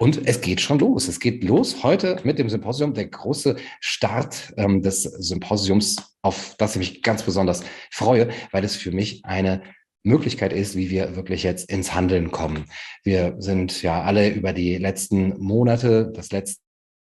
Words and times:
Und 0.00 0.26
es 0.26 0.40
geht 0.40 0.62
schon 0.62 0.78
los. 0.78 1.08
Es 1.08 1.20
geht 1.20 1.44
los 1.44 1.82
heute 1.82 2.18
mit 2.24 2.38
dem 2.38 2.48
Symposium, 2.48 2.94
der 2.94 3.04
große 3.04 3.56
Start 3.80 4.54
ähm, 4.56 4.80
des 4.80 5.02
Symposiums, 5.02 5.96
auf 6.22 6.54
das 6.56 6.74
ich 6.74 6.78
mich 6.78 7.02
ganz 7.02 7.22
besonders 7.22 7.62
freue, 7.90 8.30
weil 8.50 8.64
es 8.64 8.76
für 8.76 8.92
mich 8.92 9.22
eine 9.26 9.62
Möglichkeit 10.02 10.54
ist, 10.54 10.74
wie 10.74 10.88
wir 10.88 11.16
wirklich 11.16 11.42
jetzt 11.42 11.70
ins 11.70 11.94
Handeln 11.94 12.30
kommen. 12.30 12.64
Wir 13.04 13.34
sind 13.40 13.82
ja 13.82 14.02
alle 14.02 14.30
über 14.30 14.54
die 14.54 14.78
letzten 14.78 15.38
Monate, 15.38 16.10
das 16.14 16.32
letzte 16.32 16.62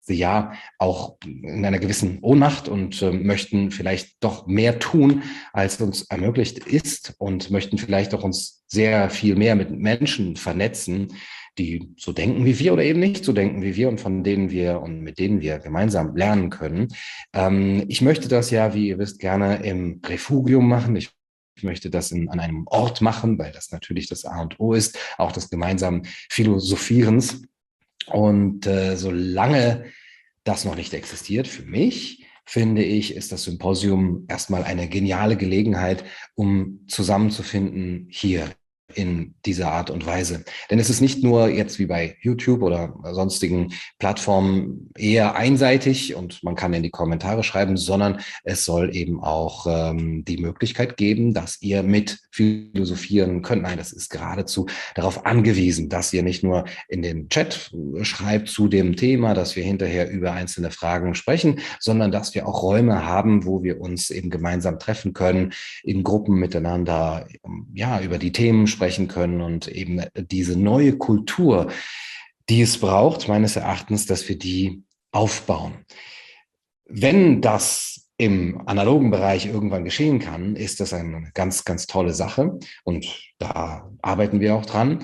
Jahr 0.09 0.53
auch 0.77 1.15
in 1.23 1.65
einer 1.65 1.79
gewissen 1.79 2.19
Ohnmacht 2.21 2.67
und 2.67 3.01
äh, 3.01 3.11
möchten 3.11 3.71
vielleicht 3.71 4.21
doch 4.21 4.45
mehr 4.45 4.79
tun, 4.79 5.23
als 5.53 5.79
uns 5.79 6.01
ermöglicht 6.09 6.59
ist 6.59 7.15
und 7.17 7.49
möchten 7.49 7.77
vielleicht 7.77 8.13
auch 8.13 8.25
uns 8.25 8.65
sehr 8.67 9.09
viel 9.09 9.37
mehr 9.37 9.55
mit 9.55 9.71
Menschen 9.71 10.35
vernetzen, 10.35 11.13
die 11.57 11.93
so 11.97 12.11
denken 12.11 12.45
wie 12.45 12.57
wir 12.59 12.73
oder 12.73 12.83
eben 12.83 12.99
nicht 12.99 13.23
so 13.23 13.33
denken 13.33 13.61
wie 13.61 13.75
wir 13.75 13.89
und 13.89 13.99
von 13.99 14.23
denen 14.23 14.49
wir 14.49 14.81
und 14.81 15.01
mit 15.01 15.19
denen 15.19 15.41
wir 15.41 15.59
gemeinsam 15.59 16.15
lernen 16.15 16.49
können. 16.49 16.87
Ähm, 17.33 17.85
ich 17.87 18.01
möchte 18.01 18.27
das 18.27 18.49
ja, 18.49 18.73
wie 18.73 18.87
ihr 18.87 18.97
wisst, 18.97 19.19
gerne 19.19 19.63
im 19.63 20.01
Refugium 20.05 20.67
machen. 20.67 20.95
Ich 20.95 21.11
ich 21.55 21.63
möchte 21.63 21.89
das 21.89 22.11
in, 22.11 22.29
an 22.29 22.39
einem 22.39 22.63
Ort 22.65 23.01
machen, 23.01 23.37
weil 23.37 23.51
das 23.51 23.71
natürlich 23.71 24.07
das 24.07 24.25
A 24.25 24.41
und 24.41 24.59
O 24.59 24.73
ist, 24.73 24.97
auch 25.17 25.31
des 25.31 25.49
gemeinsamen 25.49 26.01
Philosophierens. 26.29 27.43
Und 28.07 28.65
äh, 28.67 28.97
solange 28.97 29.85
das 30.43 30.65
noch 30.65 30.75
nicht 30.75 30.93
existiert, 30.93 31.47
für 31.47 31.63
mich, 31.63 32.25
finde 32.45 32.83
ich, 32.83 33.15
ist 33.15 33.31
das 33.31 33.43
Symposium 33.43 34.25
erstmal 34.27 34.63
eine 34.63 34.89
geniale 34.89 35.37
Gelegenheit, 35.37 36.03
um 36.35 36.85
zusammenzufinden 36.87 38.07
hier 38.09 38.49
in 38.93 39.33
dieser 39.45 39.71
Art 39.71 39.89
und 39.89 40.05
Weise. 40.05 40.43
Denn 40.69 40.79
es 40.79 40.89
ist 40.89 41.01
nicht 41.01 41.23
nur 41.23 41.49
jetzt 41.49 41.79
wie 41.79 41.85
bei 41.85 42.17
YouTube 42.21 42.61
oder 42.61 42.93
sonstigen 43.11 43.73
Plattformen 43.99 44.91
eher 44.97 45.35
einseitig 45.35 46.15
und 46.15 46.43
man 46.43 46.55
kann 46.55 46.73
in 46.73 46.83
die 46.83 46.89
Kommentare 46.89 47.43
schreiben, 47.43 47.77
sondern 47.77 48.19
es 48.43 48.65
soll 48.65 48.95
eben 48.95 49.23
auch 49.23 49.65
ähm, 49.67 50.23
die 50.25 50.37
Möglichkeit 50.37 50.97
geben, 50.97 51.33
dass 51.33 51.61
ihr 51.61 51.83
mit 51.83 52.19
philosophieren 52.31 53.41
könnt. 53.41 53.63
Nein, 53.63 53.77
das 53.77 53.91
ist 53.91 54.09
geradezu 54.09 54.67
darauf 54.95 55.25
angewiesen, 55.25 55.89
dass 55.89 56.13
ihr 56.13 56.23
nicht 56.23 56.43
nur 56.43 56.65
in 56.87 57.01
den 57.01 57.29
Chat 57.29 57.71
schreibt 58.01 58.49
zu 58.49 58.67
dem 58.67 58.95
Thema, 58.95 59.33
dass 59.33 59.55
wir 59.55 59.63
hinterher 59.63 60.09
über 60.09 60.33
einzelne 60.33 60.71
Fragen 60.71 61.15
sprechen, 61.15 61.59
sondern 61.79 62.11
dass 62.11 62.33
wir 62.35 62.47
auch 62.47 62.63
Räume 62.63 63.05
haben, 63.05 63.45
wo 63.45 63.63
wir 63.63 63.79
uns 63.79 64.09
eben 64.09 64.29
gemeinsam 64.29 64.79
treffen 64.79 65.13
können, 65.13 65.53
in 65.83 66.03
Gruppen 66.03 66.35
miteinander, 66.35 67.27
ja, 67.73 68.01
über 68.01 68.17
die 68.17 68.31
Themen 68.31 68.67
sprechen 68.73 69.07
können 69.07 69.39
und 69.39 69.69
eben 69.69 70.01
diese 70.15 70.59
neue 70.59 70.97
Kultur, 70.97 71.71
die 72.49 72.61
es 72.61 72.77
braucht, 72.77 73.29
meines 73.29 73.55
Erachtens, 73.55 74.05
dass 74.05 74.27
wir 74.27 74.37
die 74.37 74.83
aufbauen. 75.11 75.85
Wenn 76.85 77.41
das 77.41 78.09
im 78.17 78.61
analogen 78.67 79.11
Bereich 79.11 79.45
irgendwann 79.45 79.85
geschehen 79.85 80.19
kann, 80.19 80.55
ist 80.55 80.79
das 80.79 80.93
eine 80.93 81.31
ganz, 81.33 81.63
ganz 81.65 81.87
tolle 81.87 82.13
Sache 82.13 82.59
und 82.83 83.05
da 83.39 83.89
arbeiten 84.01 84.39
wir 84.39 84.55
auch 84.55 84.65
dran. 84.65 85.03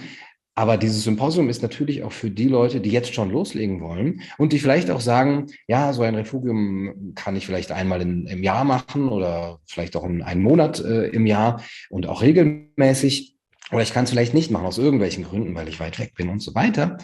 Aber 0.59 0.75
dieses 0.75 1.05
Symposium 1.05 1.47
ist 1.47 1.61
natürlich 1.61 2.03
auch 2.03 2.11
für 2.11 2.29
die 2.29 2.49
Leute, 2.49 2.81
die 2.81 2.89
jetzt 2.89 3.13
schon 3.13 3.31
loslegen 3.31 3.79
wollen 3.79 4.21
und 4.37 4.51
die 4.51 4.59
vielleicht 4.59 4.91
auch 4.91 4.99
sagen, 4.99 5.45
ja, 5.67 5.93
so 5.93 6.01
ein 6.01 6.15
Refugium 6.15 7.13
kann 7.15 7.37
ich 7.37 7.45
vielleicht 7.45 7.71
einmal 7.71 8.01
in, 8.01 8.27
im 8.27 8.43
Jahr 8.43 8.65
machen 8.65 9.07
oder 9.07 9.61
vielleicht 9.65 9.95
auch 9.95 10.03
in 10.03 10.21
einen 10.21 10.43
Monat 10.43 10.83
äh, 10.83 11.07
im 11.07 11.25
Jahr 11.25 11.63
und 11.89 12.07
auch 12.07 12.21
regelmäßig. 12.21 13.37
Oder 13.71 13.83
ich 13.83 13.93
kann 13.93 14.05
es 14.05 14.09
vielleicht 14.09 14.33
nicht 14.33 14.51
machen, 14.51 14.65
aus 14.65 14.77
irgendwelchen 14.77 15.23
Gründen, 15.23 15.55
weil 15.55 15.67
ich 15.67 15.79
weit 15.79 15.99
weg 15.99 16.13
bin 16.15 16.29
und 16.29 16.39
so 16.39 16.55
weiter. 16.55 16.97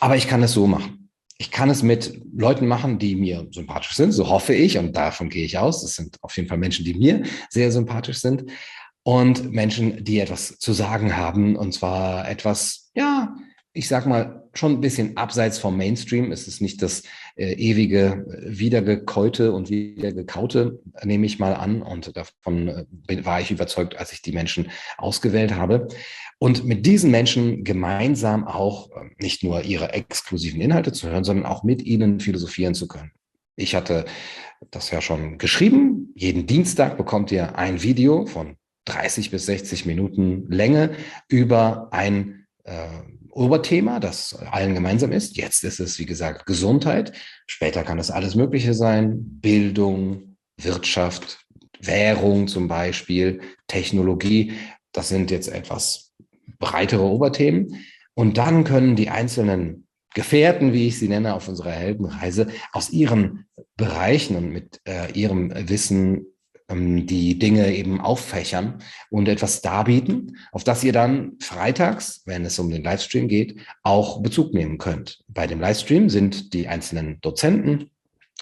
Aber 0.00 0.16
ich 0.16 0.28
kann 0.28 0.42
es 0.42 0.52
so 0.52 0.66
machen. 0.66 1.10
Ich 1.38 1.50
kann 1.50 1.70
es 1.70 1.82
mit 1.82 2.20
Leuten 2.34 2.66
machen, 2.66 2.98
die 2.98 3.14
mir 3.14 3.46
sympathisch 3.52 3.94
sind, 3.94 4.12
so 4.12 4.28
hoffe 4.28 4.54
ich, 4.54 4.76
und 4.76 4.96
davon 4.96 5.28
gehe 5.28 5.44
ich 5.44 5.58
aus. 5.58 5.82
Das 5.82 5.94
sind 5.94 6.16
auf 6.22 6.36
jeden 6.36 6.48
Fall 6.48 6.58
Menschen, 6.58 6.84
die 6.84 6.94
mir 6.94 7.22
sehr 7.48 7.70
sympathisch 7.70 8.18
sind. 8.18 8.50
Und 9.04 9.52
Menschen, 9.52 10.04
die 10.04 10.20
etwas 10.20 10.58
zu 10.58 10.72
sagen 10.72 11.16
haben, 11.16 11.56
und 11.56 11.72
zwar 11.72 12.28
etwas, 12.28 12.90
ja, 12.94 13.36
ich 13.78 13.86
sag 13.86 14.06
mal, 14.06 14.42
schon 14.54 14.72
ein 14.72 14.80
bisschen 14.80 15.16
abseits 15.16 15.60
vom 15.60 15.76
Mainstream. 15.76 16.32
Es 16.32 16.48
ist 16.48 16.60
nicht 16.60 16.82
das 16.82 17.04
äh, 17.36 17.52
ewige 17.52 18.26
äh, 18.28 18.58
Wiedergekäute 18.58 19.52
und 19.52 19.70
Wiedergekaute, 19.70 20.80
nehme 21.04 21.26
ich 21.26 21.38
mal 21.38 21.54
an. 21.54 21.82
Und 21.82 22.16
davon 22.16 22.66
äh, 22.66 23.24
war 23.24 23.40
ich 23.40 23.52
überzeugt, 23.52 23.96
als 23.96 24.12
ich 24.12 24.20
die 24.20 24.32
Menschen 24.32 24.72
ausgewählt 24.96 25.54
habe. 25.54 25.86
Und 26.40 26.64
mit 26.64 26.86
diesen 26.86 27.12
Menschen 27.12 27.62
gemeinsam 27.62 28.48
auch 28.48 28.90
äh, 28.90 29.10
nicht 29.22 29.44
nur 29.44 29.62
ihre 29.62 29.92
exklusiven 29.92 30.60
Inhalte 30.60 30.90
zu 30.90 31.08
hören, 31.08 31.22
sondern 31.22 31.46
auch 31.46 31.62
mit 31.62 31.80
ihnen 31.80 32.18
philosophieren 32.18 32.74
zu 32.74 32.88
können. 32.88 33.12
Ich 33.54 33.76
hatte 33.76 34.06
das 34.72 34.90
ja 34.90 35.00
schon 35.00 35.38
geschrieben. 35.38 36.12
Jeden 36.16 36.48
Dienstag 36.48 36.96
bekommt 36.96 37.30
ihr 37.30 37.56
ein 37.56 37.80
Video 37.84 38.26
von 38.26 38.56
30 38.86 39.30
bis 39.30 39.46
60 39.46 39.86
Minuten 39.86 40.50
Länge 40.50 40.96
über 41.28 41.92
ein 41.92 42.46
äh, 42.64 42.88
Oberthema, 43.38 44.00
das 44.00 44.34
allen 44.34 44.74
gemeinsam 44.74 45.12
ist. 45.12 45.36
Jetzt 45.36 45.64
ist 45.64 45.80
es, 45.80 45.98
wie 45.98 46.06
gesagt, 46.06 46.46
Gesundheit. 46.46 47.12
Später 47.46 47.84
kann 47.84 47.98
es 47.98 48.10
alles 48.10 48.34
Mögliche 48.34 48.74
sein. 48.74 49.40
Bildung, 49.40 50.36
Wirtschaft, 50.60 51.38
Währung 51.80 52.48
zum 52.48 52.68
Beispiel, 52.68 53.40
Technologie. 53.66 54.52
Das 54.92 55.08
sind 55.08 55.30
jetzt 55.30 55.48
etwas 55.48 56.12
breitere 56.58 57.04
Oberthemen. 57.04 57.84
Und 58.14 58.36
dann 58.36 58.64
können 58.64 58.96
die 58.96 59.10
einzelnen 59.10 59.86
Gefährten, 60.14 60.72
wie 60.72 60.88
ich 60.88 60.98
sie 60.98 61.08
nenne, 61.08 61.34
auf 61.34 61.48
unserer 61.48 61.70
Heldenreise 61.70 62.48
aus 62.72 62.90
ihren 62.90 63.46
Bereichen 63.76 64.36
und 64.36 64.50
mit 64.50 64.80
äh, 64.88 65.12
ihrem 65.12 65.52
Wissen 65.68 66.26
die 66.70 67.38
Dinge 67.38 67.74
eben 67.74 68.00
auffächern 68.00 68.82
und 69.10 69.28
etwas 69.28 69.62
darbieten, 69.62 70.36
auf 70.52 70.64
das 70.64 70.84
ihr 70.84 70.92
dann 70.92 71.32
freitags, 71.40 72.22
wenn 72.26 72.44
es 72.44 72.58
um 72.58 72.70
den 72.70 72.84
Livestream 72.84 73.26
geht, 73.28 73.58
auch 73.82 74.20
Bezug 74.22 74.52
nehmen 74.52 74.76
könnt. 74.76 75.20
Bei 75.28 75.46
dem 75.46 75.60
Livestream 75.60 76.10
sind 76.10 76.52
die 76.52 76.68
einzelnen 76.68 77.20
Dozenten, 77.22 77.90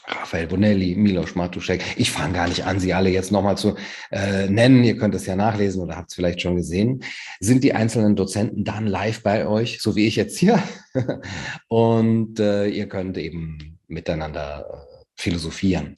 Raphael 0.09 0.47
Bonelli, 0.47 0.95
Milos 0.95 1.35
Matuszek. 1.35 1.83
Ich 1.97 2.11
fange 2.11 2.35
gar 2.35 2.49
nicht 2.49 2.65
an, 2.65 2.79
sie 2.79 2.95
alle 2.95 3.11
jetzt 3.11 3.33
nochmal 3.33 3.57
zu 3.57 3.75
äh, 4.13 4.49
nennen. 4.49 4.85
Ihr 4.85 4.97
könnt 4.97 5.15
es 5.17 5.27
ja 5.27 5.35
nachlesen 5.35 5.83
oder 5.83 5.97
habt 5.97 6.11
es 6.11 6.15
vielleicht 6.15 6.41
schon 6.41 6.57
gesehen. 6.57 7.03
Sind 7.41 7.65
die 7.65 7.75
einzelnen 7.75 8.15
Dozenten 8.15 8.65
dann 8.65 8.87
live 8.87 9.23
bei 9.23 9.49
euch, 9.49 9.81
so 9.81 9.97
wie 9.97 10.07
ich 10.07 10.15
jetzt 10.15 10.39
hier? 10.39 10.63
Und 11.69 12.39
äh, 12.39 12.69
ihr 12.69 12.89
könnt 12.89 13.19
eben 13.19 13.79
miteinander 13.89 14.89
äh, 14.93 14.96
philosophieren. 15.17 15.95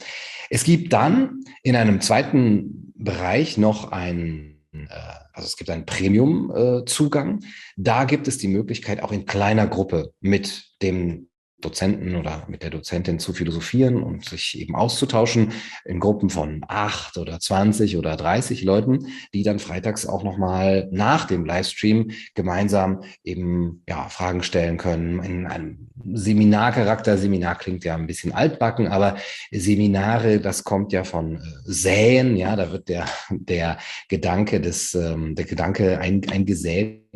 Es 0.51 0.65
gibt 0.65 0.93
dann 0.93 1.41
in 1.63 1.77
einem 1.77 2.01
zweiten 2.01 2.93
Bereich 2.95 3.59
noch 3.59 3.93
ein, 3.93 4.63
äh, 4.73 4.87
also 5.33 5.47
es 5.47 5.57
gibt 5.57 5.71
einen 5.71 5.87
Premium-Zugang. 5.87 7.41
Da 7.77 8.05
gibt 8.05 8.29
es 8.29 8.39
die 8.39 8.49
Möglichkeit, 8.49 9.03
auch 9.03 9.13
in 9.13 9.27
kleiner 9.27 9.67
Gruppe 9.67 10.13
mit 10.21 10.65
dem 10.83 11.29
Dozenten 11.61 12.15
oder 12.15 12.45
mit 12.49 12.63
der 12.63 12.71
Dozentin 12.71 13.19
zu 13.19 13.33
philosophieren 13.33 14.03
und 14.03 14.25
sich 14.25 14.59
eben 14.61 14.77
auszutauschen 14.77 15.53
in 15.85 15.99
Gruppen 15.99 16.31
von 16.31 16.61
acht 16.69 17.19
oder 17.19 17.41
zwanzig 17.41 17.97
oder 17.97 18.17
dreißig 18.17 18.63
Leuten, 18.63 19.09
die 19.35 19.43
dann 19.43 19.59
freitags 19.59 20.07
auch 20.07 20.23
nochmal 20.23 20.89
nach 20.93 21.27
dem 21.27 21.45
Livestream 21.45 22.13
gemeinsam 22.35 23.03
eben 23.25 23.83
ja, 23.89 24.09
Fragen 24.09 24.45
stellen 24.45 24.77
können 24.77 25.23
in 25.25 25.47
einem 25.47 25.89
Seminarcharakter. 26.13 27.19
Seminar 27.19 27.57
klingt 27.57 27.85
ja 27.85 27.97
ein 27.97 28.07
bisschen 28.07 28.33
altbacken, 28.33 28.87
aber 28.87 29.17
Seminare, 29.51 30.39
das 30.39 30.63
kommt 30.63 30.93
ja 30.93 31.03
von 31.03 31.37
äh, 31.37 31.41
Säen, 31.65 32.37
ja, 32.37 32.55
da 32.55 32.71
wird 32.71 32.89
der, 32.89 33.07
der 33.31 33.79
Gedanke 34.09 34.61
des, 34.61 34.95
ähm, 34.95 35.35
der 35.35 35.45
Gedanke 35.45 35.99
ein, 35.99 36.23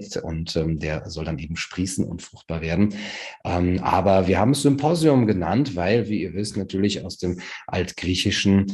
eingesät 0.03 0.23
und 0.23 0.57
ähm, 0.57 0.79
der 0.79 1.09
soll 1.09 1.25
dann 1.25 1.39
eben 1.39 1.57
sprießen 1.57 2.05
und 2.05 2.23
fruchtbar 2.23 2.61
werden. 2.61 2.95
Ähm, 3.45 3.81
aber 3.83 4.27
wir 4.27 4.39
haben 4.39 4.53
es 4.53 4.63
Symposium 4.63 5.27
genannt, 5.27 5.77
weil, 5.77 6.09
wie 6.09 6.23
ihr 6.23 6.35
wisst, 6.35 6.57
natürlich 6.57 7.05
aus 7.05 7.19
dem 7.19 7.41
Altgriechischen 7.67 8.67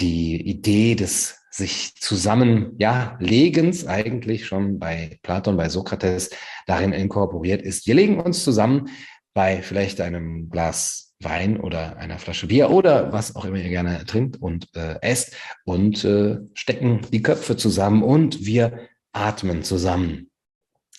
die 0.00 0.40
Idee 0.40 0.94
des 0.94 1.38
sich 1.54 1.94
zusammen, 1.96 2.72
ja, 2.78 3.18
Legens 3.20 3.86
eigentlich 3.86 4.46
schon 4.46 4.78
bei 4.78 5.18
Platon, 5.22 5.58
bei 5.58 5.68
Sokrates 5.68 6.30
darin 6.66 6.92
inkorporiert 6.92 7.60
ist. 7.60 7.86
Wir 7.86 7.94
legen 7.94 8.20
uns 8.20 8.42
zusammen 8.42 8.88
bei 9.34 9.60
vielleicht 9.60 10.00
einem 10.00 10.48
Glas 10.48 11.14
Wein 11.20 11.60
oder 11.60 11.98
einer 11.98 12.18
Flasche 12.18 12.46
Bier 12.46 12.70
oder 12.70 13.12
was 13.12 13.36
auch 13.36 13.44
immer 13.44 13.58
ihr 13.58 13.68
gerne 13.68 14.04
trinkt 14.06 14.40
und 14.40 14.74
äh, 14.74 14.96
esst 15.02 15.36
und 15.64 16.04
äh, 16.04 16.38
stecken 16.54 17.02
die 17.12 17.22
Köpfe 17.22 17.56
zusammen 17.56 18.02
und 18.02 18.46
wir 18.46 18.88
atmen 19.12 19.62
zusammen. 19.62 20.31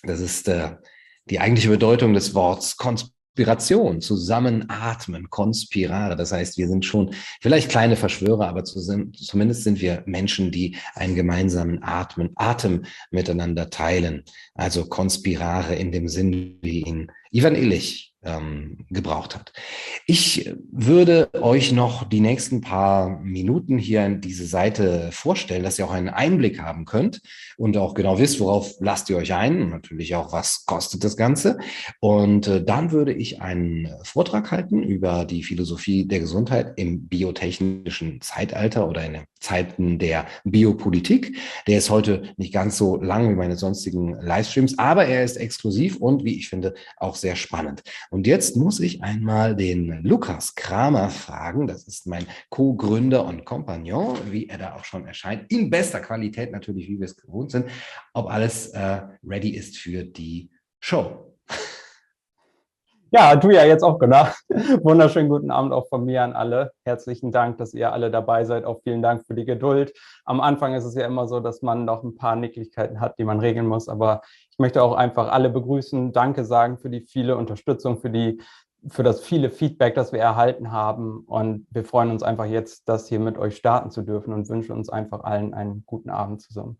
Das 0.06 0.20
ist 0.20 0.48
äh, 0.48 0.76
die 1.30 1.40
eigentliche 1.40 1.70
Bedeutung 1.70 2.14
des 2.14 2.34
Wortes 2.34 2.76
Konspiration, 2.76 4.00
zusammenatmen, 4.00 5.28
konspirare. 5.30 6.16
Das 6.16 6.32
heißt, 6.32 6.56
wir 6.56 6.68
sind 6.68 6.84
schon 6.84 7.14
vielleicht 7.40 7.70
kleine 7.70 7.96
Verschwörer, 7.96 8.48
aber 8.48 8.64
zumindest 8.64 9.64
sind 9.64 9.80
wir 9.80 10.02
Menschen, 10.06 10.50
die 10.50 10.76
einen 10.94 11.14
gemeinsamen 11.14 11.82
Atmen, 11.82 12.30
Atem 12.36 12.84
miteinander 13.10 13.70
teilen. 13.70 14.24
Also 14.54 14.86
konspirare 14.86 15.74
in 15.74 15.90
dem 15.90 16.08
Sinn, 16.08 16.58
wie 16.62 16.82
ihn 16.82 17.10
Ivan 17.30 17.56
Illich 17.56 18.13
ähm, 18.24 18.86
gebraucht 18.90 19.34
hat. 19.34 19.52
Ich 20.06 20.50
würde 20.70 21.28
euch 21.34 21.72
noch 21.72 22.08
die 22.08 22.20
nächsten 22.20 22.60
paar 22.60 23.20
Minuten 23.20 23.78
hier 23.78 24.04
in 24.04 24.20
diese 24.20 24.46
Seite 24.46 25.10
vorstellen, 25.12 25.62
dass 25.62 25.78
ihr 25.78 25.86
auch 25.86 25.92
einen 25.92 26.08
Einblick 26.08 26.60
haben 26.60 26.84
könnt 26.84 27.20
und 27.56 27.76
auch 27.76 27.94
genau 27.94 28.18
wisst, 28.18 28.40
worauf 28.40 28.74
lasst 28.80 29.10
ihr 29.10 29.16
euch 29.16 29.34
ein 29.34 29.62
und 29.62 29.70
natürlich 29.70 30.14
auch, 30.14 30.32
was 30.32 30.64
kostet 30.66 31.04
das 31.04 31.16
Ganze. 31.16 31.58
Und 32.00 32.46
äh, 32.48 32.64
dann 32.64 32.92
würde 32.92 33.12
ich 33.12 33.40
einen 33.40 33.88
Vortrag 34.02 34.50
halten 34.50 34.82
über 34.82 35.24
die 35.24 35.42
Philosophie 35.42 36.06
der 36.06 36.20
Gesundheit 36.20 36.74
im 36.76 37.06
biotechnischen 37.08 38.20
Zeitalter 38.20 38.88
oder 38.88 39.04
in 39.04 39.14
den 39.14 39.24
Zeiten 39.40 39.98
der 39.98 40.26
Biopolitik. 40.44 41.36
Der 41.66 41.78
ist 41.78 41.90
heute 41.90 42.22
nicht 42.36 42.52
ganz 42.52 42.78
so 42.78 42.96
lang 42.96 43.30
wie 43.30 43.34
meine 43.34 43.56
sonstigen 43.56 44.14
Livestreams, 44.20 44.78
aber 44.78 45.06
er 45.06 45.22
ist 45.22 45.36
exklusiv 45.36 45.96
und 45.96 46.24
wie 46.24 46.36
ich 46.36 46.48
finde 46.48 46.74
auch 46.96 47.14
sehr 47.14 47.36
spannend. 47.36 47.82
Und 48.14 48.28
jetzt 48.28 48.56
muss 48.56 48.78
ich 48.78 49.02
einmal 49.02 49.56
den 49.56 50.04
Lukas 50.04 50.54
Kramer 50.54 51.10
fragen. 51.10 51.66
Das 51.66 51.88
ist 51.88 52.06
mein 52.06 52.28
Co-Gründer 52.48 53.26
und 53.26 53.44
Kompagnon, 53.44 54.16
wie 54.30 54.46
er 54.46 54.56
da 54.56 54.76
auch 54.76 54.84
schon 54.84 55.04
erscheint. 55.04 55.50
In 55.50 55.68
bester 55.68 55.98
Qualität 55.98 56.52
natürlich, 56.52 56.88
wie 56.88 57.00
wir 57.00 57.06
es 57.06 57.16
gewohnt 57.16 57.50
sind. 57.50 57.66
Ob 58.12 58.30
alles 58.30 58.68
äh, 58.68 59.00
ready 59.24 59.50
ist 59.56 59.78
für 59.78 60.04
die 60.04 60.48
Show. 60.78 61.34
Ja, 63.16 63.36
du 63.36 63.50
ja 63.50 63.64
jetzt 63.64 63.84
auch, 63.84 64.00
genau. 64.00 64.26
Wunderschönen 64.82 65.28
guten 65.28 65.52
Abend 65.52 65.72
auch 65.72 65.86
von 65.86 66.04
mir 66.04 66.24
an 66.24 66.32
alle. 66.32 66.72
Herzlichen 66.84 67.30
Dank, 67.30 67.58
dass 67.58 67.72
ihr 67.72 67.92
alle 67.92 68.10
dabei 68.10 68.44
seid. 68.44 68.64
Auch 68.64 68.80
vielen 68.82 69.02
Dank 69.02 69.24
für 69.24 69.34
die 69.34 69.44
Geduld. 69.44 69.92
Am 70.24 70.40
Anfang 70.40 70.74
ist 70.74 70.82
es 70.82 70.96
ja 70.96 71.06
immer 71.06 71.28
so, 71.28 71.38
dass 71.38 71.62
man 71.62 71.84
noch 71.84 72.02
ein 72.02 72.16
paar 72.16 72.34
Nicklichkeiten 72.34 73.00
hat, 73.00 73.16
die 73.20 73.22
man 73.22 73.38
regeln 73.38 73.68
muss. 73.68 73.88
Aber 73.88 74.22
ich 74.50 74.58
möchte 74.58 74.82
auch 74.82 74.96
einfach 74.96 75.30
alle 75.30 75.48
begrüßen, 75.48 76.10
Danke 76.10 76.44
sagen 76.44 76.76
für 76.76 76.90
die 76.90 77.02
viele 77.02 77.36
Unterstützung, 77.36 78.00
für 78.00 78.10
die 78.10 78.42
für 78.88 79.04
das 79.04 79.20
viele 79.20 79.50
Feedback, 79.50 79.94
das 79.94 80.12
wir 80.12 80.18
erhalten 80.18 80.72
haben. 80.72 81.20
Und 81.20 81.68
wir 81.70 81.84
freuen 81.84 82.10
uns 82.10 82.24
einfach 82.24 82.46
jetzt, 82.46 82.88
das 82.88 83.06
hier 83.06 83.20
mit 83.20 83.38
euch 83.38 83.56
starten 83.56 83.92
zu 83.92 84.02
dürfen 84.02 84.34
und 84.34 84.48
wünschen 84.48 84.72
uns 84.72 84.88
einfach 84.88 85.22
allen 85.22 85.54
einen 85.54 85.84
guten 85.86 86.10
Abend 86.10 86.42
zusammen. 86.42 86.78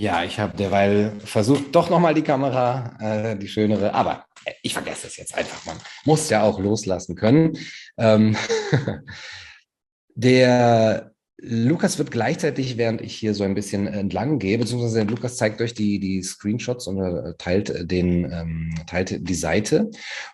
Ja, 0.00 0.24
ich 0.24 0.40
habe 0.40 0.56
derweil 0.56 1.12
versucht, 1.22 1.74
doch 1.74 1.90
nochmal 1.90 2.14
die 2.14 2.22
Kamera, 2.22 2.96
äh, 3.00 3.36
die 3.36 3.48
schönere, 3.48 3.92
aber 3.92 4.24
äh, 4.46 4.52
ich 4.62 4.72
vergesse 4.72 5.06
es 5.08 5.18
jetzt 5.18 5.34
einfach. 5.34 5.66
Man 5.66 5.76
muss 6.06 6.30
ja 6.30 6.42
auch 6.42 6.58
loslassen 6.58 7.16
können. 7.16 7.58
Ähm 7.98 8.34
der 10.14 11.12
Lukas 11.42 11.98
wird 11.98 12.10
gleichzeitig, 12.10 12.76
während 12.76 13.00
ich 13.00 13.14
hier 13.16 13.34
so 13.34 13.44
ein 13.44 13.54
bisschen 13.54 13.86
entlang 13.86 14.38
gehe, 14.38 14.58
beziehungsweise 14.58 15.02
Lukas 15.04 15.36
zeigt 15.36 15.60
euch 15.62 15.72
die, 15.72 15.98
die 15.98 16.22
Screenshots 16.22 16.86
und 16.86 17.00
äh, 17.00 17.34
teilt, 17.38 17.90
den, 17.90 18.30
ähm, 18.30 18.74
teilt 18.86 19.28
die 19.28 19.34
Seite. 19.34 19.90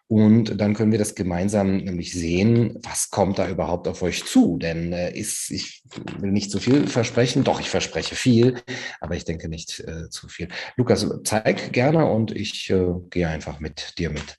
Und 0.08 0.60
dann 0.60 0.74
können 0.74 0.90
wir 0.90 0.98
das 0.98 1.14
gemeinsam 1.14 1.76
nämlich 1.76 2.12
sehen, 2.12 2.78
was 2.82 3.10
kommt 3.10 3.38
da 3.38 3.48
überhaupt 3.48 3.86
auf 3.86 4.02
euch 4.02 4.24
zu. 4.24 4.58
Denn 4.58 4.92
äh, 4.92 5.16
ist, 5.16 5.50
ich 5.50 5.82
will 6.18 6.32
nicht 6.32 6.50
zu 6.50 6.58
viel 6.58 6.88
versprechen, 6.88 7.44
doch, 7.44 7.60
ich 7.60 7.70
verspreche 7.70 8.16
viel, 8.16 8.56
aber 9.00 9.14
ich 9.14 9.24
denke 9.24 9.48
nicht 9.48 9.80
äh, 9.80 10.10
zu 10.10 10.28
viel. 10.28 10.48
Lukas, 10.76 11.06
zeig 11.24 11.72
gerne 11.72 12.06
und 12.06 12.32
ich 12.32 12.68
äh, 12.70 12.94
gehe 13.10 13.28
einfach 13.28 13.60
mit 13.60 13.94
dir 13.98 14.10
mit. 14.10 14.38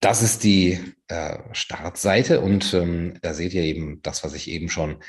Das 0.00 0.22
ist 0.22 0.44
die 0.44 0.80
äh, 1.08 1.38
Startseite 1.52 2.40
und 2.40 2.72
ähm, 2.72 3.18
da 3.20 3.34
seht 3.34 3.52
ihr 3.52 3.62
eben 3.62 4.00
das, 4.02 4.24
was 4.24 4.32
ich 4.32 4.48
eben 4.48 4.70
schon 4.70 5.02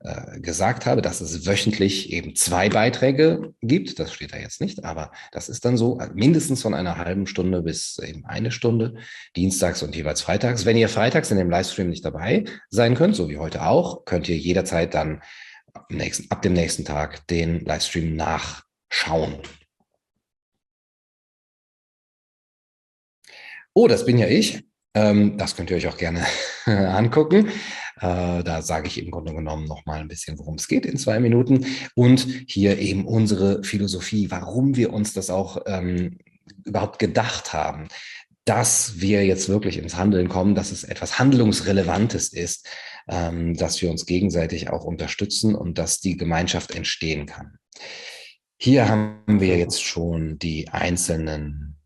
äh, 0.00 0.38
gesagt 0.38 0.86
habe, 0.86 1.02
dass 1.02 1.20
es 1.20 1.44
wöchentlich 1.44 2.12
eben 2.12 2.36
zwei 2.36 2.68
Beiträge 2.68 3.52
gibt. 3.62 3.98
Das 3.98 4.12
steht 4.12 4.32
da 4.32 4.38
jetzt 4.38 4.60
nicht, 4.60 4.84
aber 4.84 5.10
das 5.32 5.48
ist 5.48 5.64
dann 5.64 5.76
so, 5.76 5.98
äh, 5.98 6.08
mindestens 6.14 6.62
von 6.62 6.72
einer 6.72 6.98
halben 6.98 7.26
Stunde 7.26 7.62
bis 7.62 7.98
eben 7.98 8.24
eine 8.26 8.52
Stunde, 8.52 8.94
dienstags 9.34 9.82
und 9.82 9.96
jeweils 9.96 10.22
freitags. 10.22 10.64
Wenn 10.64 10.76
ihr 10.76 10.88
freitags 10.88 11.32
in 11.32 11.38
dem 11.38 11.50
Livestream 11.50 11.88
nicht 11.88 12.04
dabei 12.04 12.44
sein 12.70 12.94
könnt, 12.94 13.16
so 13.16 13.28
wie 13.28 13.38
heute 13.38 13.66
auch, 13.66 14.04
könnt 14.04 14.28
ihr 14.28 14.38
jederzeit 14.38 14.94
dann 14.94 15.20
ab, 15.74 16.42
dem 16.42 16.52
nächsten 16.52 16.84
Tag 16.84 17.26
den 17.26 17.64
Livestream 17.64 18.14
nachschauen. 18.14 19.38
Oh, 23.78 23.86
das 23.86 24.04
bin 24.04 24.18
ja 24.18 24.26
ich. 24.26 24.64
Ähm, 24.92 25.38
das 25.38 25.54
könnt 25.54 25.70
ihr 25.70 25.76
euch 25.76 25.86
auch 25.86 25.98
gerne 25.98 26.26
angucken. 26.66 27.46
Äh, 28.00 28.42
da 28.42 28.60
sage 28.60 28.88
ich 28.88 29.00
im 29.00 29.12
Grunde 29.12 29.32
genommen 29.32 29.66
noch 29.66 29.86
mal 29.86 30.00
ein 30.00 30.08
bisschen, 30.08 30.36
worum 30.36 30.56
es 30.56 30.66
geht 30.66 30.84
in 30.84 30.96
zwei 30.96 31.20
Minuten. 31.20 31.64
Und 31.94 32.26
hier 32.48 32.80
eben 32.80 33.06
unsere 33.06 33.62
Philosophie, 33.62 34.32
warum 34.32 34.74
wir 34.74 34.92
uns 34.92 35.12
das 35.12 35.30
auch 35.30 35.62
ähm, 35.66 36.18
überhaupt 36.64 36.98
gedacht 36.98 37.52
haben, 37.52 37.86
dass 38.44 39.00
wir 39.00 39.24
jetzt 39.24 39.48
wirklich 39.48 39.78
ins 39.78 39.94
Handeln 39.94 40.28
kommen, 40.28 40.56
dass 40.56 40.72
es 40.72 40.82
etwas 40.82 41.20
Handlungsrelevantes 41.20 42.32
ist, 42.32 42.66
ähm, 43.08 43.56
dass 43.56 43.80
wir 43.80 43.92
uns 43.92 44.06
gegenseitig 44.06 44.70
auch 44.70 44.82
unterstützen 44.82 45.54
und 45.54 45.78
dass 45.78 46.00
die 46.00 46.16
Gemeinschaft 46.16 46.74
entstehen 46.74 47.26
kann. 47.26 47.58
Hier 48.60 48.88
haben 48.88 49.38
wir 49.38 49.56
jetzt 49.56 49.84
schon 49.84 50.36
die 50.40 50.68
einzelnen 50.68 51.77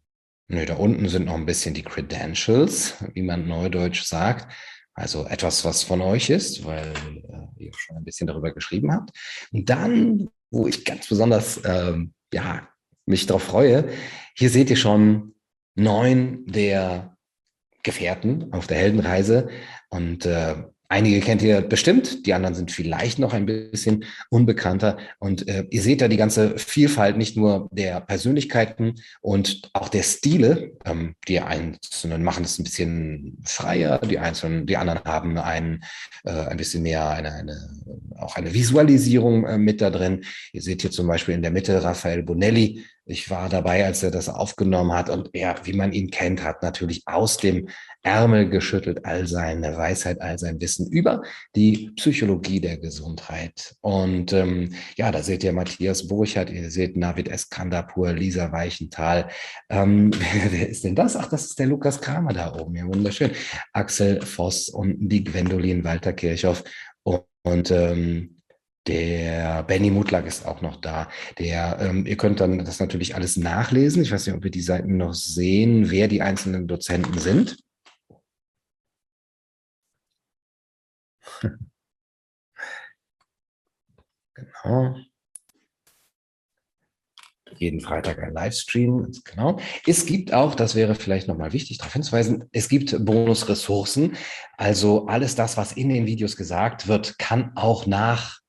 Nö, 0.49 0.67
da 0.67 0.75
unten 0.75 1.09
sind 1.09 1.27
noch 1.27 1.35
ein 1.35 1.47
bisschen 1.47 1.75
die 1.75 1.83
Credentials, 1.83 2.97
wie 3.15 3.23
man 3.23 3.47
neudeutsch 3.47 4.03
sagt. 4.03 4.53
Also 4.95 5.27
etwas, 5.27 5.65
was 5.65 5.83
von 5.83 6.03
euch 6.03 6.29
ist, 6.29 6.65
weil 6.65 6.93
äh, 6.93 7.65
ihr 7.65 7.73
schon 7.75 7.97
ein 7.97 8.05
bisschen 8.05 8.27
darüber 8.27 8.53
geschrieben 8.53 8.93
habt. 8.93 9.11
Und 9.51 9.71
dann, 9.71 10.29
wo 10.51 10.67
ich 10.67 10.85
ganz 10.85 11.09
besonders 11.09 11.61
ähm, 11.65 12.13
ja, 12.33 12.69
mich 13.07 13.27
darauf 13.27 13.43
freue, 13.45 13.89
hier 14.35 14.51
seht 14.51 14.69
ihr 14.69 14.77
schon 14.77 15.35
neun 15.75 16.45
der 16.47 17.17
Gefährten 17.83 18.53
auf 18.53 18.67
der 18.67 18.77
Heldenreise. 18.77 19.49
Und 19.89 20.27
äh, 20.27 20.57
Einige 20.93 21.21
kennt 21.21 21.41
ihr 21.41 21.63
bestimmt, 21.63 22.27
die 22.27 22.35
anderen 22.35 22.55
sind 22.55 22.71
vielleicht 22.71 23.19
noch 23.19 23.33
ein 23.33 23.47
bisschen 23.47 24.05
unbekannter. 24.29 24.99
Und 25.21 25.49
äh, 25.49 25.65
ihr 25.71 25.81
seht 25.81 26.03
da 26.03 26.07
die 26.07 26.19
ganze 26.19 26.59
Vielfalt 26.59 27.17
nicht 27.17 27.35
nur 27.35 27.71
der 27.73 28.03
Persönlichkeiten 28.03 28.97
und 29.23 29.71
auch 29.73 29.89
der 29.89 30.03
Stile. 30.03 30.73
Ähm, 30.85 31.15
die 31.29 31.41
Einzelnen 31.41 32.23
machen 32.23 32.45
es 32.45 32.59
ein 32.59 32.65
bisschen 32.65 33.39
freier, 33.43 34.01
die 34.01 34.19
Einzelnen, 34.19 34.67
die 34.67 34.77
anderen 34.77 35.03
haben 35.07 35.39
ein, 35.39 35.83
äh, 36.25 36.31
ein 36.31 36.59
bisschen 36.59 36.83
mehr 36.83 37.09
eine, 37.09 37.33
eine, 37.33 37.71
auch 38.19 38.37
eine 38.37 38.53
Visualisierung 38.53 39.47
äh, 39.47 39.57
mit 39.57 39.81
da 39.81 39.89
drin. 39.89 40.25
Ihr 40.53 40.61
seht 40.61 40.83
hier 40.83 40.91
zum 40.91 41.07
Beispiel 41.07 41.35
in 41.35 41.41
der 41.41 41.53
Mitte 41.53 41.83
Raphael 41.83 42.23
Bonelli, 42.23 42.85
ich 43.05 43.31
war 43.31 43.49
dabei, 43.49 43.85
als 43.85 44.03
er 44.03 44.11
das 44.11 44.29
aufgenommen 44.29 44.93
hat 44.93 45.11
und 45.11 45.31
er, 45.33 45.57
wie 45.65 45.73
man 45.73 45.93
ihn 45.93 46.11
kennt, 46.11 46.45
hat 46.45 46.63
natürlich 46.63 47.03
aus 47.07 47.37
dem 47.37 47.69
Ärmel 48.03 48.49
geschüttelt 48.49 49.05
all 49.05 49.27
seine 49.27 49.77
Weisheit, 49.77 50.21
all 50.21 50.39
sein 50.39 50.61
Wissen 50.61 50.91
über 50.91 51.23
die 51.57 51.91
Psychologie 51.97 52.61
der 52.61 52.79
Gesundheit. 52.79 53.75
Und 53.81 54.33
ähm, 54.33 54.75
ja, 54.97 55.11
da 55.11 55.23
seht 55.23 55.43
ihr 55.43 55.53
Matthias 55.53 56.07
Burchardt, 56.07 56.51
ihr 56.51 56.71
seht 56.71 56.97
Navid 56.97 57.29
Eskandapur, 57.29 58.13
Lisa 58.13 58.53
Weichenthal. 58.53 59.29
Ähm, 59.69 60.13
wer, 60.19 60.53
wer 60.53 60.69
ist 60.69 60.85
denn 60.85 60.95
das? 60.95 61.17
Ach, 61.17 61.29
das 61.29 61.47
ist 61.47 61.59
der 61.59 61.67
Lukas 61.67 62.01
Kramer 62.01 62.33
da 62.33 62.55
oben. 62.55 62.77
Ja, 62.77 62.87
wunderschön. 62.87 63.33
Axel 63.73 64.21
Voss 64.23 64.69
und 64.69 65.09
die 65.09 65.25
Gwendolin 65.25 65.85
Walter 65.85 66.13
Kirchhoff. 66.13 66.63
Und, 67.03 67.25
und 67.43 67.71
ähm, 67.73 68.42
der 68.87 69.63
Benny 69.65 69.91
Mutlak 69.91 70.27
ist 70.27 70.47
auch 70.47 70.61
noch 70.61 70.77
da. 70.77 71.09
Der, 71.39 71.79
ähm, 71.81 72.07
ihr 72.07 72.17
könnt 72.17 72.41
dann 72.41 72.65
das 72.65 72.81
natürlich 72.81 73.15
alles 73.15 73.37
nachlesen. 73.37 74.03
Ich 74.03 74.11
weiß 74.13 74.27
nicht, 74.27 74.35
ob 74.37 74.43
wir 74.43 74.51
die 74.51 74.61
Seiten 74.61 74.97
noch 74.97 75.15
sehen, 75.15 75.91
wer 75.91 76.09
die 76.09 76.23
einzelnen 76.23 76.67
Dozenten 76.67 77.19
sind. 77.19 77.59
genau. 84.35 84.97
Jeden 87.59 87.81
Freitag 87.81 88.19
ein 88.19 88.33
Livestream, 88.33 89.13
genau. 89.25 89.61
Es 89.87 90.07
gibt 90.07 90.33
auch, 90.33 90.55
das 90.57 90.75
wäre 90.75 90.95
vielleicht 90.97 91.29
nochmal 91.29 91.53
wichtig 91.53 91.79
darauf 91.79 91.93
hinzuweisen, 91.93 92.49
es 92.51 92.69
gibt 92.69 93.05
Bonusressourcen. 93.05 94.17
Also 94.57 95.07
alles 95.07 95.37
das, 95.37 95.57
was 95.57 95.73
in 95.73 95.89
den 95.91 96.07
Videos 96.07 96.37
gesagt 96.37 96.89
wird, 96.89 97.19
kann 97.19 97.53
auch 97.55 97.87
nach 97.87 98.42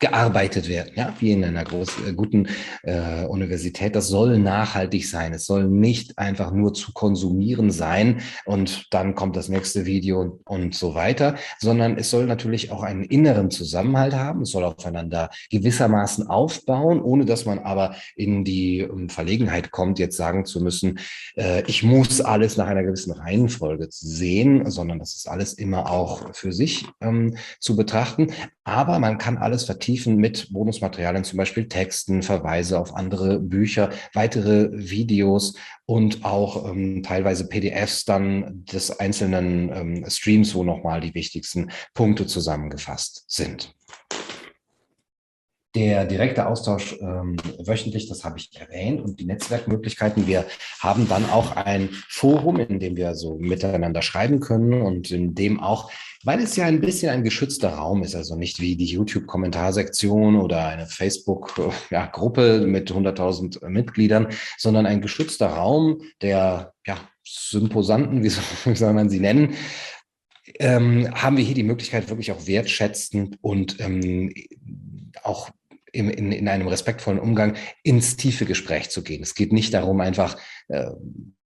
gearbeitet 0.00 0.68
werden, 0.68 0.92
ja, 0.96 1.14
wie 1.20 1.32
in 1.32 1.44
einer 1.44 1.62
großen, 1.62 2.08
äh, 2.08 2.12
guten 2.14 2.48
äh, 2.82 3.26
Universität. 3.26 3.94
Das 3.94 4.08
soll 4.08 4.38
nachhaltig 4.38 5.06
sein. 5.06 5.34
Es 5.34 5.44
soll 5.44 5.64
nicht 5.64 6.18
einfach 6.18 6.52
nur 6.52 6.72
zu 6.72 6.92
konsumieren 6.92 7.70
sein 7.70 8.22
und 8.46 8.86
dann 8.92 9.14
kommt 9.14 9.36
das 9.36 9.50
nächste 9.50 9.84
Video 9.84 10.40
und 10.46 10.74
so 10.74 10.94
weiter, 10.94 11.34
sondern 11.58 11.98
es 11.98 12.08
soll 12.08 12.24
natürlich 12.24 12.72
auch 12.72 12.82
einen 12.82 13.04
inneren 13.04 13.50
Zusammenhalt 13.50 14.14
haben. 14.14 14.42
Es 14.42 14.50
soll 14.50 14.64
aufeinander 14.64 15.28
gewissermaßen 15.50 16.28
aufbauen, 16.28 17.02
ohne 17.02 17.26
dass 17.26 17.44
man 17.44 17.58
aber 17.58 17.94
in 18.16 18.42
die 18.44 18.82
um, 18.82 19.02
ähm, 19.02 19.08
Verlegenheit 19.10 19.70
kommt, 19.70 19.98
jetzt 19.98 20.16
sagen 20.16 20.46
zu 20.46 20.62
müssen, 20.62 20.98
äh, 21.36 21.62
ich 21.66 21.82
muss 21.82 22.22
alles 22.22 22.56
nach 22.56 22.68
einer 22.68 22.84
gewissen 22.84 23.12
Reihenfolge 23.12 23.88
sehen, 23.90 24.70
sondern 24.70 24.98
das 24.98 25.14
ist 25.14 25.28
alles 25.28 25.52
immer 25.52 25.90
auch 25.90 26.34
für 26.34 26.52
sich 26.52 26.86
ähm, 27.02 27.36
zu 27.58 27.76
betrachten. 27.76 28.32
Aber 28.64 28.98
man 28.98 29.18
kann 29.18 29.36
alles 29.36 29.64
vertiefen 29.64 29.89
mit 30.16 30.52
Bonusmaterialien, 30.52 31.24
zum 31.24 31.36
Beispiel 31.36 31.68
Texten, 31.68 32.22
Verweise 32.22 32.78
auf 32.78 32.94
andere 32.94 33.38
Bücher, 33.38 33.90
weitere 34.14 34.68
Videos 34.72 35.54
und 35.86 36.24
auch 36.24 36.70
ähm, 36.70 37.02
teilweise 37.02 37.48
PDFs 37.48 38.04
dann 38.04 38.64
des 38.64 38.98
einzelnen 39.00 39.70
ähm, 39.72 40.04
Streams, 40.08 40.54
wo 40.54 40.64
nochmal 40.64 41.00
die 41.00 41.14
wichtigsten 41.14 41.70
Punkte 41.94 42.26
zusammengefasst 42.26 43.24
sind. 43.28 43.74
Der 45.76 46.04
direkte 46.04 46.48
Austausch 46.48 46.96
ähm, 47.00 47.36
wöchentlich, 47.64 48.08
das 48.08 48.24
habe 48.24 48.38
ich 48.38 48.50
erwähnt, 48.58 49.00
und 49.00 49.20
die 49.20 49.24
Netzwerkmöglichkeiten. 49.24 50.26
Wir 50.26 50.44
haben 50.80 51.08
dann 51.08 51.30
auch 51.30 51.54
ein 51.54 51.90
Forum, 52.08 52.58
in 52.58 52.80
dem 52.80 52.96
wir 52.96 53.14
so 53.14 53.38
miteinander 53.38 54.02
schreiben 54.02 54.40
können 54.40 54.82
und 54.82 55.12
in 55.12 55.36
dem 55.36 55.60
auch, 55.60 55.92
weil 56.24 56.40
es 56.40 56.56
ja 56.56 56.64
ein 56.64 56.80
bisschen 56.80 57.10
ein 57.10 57.22
geschützter 57.22 57.74
Raum 57.74 58.02
ist, 58.02 58.16
also 58.16 58.34
nicht 58.34 58.58
wie 58.58 58.74
die 58.74 58.86
YouTube-Kommentarsektion 58.86 60.40
oder 60.40 60.66
eine 60.66 60.86
Facebook-Gruppe 60.86 62.60
ja, 62.60 62.66
mit 62.66 62.90
100.000 62.90 63.68
Mitgliedern, 63.68 64.26
sondern 64.58 64.86
ein 64.86 65.00
geschützter 65.00 65.50
Raum 65.50 66.02
der 66.20 66.72
ja, 66.84 66.98
Symposanten, 67.24 68.24
wie 68.64 68.74
soll 68.74 68.92
man 68.92 69.08
sie 69.08 69.20
nennen, 69.20 69.54
ähm, 70.58 71.08
haben 71.14 71.36
wir 71.36 71.44
hier 71.44 71.54
die 71.54 71.62
Möglichkeit, 71.62 72.08
wirklich 72.08 72.32
auch 72.32 72.48
wertschätzend 72.48 73.38
und 73.40 73.78
ähm, 73.78 74.34
auch 75.22 75.50
in, 75.92 76.10
in, 76.10 76.32
in 76.32 76.48
einem 76.48 76.68
respektvollen 76.68 77.20
Umgang 77.20 77.56
ins 77.82 78.16
tiefe 78.16 78.44
Gespräch 78.44 78.90
zu 78.90 79.02
gehen. 79.02 79.22
Es 79.22 79.34
geht 79.34 79.52
nicht 79.52 79.74
darum, 79.74 80.00
einfach 80.00 80.36
äh, 80.68 80.90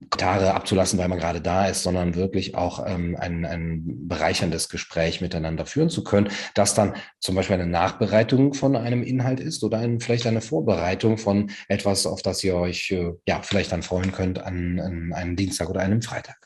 Kommentare 0.10 0.54
abzulassen, 0.54 1.00
weil 1.00 1.08
man 1.08 1.20
gerade 1.20 1.42
da 1.42 1.68
ist, 1.68 1.84
sondern 1.84 2.16
wirklich 2.16 2.56
auch 2.56 2.86
ähm, 2.86 3.16
ein, 3.20 3.46
ein 3.46 4.08
bereicherndes 4.08 4.70
Gespräch 4.70 5.22
miteinander 5.22 5.66
führen 5.66 5.90
zu 5.90 6.04
können, 6.04 6.30
das 6.56 6.76
dann 6.76 6.96
zum 7.20 7.36
Beispiel 7.36 7.56
eine 7.56 7.68
Nachbereitung 7.68 8.54
von 8.54 8.76
einem 8.76 9.04
Inhalt 9.04 9.40
ist 9.40 9.64
oder 9.64 9.80
ein, 9.80 10.00
vielleicht 10.00 10.28
eine 10.28 10.42
Vorbereitung 10.42 11.18
von 11.18 11.52
etwas, 11.68 12.06
auf 12.06 12.22
das 12.22 12.44
ihr 12.44 12.56
euch 12.56 12.92
äh, 12.92 13.14
ja 13.28 13.42
vielleicht 13.42 13.72
dann 13.72 13.84
freuen 13.84 14.12
könnt 14.12 14.40
an, 14.40 14.80
an 14.80 15.14
einem 15.14 15.36
Dienstag 15.36 15.70
oder 15.70 15.82
einem 15.82 16.02
Freitag. 16.02 16.38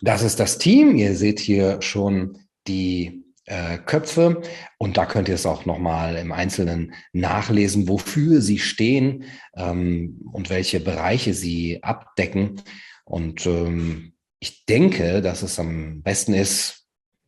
Das 0.00 0.22
ist 0.22 0.40
das 0.40 0.58
Team. 0.58 0.96
Ihr 0.96 1.14
seht 1.14 1.40
hier 1.40 1.80
schon 1.80 2.38
die 2.66 3.23
äh, 3.46 3.78
Köpfe. 3.78 4.42
Und 4.78 4.96
da 4.96 5.06
könnt 5.06 5.28
ihr 5.28 5.34
es 5.34 5.46
auch 5.46 5.64
nochmal 5.64 6.16
im 6.16 6.32
Einzelnen 6.32 6.94
nachlesen, 7.12 7.88
wofür 7.88 8.40
sie 8.40 8.58
stehen 8.58 9.24
ähm, 9.56 10.20
und 10.32 10.50
welche 10.50 10.80
Bereiche 10.80 11.34
sie 11.34 11.82
abdecken. 11.82 12.62
Und 13.04 13.46
ähm, 13.46 14.14
ich 14.38 14.64
denke, 14.66 15.22
dass 15.22 15.42
es 15.42 15.58
am 15.58 16.02
besten 16.02 16.34
ist, 16.34 16.83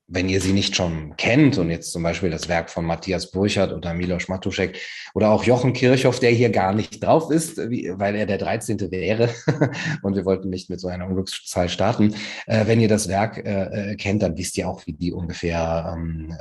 wenn 0.09 0.29
ihr 0.29 0.41
sie 0.41 0.53
nicht 0.53 0.77
schon 0.77 1.17
kennt 1.17 1.59
und 1.59 1.69
jetzt 1.69 1.91
zum 1.91 2.05
Beispiel 2.05 2.31
das 2.31 2.49
Werk 2.49 2.71
von 2.71 2.85
Matthias 2.85 3.33
Burchardt 3.33 3.73
oder 3.73 3.93
Milos 3.93 4.29
Matuszek 4.29 4.79
oder 5.15 5.31
auch 5.31 5.43
Jochen 5.43 5.73
Kirchhoff, 5.73 6.21
der 6.21 6.31
hier 6.31 6.51
gar 6.51 6.73
nicht 6.75 7.03
drauf 7.03 7.31
ist, 7.33 7.59
weil 7.59 8.15
er 8.15 8.27
der 8.27 8.39
13. 8.39 8.93
wäre 8.93 9.31
und 10.03 10.15
wir 10.15 10.25
wollten 10.25 10.49
nicht 10.49 10.71
mit 10.71 10.79
so 10.79 10.87
einer 10.87 11.09
Unglückszahl 11.09 11.69
starten. 11.69 12.15
Äh, 12.47 12.67
wenn 12.67 12.81
ihr 12.81 12.89
das 12.89 13.09
Werk 13.09 13.39
äh, 13.45 13.93
äh, 13.93 13.97
kennt, 13.97 14.23
dann 14.23 14.39
wisst 14.39 14.57
ihr 14.57 14.69
auch, 14.69 14.87
wie 14.87 14.93
die 14.93 15.13
ungefähr, 15.13 15.93
ähm, 15.97 16.37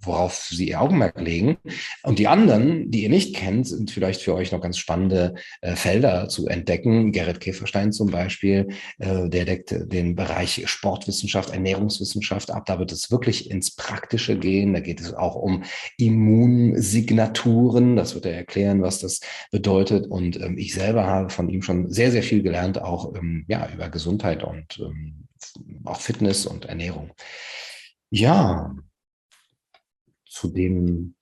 worauf 0.00 0.48
sie 0.50 0.70
ihr 0.70 0.80
Augenmerk 0.80 1.20
legen. 1.20 1.58
Und 2.02 2.18
die 2.18 2.26
anderen, 2.26 2.90
die 2.90 3.04
ihr 3.04 3.08
nicht 3.08 3.36
kennt, 3.36 3.68
sind 3.68 3.92
vielleicht 3.92 4.22
für 4.22 4.34
euch 4.34 4.50
noch 4.50 4.60
ganz 4.60 4.78
spannende 4.78 5.34
Felder 5.62 6.28
zu 6.28 6.46
entdecken. 6.46 7.12
Gerrit 7.12 7.40
Käferstein 7.40 7.92
zum 7.92 8.10
Beispiel, 8.10 8.68
der 8.98 9.44
deckt 9.44 9.74
den 9.92 10.14
Bereich 10.14 10.62
Sportwissenschaft, 10.66 11.50
Ernährungswissenschaft 11.50 12.50
ab. 12.50 12.66
Da 12.66 12.78
wird 12.78 12.92
es 12.96 13.10
wirklich 13.10 13.50
ins 13.50 13.74
Praktische 13.74 14.38
gehen. 14.38 14.72
Da 14.72 14.80
geht 14.80 15.00
es 15.00 15.14
auch 15.14 15.36
um 15.36 15.62
Immunsignaturen. 15.98 17.96
Das 17.96 18.14
wird 18.14 18.26
er 18.26 18.34
erklären, 18.34 18.82
was 18.82 18.98
das 19.00 19.20
bedeutet. 19.50 20.06
Und 20.06 20.40
ähm, 20.40 20.58
ich 20.58 20.74
selber 20.74 21.06
habe 21.06 21.30
von 21.30 21.48
ihm 21.48 21.62
schon 21.62 21.90
sehr, 21.90 22.10
sehr 22.10 22.22
viel 22.22 22.42
gelernt, 22.42 22.80
auch 22.82 23.14
ähm, 23.14 23.44
ja, 23.48 23.68
über 23.72 23.88
Gesundheit 23.88 24.42
und 24.42 24.78
ähm, 24.78 25.28
auch 25.84 26.00
Fitness 26.00 26.46
und 26.46 26.64
Ernährung. 26.64 27.12
Ja, 28.10 28.74
zu 30.26 30.48
dem, 30.48 31.14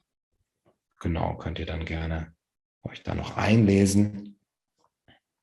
genau, 1.00 1.36
könnt 1.36 1.58
ihr 1.58 1.66
dann 1.66 1.84
gerne 1.84 2.34
euch 2.82 3.02
da 3.02 3.14
noch 3.14 3.36
einlesen. 3.36 4.38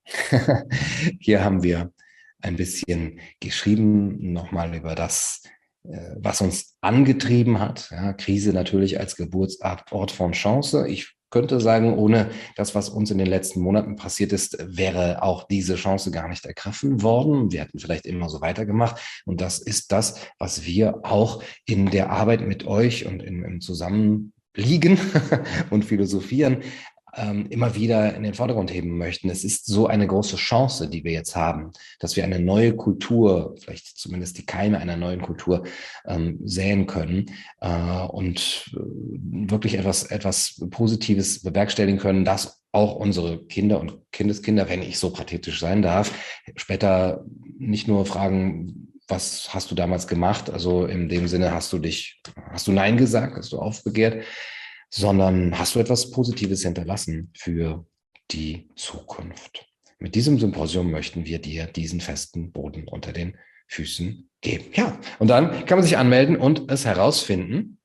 Hier 1.20 1.44
haben 1.44 1.64
wir 1.64 1.94
ein 2.42 2.56
bisschen 2.56 3.20
geschrieben, 3.40 4.34
nochmal 4.34 4.76
über 4.76 4.96
das, 4.96 5.44
was 5.84 6.42
uns 6.42 6.76
angetrieben 6.82 7.60
hat. 7.60 7.90
Ja, 7.92 8.14
Krise 8.14 8.54
natürlich 8.54 9.00
als 9.00 9.16
Geburtsort 9.16 10.12
von 10.12 10.34
Chance. 10.34 10.88
Ich 10.88 11.16
könnte 11.32 11.60
sagen, 11.62 11.98
ohne 11.98 12.30
das, 12.56 12.76
was 12.76 12.90
uns 12.90 13.10
in 13.10 13.18
den 13.18 13.28
letzten 13.28 13.62
Monaten 13.62 13.96
passiert 13.96 14.34
ist, 14.34 14.58
wäre 14.60 15.24
auch 15.24 15.48
diese 15.48 15.76
Chance 15.76 16.12
gar 16.12 16.28
nicht 16.28 16.46
ergriffen 16.46 17.02
worden. 17.02 17.52
Wir 17.52 17.62
hätten 17.62 17.80
vielleicht 17.80 18.06
immer 18.06 18.30
so 18.30 18.42
weitergemacht. 18.42 19.02
Und 19.26 19.42
das 19.42 19.58
ist 19.60 19.92
das, 19.92 20.20
was 20.38 20.66
wir 20.66 21.00
auch 21.04 21.42
in 21.66 21.90
der 21.90 22.12
Arbeit 22.12 22.42
mit 22.42 22.68
euch 22.68 23.06
und 23.08 23.24
im 23.24 23.62
Zusammenliegen 23.62 25.00
und 25.70 25.86
Philosophieren 25.86 26.64
ähm, 27.16 27.48
immer 27.50 27.76
wieder 27.76 28.16
in 28.16 28.24
den 28.24 28.34
Vordergrund 28.34 28.74
heben 28.74 28.98
möchten. 28.98 29.30
Es 29.30 29.44
ist 29.44 29.66
so 29.66 29.88
eine 29.88 30.08
große 30.08 30.38
Chance, 30.38 30.90
die 30.90 31.04
wir 31.04 31.12
jetzt 31.12 31.36
haben, 31.36 31.72
dass 32.00 32.16
wir 32.16 32.24
eine 32.24 32.40
neue 32.40 32.76
Kultur, 32.76 33.56
vielleicht 33.62 33.98
zumindest 33.98 34.38
die 34.38 34.46
Keime 34.46 34.80
einer 34.80 34.98
neuen 34.98 35.22
Kultur 35.22 35.64
ähm, 36.06 36.40
säen 36.44 36.88
können 36.88 37.32
äh, 37.60 38.06
und 38.08 38.72
äh, 38.74 38.80
wirklich 39.50 39.78
etwas, 39.78 40.04
etwas 40.04 40.62
Positives 40.70 41.44
bewerkstelligen 41.44 42.00
können, 42.00 42.26
dass 42.26 42.62
auch 42.72 42.96
unsere 42.96 43.44
Kinder 43.46 43.80
und 43.82 44.00
Kindeskinder, 44.12 44.70
wenn 44.70 44.82
ich 44.82 44.98
so 44.98 45.12
pathetisch 45.12 45.60
sein 45.60 45.82
darf, 45.82 46.12
später 46.56 47.26
nicht 47.58 47.88
nur 47.88 48.06
fragen, 48.06 48.88
was 49.08 49.54
hast 49.54 49.70
du 49.70 49.76
damals 49.76 50.08
gemacht? 50.08 50.50
Also 50.50 50.86
in 50.86 51.10
dem 51.10 51.28
Sinne 51.28 51.52
hast 51.52 51.74
du 51.74 51.80
dich, 51.80 52.22
hast 52.52 52.68
du 52.68 52.72
Nein 52.72 52.96
gesagt, 52.98 53.36
hast 53.36 53.52
du 53.52 53.60
aufbegehrt, 53.60 54.24
sondern 54.92 55.58
hast 55.58 55.74
du 55.74 55.80
etwas 55.80 56.12
Positives 56.12 56.64
hinterlassen 56.64 57.32
für 57.34 57.86
die 58.30 58.70
Zukunft. 58.76 59.66
Mit 60.00 60.16
diesem 60.16 60.38
Symposium 60.38 60.92
möchten 60.92 61.26
wir 61.26 61.40
dir 61.40 61.66
diesen 61.66 62.02
festen 62.02 62.52
Boden 62.52 62.88
unter 62.88 63.14
den 63.14 63.38
Füßen 63.68 64.30
geben. 64.42 64.66
Ja, 64.74 65.00
und 65.20 65.30
dann 65.30 65.66
kann 65.66 65.78
man 65.78 65.84
sich 65.84 65.98
anmelden 65.98 66.36
und 66.36 66.70
es 66.70 66.86
herausfinden. 66.86 67.78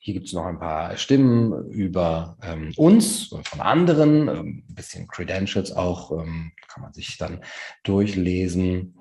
Hier 0.00 0.14
gibt 0.14 0.26
es 0.26 0.32
noch 0.32 0.46
ein 0.46 0.58
paar 0.58 0.96
Stimmen 0.96 1.70
über 1.70 2.36
ähm, 2.42 2.72
uns 2.76 3.30
und 3.30 3.46
von 3.46 3.60
anderen, 3.60 4.28
ähm, 4.28 4.64
ein 4.68 4.74
bisschen 4.74 5.06
Credentials 5.06 5.70
auch, 5.70 6.10
ähm, 6.12 6.52
kann 6.66 6.82
man 6.82 6.92
sich 6.92 7.16
dann 7.16 7.44
durchlesen. 7.84 8.98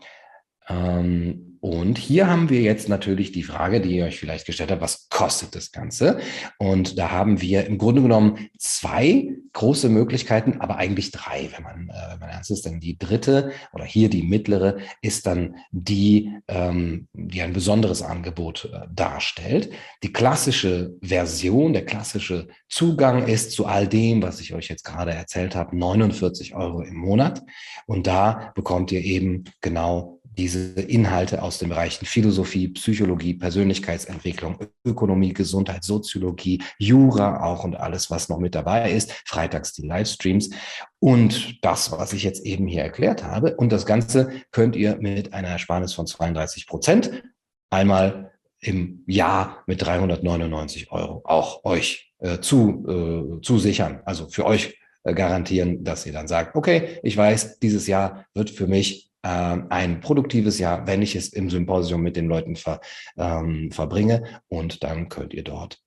Ähm, 0.67 1.46
und 1.59 1.97
hier 1.97 2.27
haben 2.27 2.49
wir 2.49 2.61
jetzt 2.61 2.89
natürlich 2.89 3.31
die 3.31 3.43
Frage, 3.43 3.81
die 3.81 3.97
ihr 3.97 4.05
euch 4.05 4.19
vielleicht 4.19 4.45
gestellt 4.45 4.71
habt, 4.71 4.81
was 4.81 5.09
kostet 5.09 5.55
das 5.55 5.71
Ganze? 5.71 6.19
Und 6.59 6.97
da 6.97 7.11
haben 7.11 7.41
wir 7.41 7.65
im 7.65 7.77
Grunde 7.77 8.01
genommen 8.01 8.49
zwei 8.57 9.29
große 9.53 9.89
Möglichkeiten, 9.89 10.61
aber 10.61 10.77
eigentlich 10.77 11.11
drei, 11.11 11.49
wenn 11.55 11.63
man, 11.63 11.89
äh, 11.89 12.11
wenn 12.11 12.19
man 12.19 12.29
ernst 12.29 12.51
ist. 12.51 12.65
Denn 12.65 12.79
die 12.79 12.97
dritte 12.97 13.51
oder 13.73 13.85
hier 13.85 14.09
die 14.09 14.21
mittlere 14.21 14.77
ist 15.01 15.25
dann 15.25 15.55
die, 15.71 16.31
ähm, 16.47 17.07
die 17.13 17.41
ein 17.41 17.53
besonderes 17.53 18.01
Angebot 18.01 18.69
äh, 18.71 18.87
darstellt. 18.93 19.71
Die 20.03 20.13
klassische 20.13 20.95
Version, 21.01 21.73
der 21.73 21.85
klassische 21.85 22.47
Zugang 22.69 23.25
ist 23.25 23.51
zu 23.51 23.65
all 23.65 23.87
dem, 23.87 24.21
was 24.21 24.39
ich 24.41 24.53
euch 24.53 24.69
jetzt 24.69 24.83
gerade 24.83 25.11
erzählt 25.11 25.55
habe, 25.55 25.75
49 25.75 26.53
Euro 26.55 26.81
im 26.81 26.95
Monat. 26.95 27.41
Und 27.87 28.05
da 28.05 28.51
bekommt 28.53 28.91
ihr 28.91 29.01
eben 29.01 29.45
genau 29.61 30.16
diese 30.37 30.81
Inhalte 30.81 31.41
aus 31.41 31.57
den 31.57 31.69
Bereichen 31.69 32.05
Philosophie, 32.05 32.67
Psychologie, 32.69 33.33
Persönlichkeitsentwicklung, 33.33 34.57
Ökonomie, 34.85 35.33
Gesundheit, 35.33 35.83
Soziologie, 35.83 36.61
Jura 36.77 37.43
auch 37.43 37.63
und 37.63 37.75
alles, 37.75 38.11
was 38.11 38.29
noch 38.29 38.39
mit 38.39 38.55
dabei 38.55 38.91
ist. 38.91 39.11
Freitags 39.25 39.73
die 39.73 39.87
Livestreams 39.87 40.51
und 40.99 41.63
das, 41.63 41.91
was 41.91 42.13
ich 42.13 42.23
jetzt 42.23 42.45
eben 42.45 42.67
hier 42.67 42.83
erklärt 42.83 43.23
habe. 43.23 43.55
Und 43.55 43.71
das 43.71 43.85
Ganze 43.85 44.31
könnt 44.51 44.75
ihr 44.75 44.97
mit 44.97 45.33
einer 45.33 45.49
Ersparnis 45.49 45.93
von 45.93 46.05
32 46.05 46.67
Prozent 46.67 47.23
einmal 47.69 48.31
im 48.59 49.03
Jahr 49.07 49.63
mit 49.67 49.81
399 49.81 50.91
Euro 50.91 51.21
auch 51.25 51.63
euch 51.65 52.13
äh, 52.19 52.39
zu, 52.39 52.85
äh, 52.87 53.41
zusichern, 53.41 54.01
also 54.05 54.27
für 54.29 54.45
euch 54.45 54.79
äh, 55.03 55.13
garantieren, 55.13 55.83
dass 55.83 56.05
ihr 56.05 56.13
dann 56.13 56.27
sagt, 56.27 56.55
okay, 56.55 56.99
ich 57.03 57.15
weiß, 57.15 57.59
dieses 57.59 57.87
Jahr 57.87 58.25
wird 58.33 58.49
für 58.49 58.67
mich 58.67 59.06
ein 59.27 59.99
produktives 59.99 60.59
Jahr, 60.59 60.87
wenn 60.87 61.01
ich 61.01 61.15
es 61.15 61.29
im 61.29 61.49
Symposium 61.49 62.01
mit 62.01 62.15
den 62.15 62.27
Leuten 62.27 62.55
ver, 62.55 62.79
ähm, 63.17 63.71
verbringe 63.71 64.41
und 64.47 64.83
dann 64.83 65.09
könnt 65.09 65.33
ihr 65.33 65.43
dort 65.43 65.79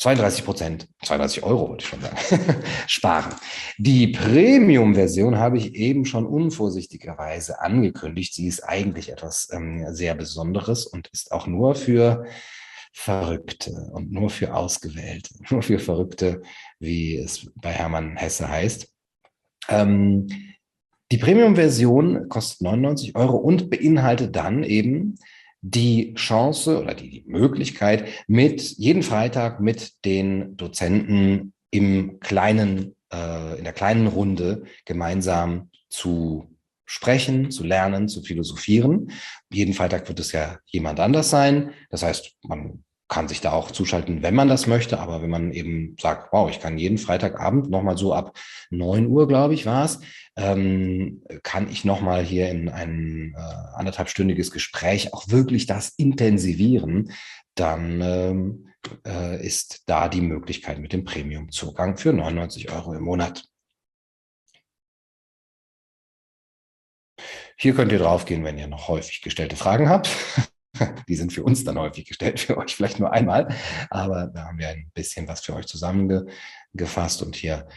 32 0.00 0.46
Prozent, 0.46 0.88
32 1.04 1.42
Euro 1.42 1.68
wollte 1.68 1.84
ich 1.84 1.90
schon 1.90 2.00
sagen, 2.00 2.16
sparen. 2.86 3.34
Die 3.76 4.08
Premium-Version 4.08 5.36
habe 5.36 5.58
ich 5.58 5.74
eben 5.74 6.06
schon 6.06 6.24
unvorsichtigerweise 6.24 7.60
angekündigt. 7.60 8.32
Sie 8.32 8.46
ist 8.46 8.62
eigentlich 8.62 9.10
etwas 9.10 9.50
ähm, 9.52 9.84
sehr 9.94 10.14
Besonderes 10.14 10.86
und 10.86 11.08
ist 11.08 11.32
auch 11.32 11.46
nur 11.46 11.74
für 11.74 12.24
Verrückte 12.94 13.90
und 13.92 14.10
nur 14.10 14.30
für 14.30 14.54
Ausgewählte, 14.54 15.34
nur 15.50 15.62
für 15.62 15.78
Verrückte, 15.78 16.40
wie 16.78 17.18
es 17.18 17.50
bei 17.56 17.70
Hermann 17.70 18.16
Hesse 18.16 18.48
heißt. 18.48 18.90
Ähm, 19.68 20.28
die 21.10 21.18
Premium-Version 21.18 22.28
kostet 22.28 22.62
99 22.62 23.16
Euro 23.16 23.36
und 23.36 23.68
beinhaltet 23.70 24.36
dann 24.36 24.62
eben 24.62 25.16
die 25.62 26.14
Chance 26.14 26.80
oder 26.80 26.94
die, 26.94 27.24
Möglichkeit, 27.26 28.08
mit 28.26 28.62
jeden 28.62 29.02
Freitag 29.02 29.60
mit 29.60 30.04
den 30.04 30.56
Dozenten 30.56 31.52
im 31.70 32.18
kleinen, 32.20 32.94
äh, 33.12 33.58
in 33.58 33.64
der 33.64 33.72
kleinen 33.72 34.06
Runde 34.06 34.64
gemeinsam 34.84 35.70
zu 35.88 36.56
sprechen, 36.86 37.50
zu 37.50 37.64
lernen, 37.64 38.08
zu 38.08 38.22
philosophieren. 38.22 39.12
Jeden 39.52 39.74
Freitag 39.74 40.08
wird 40.08 40.20
es 40.20 40.32
ja 40.32 40.58
jemand 40.66 40.98
anders 40.98 41.30
sein. 41.30 41.70
Das 41.90 42.02
heißt, 42.02 42.36
man 42.42 42.84
kann 43.10 43.28
sich 43.28 43.40
da 43.40 43.52
auch 43.52 43.70
zuschalten, 43.70 44.22
wenn 44.22 44.34
man 44.34 44.48
das 44.48 44.66
möchte. 44.66 45.00
Aber 45.00 45.20
wenn 45.20 45.30
man 45.30 45.52
eben 45.52 45.96
sagt, 46.00 46.32
wow, 46.32 46.48
ich 46.48 46.60
kann 46.60 46.78
jeden 46.78 46.96
Freitagabend 46.96 47.68
nochmal 47.68 47.98
so 47.98 48.14
ab 48.14 48.36
neun 48.70 49.08
Uhr, 49.08 49.28
glaube 49.28 49.54
ich, 49.54 49.66
war 49.66 49.84
es, 49.84 50.00
ähm, 50.40 51.22
kann 51.42 51.70
ich 51.70 51.84
nochmal 51.84 52.24
hier 52.24 52.50
in 52.50 52.68
ein 52.68 53.34
äh, 53.36 53.40
anderthalbstündiges 53.74 54.50
Gespräch 54.50 55.12
auch 55.12 55.28
wirklich 55.28 55.66
das 55.66 55.90
intensivieren, 55.90 57.12
dann 57.54 58.00
ähm, 58.00 58.68
äh, 59.06 59.44
ist 59.46 59.82
da 59.86 60.08
die 60.08 60.22
Möglichkeit 60.22 60.78
mit 60.78 60.92
dem 60.92 61.04
Premium-Zugang 61.04 61.98
für 61.98 62.12
99 62.12 62.72
Euro 62.72 62.94
im 62.94 63.02
Monat. 63.02 63.44
Hier 67.58 67.74
könnt 67.74 67.92
ihr 67.92 67.98
draufgehen, 67.98 68.42
wenn 68.42 68.56
ihr 68.56 68.68
noch 68.68 68.88
häufig 68.88 69.20
gestellte 69.20 69.56
Fragen 69.56 69.90
habt. 69.90 70.08
Die 71.08 71.16
sind 71.16 71.32
für 71.32 71.42
uns 71.42 71.64
dann 71.64 71.78
häufig 71.78 72.06
gestellt, 72.06 72.40
für 72.40 72.56
euch 72.56 72.74
vielleicht 72.74 72.98
nur 72.98 73.12
einmal. 73.12 73.54
Aber 73.90 74.28
da 74.28 74.46
haben 74.46 74.58
wir 74.58 74.68
ein 74.68 74.90
bisschen 74.94 75.28
was 75.28 75.42
für 75.42 75.54
euch 75.54 75.66
zusammengefasst 75.66 77.22
und 77.22 77.36
hier 77.36 77.68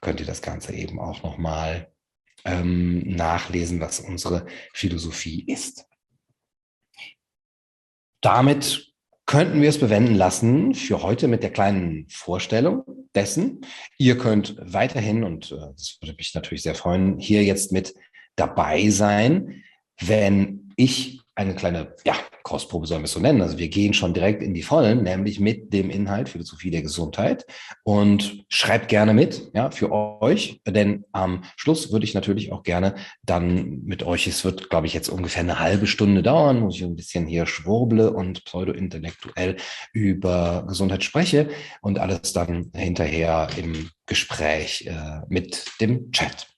könnt 0.00 0.20
ihr 0.20 0.26
das 0.26 0.42
Ganze 0.42 0.74
eben 0.74 1.00
auch 1.00 1.24
nochmal 1.24 1.93
ähm, 2.44 3.00
nachlesen, 3.06 3.80
was 3.80 4.00
unsere 4.00 4.46
Philosophie 4.72 5.44
ist. 5.46 5.86
Damit 8.20 8.94
könnten 9.26 9.62
wir 9.62 9.68
es 9.68 9.78
bewenden 9.78 10.14
lassen 10.14 10.74
für 10.74 11.02
heute 11.02 11.28
mit 11.28 11.42
der 11.42 11.50
kleinen 11.50 12.06
Vorstellung 12.08 12.84
dessen. 13.14 13.62
Ihr 13.96 14.18
könnt 14.18 14.56
weiterhin, 14.60 15.24
und 15.24 15.52
äh, 15.52 15.56
das 15.76 15.98
würde 16.00 16.14
mich 16.16 16.34
natürlich 16.34 16.62
sehr 16.62 16.74
freuen, 16.74 17.18
hier 17.18 17.42
jetzt 17.42 17.72
mit 17.72 17.94
dabei 18.36 18.90
sein, 18.90 19.62
wenn 20.00 20.72
ich 20.76 21.20
eine 21.34 21.54
kleine 21.54 21.94
ja, 22.04 22.14
Kostprobe 22.44 22.86
sollen 22.86 23.00
wir 23.00 23.06
es 23.06 23.12
so 23.12 23.20
nennen. 23.20 23.40
Also 23.40 23.58
wir 23.58 23.68
gehen 23.68 23.94
schon 23.94 24.12
direkt 24.12 24.42
in 24.42 24.52
die 24.52 24.62
Vollen, 24.62 25.02
nämlich 25.02 25.40
mit 25.40 25.72
dem 25.72 25.88
Inhalt 25.90 26.28
Philosophie 26.28 26.70
der 26.70 26.82
Gesundheit. 26.82 27.46
Und 27.82 28.44
schreibt 28.48 28.88
gerne 28.88 29.14
mit, 29.14 29.50
ja, 29.54 29.70
für 29.70 29.90
euch, 29.90 30.60
denn 30.66 31.04
am 31.12 31.42
Schluss 31.56 31.90
würde 31.90 32.04
ich 32.04 32.14
natürlich 32.14 32.52
auch 32.52 32.62
gerne 32.62 32.94
dann 33.22 33.82
mit 33.84 34.02
euch, 34.02 34.26
es 34.26 34.44
wird, 34.44 34.68
glaube 34.68 34.86
ich, 34.86 34.92
jetzt 34.92 35.08
ungefähr 35.08 35.42
eine 35.42 35.58
halbe 35.58 35.86
Stunde 35.86 36.22
dauern, 36.22 36.62
wo 36.62 36.68
ich 36.68 36.84
ein 36.84 36.96
bisschen 36.96 37.26
hier 37.26 37.46
schwurble 37.46 38.12
und 38.12 38.44
pseudo-intellektuell 38.44 39.56
über 39.94 40.64
Gesundheit 40.68 41.02
spreche 41.02 41.48
und 41.80 41.98
alles 41.98 42.34
dann 42.34 42.70
hinterher 42.74 43.48
im 43.56 43.88
Gespräch 44.06 44.86
äh, 44.86 45.22
mit 45.28 45.64
dem 45.80 46.12
Chat. 46.12 46.53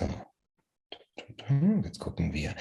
So. 0.00 0.08
Jetzt 1.84 1.98
gucken 1.98 2.32
wir. 2.32 2.54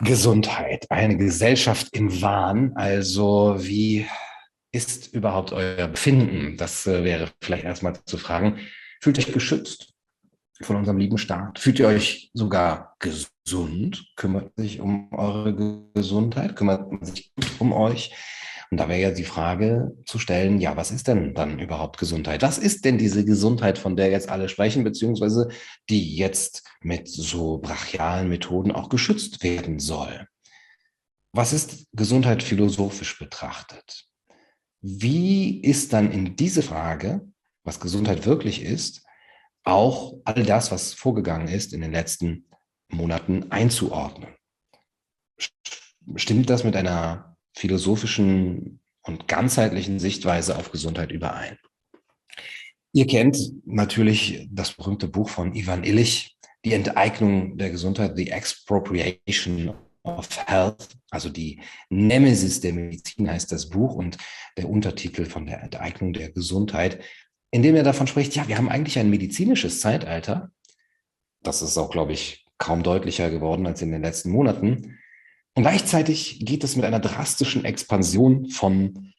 Gesundheit, 0.00 0.90
eine 0.90 1.16
Gesellschaft 1.16 1.88
im 1.92 2.20
Wahn. 2.22 2.72
Also 2.74 3.56
wie 3.58 4.06
ist 4.72 5.12
überhaupt 5.12 5.52
euer 5.52 5.88
Befinden? 5.88 6.56
Das 6.56 6.86
äh, 6.86 7.04
wäre 7.04 7.30
vielleicht 7.40 7.64
erstmal 7.64 7.94
zu 8.04 8.18
fragen. 8.18 8.58
Fühlt 9.00 9.18
euch 9.18 9.32
geschützt 9.32 9.94
von 10.62 10.76
unserem 10.76 10.98
lieben 10.98 11.18
Staat? 11.18 11.58
Fühlt 11.58 11.78
ihr 11.78 11.88
euch 11.88 12.30
sogar 12.34 12.96
gesund? 12.98 14.12
Kümmert 14.16 14.52
sich 14.56 14.80
um 14.80 15.12
eure 15.12 15.54
Gesundheit? 15.94 16.56
Kümmert 16.56 16.90
man 16.90 17.04
sich 17.04 17.32
um 17.58 17.72
euch? 17.72 18.14
Und 18.70 18.78
da 18.78 18.88
wäre 18.88 19.00
ja 19.00 19.10
die 19.10 19.24
Frage 19.24 19.96
zu 20.06 20.20
stellen, 20.20 20.60
ja, 20.60 20.76
was 20.76 20.92
ist 20.92 21.08
denn 21.08 21.34
dann 21.34 21.58
überhaupt 21.58 21.98
Gesundheit? 21.98 22.42
Was 22.42 22.56
ist 22.56 22.84
denn 22.84 22.98
diese 22.98 23.24
Gesundheit, 23.24 23.78
von 23.78 23.96
der 23.96 24.10
jetzt 24.10 24.28
alle 24.28 24.48
sprechen, 24.48 24.84
beziehungsweise 24.84 25.48
die 25.88 26.14
jetzt 26.14 26.62
mit 26.80 27.08
so 27.08 27.58
brachialen 27.58 28.28
Methoden 28.28 28.70
auch 28.70 28.88
geschützt 28.88 29.42
werden 29.42 29.80
soll? 29.80 30.28
Was 31.32 31.52
ist 31.52 31.88
Gesundheit 31.92 32.44
philosophisch 32.44 33.18
betrachtet? 33.18 34.06
Wie 34.80 35.60
ist 35.60 35.92
dann 35.92 36.12
in 36.12 36.36
diese 36.36 36.62
Frage, 36.62 37.28
was 37.64 37.80
Gesundheit 37.80 38.24
wirklich 38.24 38.62
ist, 38.62 39.04
auch 39.64 40.14
all 40.24 40.44
das, 40.44 40.70
was 40.70 40.94
vorgegangen 40.94 41.48
ist 41.48 41.72
in 41.72 41.80
den 41.80 41.92
letzten 41.92 42.46
Monaten 42.88 43.50
einzuordnen? 43.50 44.30
Stimmt 46.14 46.50
das 46.50 46.62
mit 46.62 46.76
einer 46.76 47.29
philosophischen 47.54 48.80
und 49.02 49.28
ganzheitlichen 49.28 49.98
Sichtweise 49.98 50.56
auf 50.56 50.70
Gesundheit 50.70 51.10
überein. 51.10 51.58
Ihr 52.92 53.06
kennt 53.06 53.38
natürlich 53.66 54.48
das 54.50 54.72
berühmte 54.72 55.08
Buch 55.08 55.28
von 55.28 55.54
Ivan 55.54 55.84
Illich, 55.84 56.36
Die 56.64 56.74
Enteignung 56.74 57.56
der 57.56 57.70
Gesundheit, 57.70 58.16
The 58.16 58.30
Expropriation 58.30 59.74
of 60.02 60.28
Health, 60.46 60.88
also 61.10 61.30
die 61.30 61.60
Nemesis 61.88 62.60
der 62.60 62.74
Medizin 62.74 63.30
heißt 63.30 63.50
das 63.50 63.70
Buch 63.70 63.94
und 63.94 64.18
der 64.58 64.68
Untertitel 64.68 65.24
von 65.24 65.46
der 65.46 65.62
Enteignung 65.62 66.12
der 66.12 66.30
Gesundheit, 66.30 67.02
in 67.50 67.62
dem 67.62 67.76
er 67.76 67.82
davon 67.82 68.06
spricht, 68.06 68.34
ja, 68.36 68.46
wir 68.46 68.58
haben 68.58 68.68
eigentlich 68.68 68.98
ein 68.98 69.10
medizinisches 69.10 69.80
Zeitalter. 69.80 70.52
Das 71.42 71.62
ist 71.62 71.78
auch, 71.78 71.90
glaube 71.90 72.12
ich, 72.12 72.46
kaum 72.58 72.82
deutlicher 72.82 73.30
geworden 73.30 73.66
als 73.66 73.80
in 73.82 73.90
den 73.90 74.02
letzten 74.02 74.30
Monaten. 74.30 74.98
Und 75.60 75.64
gleichzeitig 75.64 76.38
geht 76.40 76.64
es 76.64 76.74
mit 76.74 76.86
einer 76.86 77.00
drastischen 77.00 77.66
Expansion 77.66 78.48
von 78.48 79.12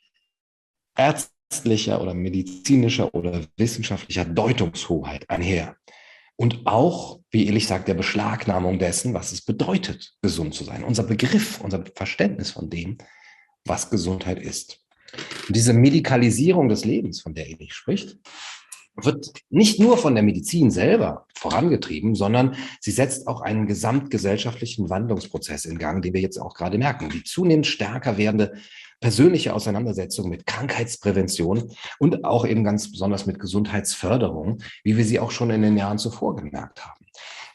ärztlicher 0.98 2.02
oder 2.02 2.16
medizinischer 2.16 3.14
oder 3.14 3.46
wissenschaftlicher 3.58 4.26
Deutungshoheit 4.26 5.30
einher. 5.30 5.76
Und 6.38 6.66
auch, 6.66 7.20
wie 7.30 7.46
Ehrlich 7.46 7.68
sagt, 7.68 7.88
der 7.88 7.94
Beschlagnahmung 7.94 8.80
dessen, 8.80 9.14
was 9.14 9.32
es 9.32 9.46
bedeutet, 9.46 10.16
gesund 10.24 10.56
zu 10.56 10.64
sein. 10.64 10.84
Unser 10.84 11.04
Begriff, 11.04 11.62
unser 11.62 11.86
Verständnis 11.96 12.50
von 12.50 12.72
dem, 12.72 12.98
was 13.64 13.92
Gesundheit 13.92 14.40
ist. 14.40 14.80
Und 15.48 15.56
diese 15.56 15.74
Medikalisierung 15.74 16.70
des 16.70 16.86
Lebens, 16.86 17.22
von 17.22 17.36
der 17.36 17.50
Ehrlich 17.50 17.76
spricht, 17.76 18.18
wird 19.06 19.32
nicht 19.50 19.80
nur 19.80 19.98
von 19.98 20.16
der 20.16 20.24
Medizin 20.24 20.72
selber 20.72 21.26
vorangetrieben, 21.36 22.16
sondern 22.16 22.56
sie 22.80 22.92
setzt 22.92 23.28
auch 23.28 23.42
einen 23.42 23.68
gesamtgesellschaftlichen 23.68 24.90
Wandlungsprozess 24.90 25.66
in 25.66 25.78
Gang, 25.78 26.02
den 26.02 26.14
wir 26.14 26.22
jetzt 26.22 26.38
auch 26.38 26.54
gerade 26.54 26.78
merken. 26.78 27.10
Die 27.10 27.24
zunehmend 27.24 27.68
stärker 27.68 28.18
werdende 28.18 28.54
persönliche 29.00 29.54
Auseinandersetzung 29.54 30.30
mit 30.30 30.46
Krankheitsprävention 30.46 31.72
und 32.00 32.24
auch 32.24 32.46
eben 32.46 32.64
ganz 32.64 32.92
besonders 32.92 33.26
mit 33.26 33.40
Gesundheitsförderung, 33.40 34.62
wie 34.84 34.96
wir 34.96 35.04
sie 35.04 35.20
auch 35.20 35.32
schon 35.32 35.50
in 35.50 35.64
den 35.64 35.76
Jahren 35.76 35.98
zuvor 35.98 36.36
gemerkt 36.36 36.86
haben. 36.86 37.06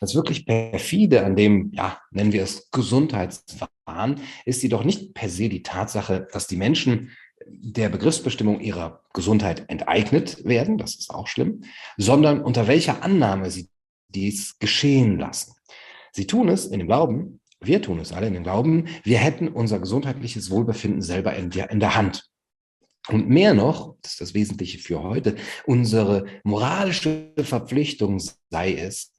Das 0.01 0.15
wirklich 0.15 0.45
perfide 0.45 1.25
an 1.25 1.37
dem, 1.37 1.71
ja, 1.73 1.99
nennen 2.11 2.33
wir 2.33 2.43
es 2.43 2.71
Gesundheitswahn, 2.71 4.21
ist 4.45 4.63
jedoch 4.63 4.85
nicht 4.85 5.15
per 5.15 5.29
se 5.29 5.49
die 5.49 5.63
Tatsache, 5.63 6.27
dass 6.33 6.47
die 6.47 6.57
Menschen 6.57 7.13
der 7.45 7.89
Begriffsbestimmung 7.89 8.61
ihrer 8.61 9.03
Gesundheit 9.13 9.69
enteignet 9.69 10.45
werden, 10.45 10.79
das 10.79 10.95
ist 10.95 11.11
auch 11.11 11.27
schlimm, 11.27 11.65
sondern 11.97 12.41
unter 12.41 12.67
welcher 12.67 13.03
Annahme 13.03 13.51
sie 13.51 13.69
dies 14.09 14.59
geschehen 14.59 15.19
lassen. 15.19 15.55
Sie 16.13 16.27
tun 16.27 16.49
es 16.49 16.67
in 16.67 16.79
dem 16.79 16.89
Glauben, 16.89 17.41
wir 17.61 17.83
tun 17.83 18.01
es 18.01 18.13
alle 18.13 18.29
in 18.29 18.35
dem 18.35 18.43
Glauben, 18.43 18.87
wir 19.05 19.19
hätten 19.19 19.49
unser 19.49 19.79
gesundheitliches 19.79 20.51
Wohlbefinden 20.51 21.03
selber 21.03 21.35
in 21.35 21.51
der, 21.51 21.71
in 21.71 21.81
der 21.81 21.95
Hand. 21.95 22.29
Und 23.09 23.29
mehr 23.29 23.55
noch, 23.55 23.97
das 24.03 24.13
ist 24.13 24.21
das 24.21 24.35
Wesentliche 24.35 24.79
für 24.79 25.03
heute, 25.03 25.37
unsere 25.65 26.27
moralische 26.43 27.33
Verpflichtung 27.39 28.21
sei 28.51 28.75
es, 28.75 29.13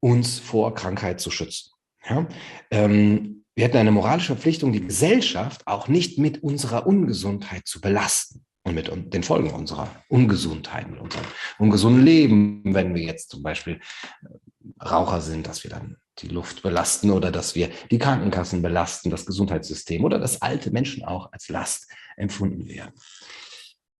uns 0.00 0.38
vor 0.38 0.74
Krankheit 0.74 1.20
zu 1.20 1.30
schützen. 1.30 1.70
Ja? 2.08 2.26
Ähm, 2.70 3.43
wir 3.54 3.64
hätten 3.64 3.76
eine 3.76 3.92
moralische 3.92 4.34
Verpflichtung, 4.34 4.72
die 4.72 4.86
Gesellschaft 4.86 5.66
auch 5.66 5.88
nicht 5.88 6.18
mit 6.18 6.42
unserer 6.42 6.86
Ungesundheit 6.86 7.66
zu 7.66 7.80
belasten 7.80 8.44
und 8.64 8.74
mit 8.74 8.90
den 9.14 9.22
Folgen 9.22 9.50
unserer 9.50 9.88
Ungesundheit, 10.08 10.90
mit 10.90 11.00
unserem 11.00 11.24
ungesunden 11.58 12.04
Leben, 12.04 12.62
wenn 12.64 12.94
wir 12.94 13.02
jetzt 13.02 13.30
zum 13.30 13.42
Beispiel 13.42 13.74
äh, 14.22 14.84
Raucher 14.84 15.20
sind, 15.20 15.46
dass 15.46 15.62
wir 15.62 15.70
dann 15.70 15.98
die 16.18 16.28
Luft 16.28 16.62
belasten 16.62 17.10
oder 17.10 17.30
dass 17.30 17.54
wir 17.54 17.70
die 17.90 17.98
Krankenkassen 17.98 18.62
belasten, 18.62 19.10
das 19.10 19.26
Gesundheitssystem 19.26 20.04
oder 20.04 20.18
dass 20.18 20.42
alte 20.42 20.70
Menschen 20.70 21.04
auch 21.04 21.32
als 21.32 21.48
Last 21.48 21.90
empfunden 22.16 22.68
werden. 22.68 22.92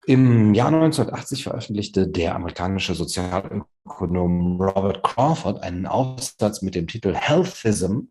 Im 0.07 0.53
Jahr 0.53 0.69
1980 0.69 1.45
veröffentlichte 1.45 2.07
der 2.07 2.35
amerikanische 2.35 2.95
Sozialökonom 2.95 4.61
Robert 4.61 5.03
Crawford 5.03 5.63
einen 5.63 5.87
Aufsatz 5.87 6.61
mit 6.61 6.75
dem 6.75 6.87
Titel 6.87 7.15
Healthism 7.15 8.09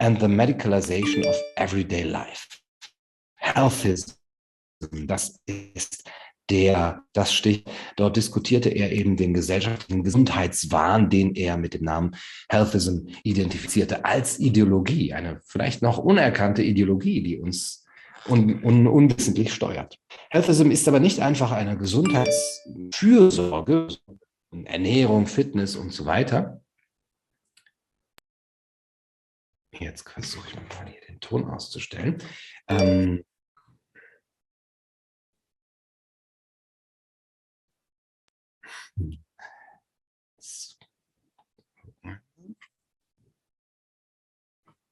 and 0.00 0.20
the 0.20 0.26
Medicalization 0.26 1.24
of 1.24 1.36
Everyday 1.54 2.02
Life. 2.02 2.48
Healthism, 3.36 4.14
das 5.06 5.38
ist 5.46 6.10
der, 6.50 7.02
das 7.12 7.32
Stich, 7.32 7.64
dort 7.96 8.16
diskutierte 8.16 8.70
er 8.70 8.90
eben 8.90 9.16
den 9.16 9.32
gesellschaftlichen 9.32 10.02
Gesundheitswahn, 10.02 11.10
den 11.10 11.36
er 11.36 11.56
mit 11.56 11.74
dem 11.74 11.84
Namen 11.84 12.16
Healthism 12.48 13.06
identifizierte, 13.22 14.04
als 14.04 14.40
Ideologie, 14.40 15.12
eine 15.12 15.40
vielleicht 15.44 15.80
noch 15.80 15.98
unerkannte 15.98 16.64
Ideologie, 16.64 17.22
die 17.22 17.38
uns 17.38 17.85
un, 18.28 18.62
un, 18.62 18.86
unwissentlich 18.86 19.52
steuert. 19.52 19.98
Healthism 20.30 20.70
ist 20.70 20.88
aber 20.88 21.00
nicht 21.00 21.20
einfach 21.20 21.52
eine 21.52 21.76
Gesundheitsfürsorge, 21.76 23.88
Ernährung, 24.64 25.26
Fitness 25.26 25.76
und 25.76 25.92
so 25.92 26.06
weiter. 26.06 26.62
Jetzt 29.72 30.08
versuche 30.08 30.48
ich 30.48 30.54
mal 30.54 30.88
hier 30.88 31.02
den 31.02 31.20
Ton 31.20 31.50
auszustellen. 31.50 32.22
Ähm, 32.68 33.22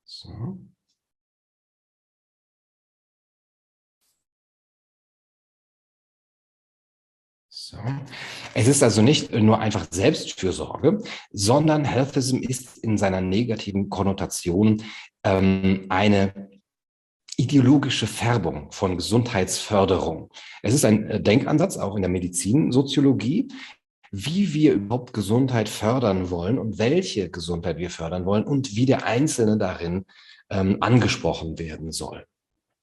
so. 0.05 0.74
Es 8.55 8.69
ist 8.69 8.83
also 8.83 9.03
nicht 9.03 9.33
nur 9.33 9.59
einfach 9.59 9.87
Selbstfürsorge, 9.91 11.03
sondern 11.33 11.85
Healthism 11.85 12.39
ist 12.39 12.79
in 12.79 12.99
seiner 12.99 13.21
negativen 13.21 13.91
Konnotation 13.91 14.83
ähm, 15.25 15.87
eine 15.89 16.51
ideologische 17.37 18.07
Färbung 18.07 18.71
von 18.71 18.97
Gesundheitsförderung. 18.97 20.31
Es 20.63 20.75
ist 20.75 20.85
ein 20.85 21.09
äh, 21.11 21.21
Denkansatz 21.21 21.77
auch 21.77 21.97
in 21.97 22.03
der 22.03 22.11
Medizinsoziologie, 22.11 23.49
wie 24.13 24.55
wir 24.55 24.75
überhaupt 24.75 25.13
Gesundheit 25.13 25.69
fördern 25.69 26.31
wollen 26.31 26.59
und 26.59 26.79
welche 26.79 27.31
Gesundheit 27.31 27.79
wir 27.79 27.91
fördern 27.91 28.25
wollen 28.25 28.45
und 28.45 28.77
wie 28.77 28.87
der 28.87 29.05
Einzelne 29.05 29.59
darin 29.59 30.05
ähm, 30.51 30.77
angesprochen 30.81 31.59
werden 31.59 31.91
soll. 31.91 32.25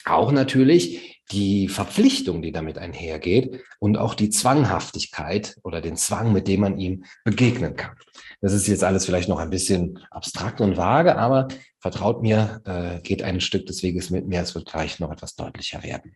Auch 0.06 0.32
natürlich 0.32 1.22
die 1.32 1.68
Verpflichtung, 1.70 2.42
die 2.42 2.52
damit 2.52 2.78
einhergeht 2.78 3.62
und 3.80 3.98
auch 3.98 4.16
die 4.16 4.30
Zwanghaftigkeit 4.30 5.58
oder 5.64 5.82
den 5.82 5.96
Zwang, 5.96 6.34
mit 6.34 6.48
dem 6.48 6.62
man 6.62 6.78
ihm 6.78 7.06
begegnen 7.24 7.76
kann. 7.76 7.96
Das 8.42 8.54
ist 8.54 8.68
jetzt 8.68 8.84
alles 8.84 9.06
vielleicht 9.06 9.30
noch 9.30 9.40
ein 9.40 9.50
bisschen 9.50 10.00
abstrakt 10.10 10.62
und 10.62 10.78
vage, 10.78 11.16
aber 11.18 11.48
vertraut 11.80 12.22
mir, 12.22 12.62
äh, 12.66 13.02
geht 13.02 13.24
ein 13.24 13.40
Stück 13.40 13.66
des 13.66 13.82
Weges 13.84 14.10
mit 14.10 14.28
mir, 14.28 14.42
es 14.42 14.56
wird 14.56 14.70
gleich 14.70 15.00
noch 15.00 15.12
etwas 15.12 15.36
deutlicher 15.36 15.84
werden. 15.84 16.16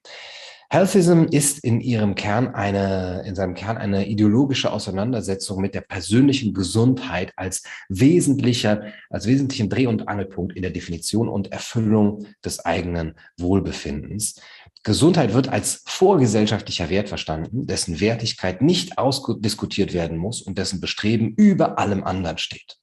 Healthism 0.69 1.25
ist 1.25 1.59
in 1.63 1.79
ihrem 1.79 2.15
Kern 2.15 2.55
eine, 2.55 3.23
in 3.25 3.35
seinem 3.35 3.53
Kern 3.53 3.77
eine 3.77 4.07
ideologische 4.07 4.71
Auseinandersetzung 4.71 5.61
mit 5.61 5.75
der 5.75 5.81
persönlichen 5.81 6.53
Gesundheit 6.53 7.33
als 7.35 7.63
wesentlicher, 7.87 8.91
als 9.09 9.27
wesentlichen 9.27 9.69
Dreh- 9.69 9.87
und 9.87 10.07
Angelpunkt 10.07 10.55
in 10.55 10.63
der 10.63 10.71
Definition 10.71 11.29
und 11.29 11.51
Erfüllung 11.51 12.25
des 12.43 12.65
eigenen 12.65 13.15
Wohlbefindens. 13.37 14.41
Gesundheit 14.83 15.33
wird 15.33 15.49
als 15.49 15.83
vorgesellschaftlicher 15.85 16.89
Wert 16.89 17.09
verstanden, 17.09 17.65
dessen 17.67 17.99
Wertigkeit 17.99 18.61
nicht 18.61 18.97
ausdiskutiert 18.97 19.93
werden 19.93 20.17
muss 20.17 20.41
und 20.41 20.57
dessen 20.57 20.79
Bestreben 20.79 21.33
über 21.35 21.79
allem 21.79 22.03
anderen 22.03 22.37
steht. 22.37 22.77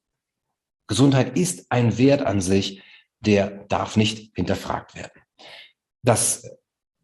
Gesundheit 0.89 1.39
ist 1.39 1.67
ein 1.71 1.99
Wert 1.99 2.23
an 2.23 2.41
sich, 2.41 2.83
der 3.21 3.65
darf 3.69 3.97
nicht 3.97 4.35
hinterfragt 4.35 4.95
werden. 4.97 5.23
Das 6.03 6.45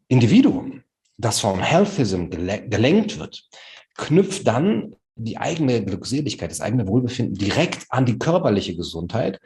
Individuum, 0.09 0.83
das 1.17 1.39
vom 1.39 1.61
Healthism 1.61 2.29
gelenkt 2.29 3.19
wird, 3.19 3.47
knüpft 3.95 4.45
dann 4.47 4.95
die 5.15 5.37
eigene 5.37 5.83
Glückseligkeit, 5.83 6.51
das 6.51 6.61
eigene 6.61 6.87
Wohlbefinden 6.87 7.35
direkt 7.35 7.85
an 7.89 8.05
die 8.05 8.17
körperliche 8.17 8.75
Gesundheit 8.75 9.39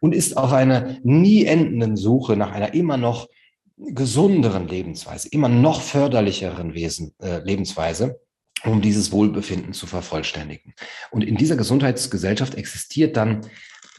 und 0.00 0.14
ist 0.14 0.36
auf 0.36 0.52
einer 0.52 0.98
nie 1.02 1.44
endenden 1.44 1.96
Suche 1.96 2.36
nach 2.36 2.52
einer 2.52 2.74
immer 2.74 2.96
noch 2.96 3.28
gesunderen 3.76 4.68
Lebensweise, 4.68 5.28
immer 5.30 5.48
noch 5.48 5.80
förderlicheren 5.80 6.74
Wesen, 6.74 7.14
äh, 7.22 7.38
Lebensweise, 7.38 8.20
um 8.64 8.82
dieses 8.82 9.12
Wohlbefinden 9.12 9.72
zu 9.72 9.86
vervollständigen. 9.86 10.74
Und 11.10 11.22
in 11.22 11.36
dieser 11.36 11.56
Gesundheitsgesellschaft 11.56 12.54
existiert 12.54 13.16
dann 13.16 13.42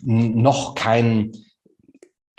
noch 0.04 0.76
kein 0.76 1.32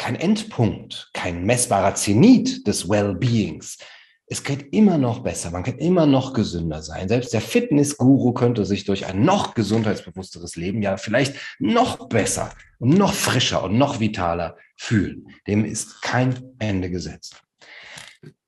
kein 0.03 0.17
Endpunkt, 0.17 1.11
kein 1.13 1.45
messbarer 1.45 1.95
Zenit 1.95 2.67
des 2.67 2.89
Wellbeings. 2.89 3.79
Es 4.27 4.43
geht 4.43 4.73
immer 4.73 4.99
noch 4.99 5.21
besser, 5.21 5.53
man 5.53 5.63
kann 5.63 5.79
immer 5.79 6.07
noch 6.07 6.33
gesünder 6.33 6.83
sein. 6.83 7.09
Selbst 7.09 7.33
der 7.33 7.41
Fitnessguru 7.41 8.33
könnte 8.33 8.65
sich 8.65 8.85
durch 8.85 9.07
ein 9.07 9.25
noch 9.25 9.55
gesundheitsbewussteres 9.55 10.57
Leben 10.57 10.83
ja 10.83 10.97
vielleicht 10.97 11.37
noch 11.61 12.09
besser 12.09 12.51
und 12.81 12.99
noch 12.99 13.15
frischer 13.15 13.63
und 13.63 13.79
noch 13.79 14.01
vitaler 14.01 14.57
fühlen. 14.77 15.29
Dem 15.47 15.65
ist 15.65 16.03
kein 16.03 16.51
Ende 16.59 16.91
gesetzt. 16.91 17.41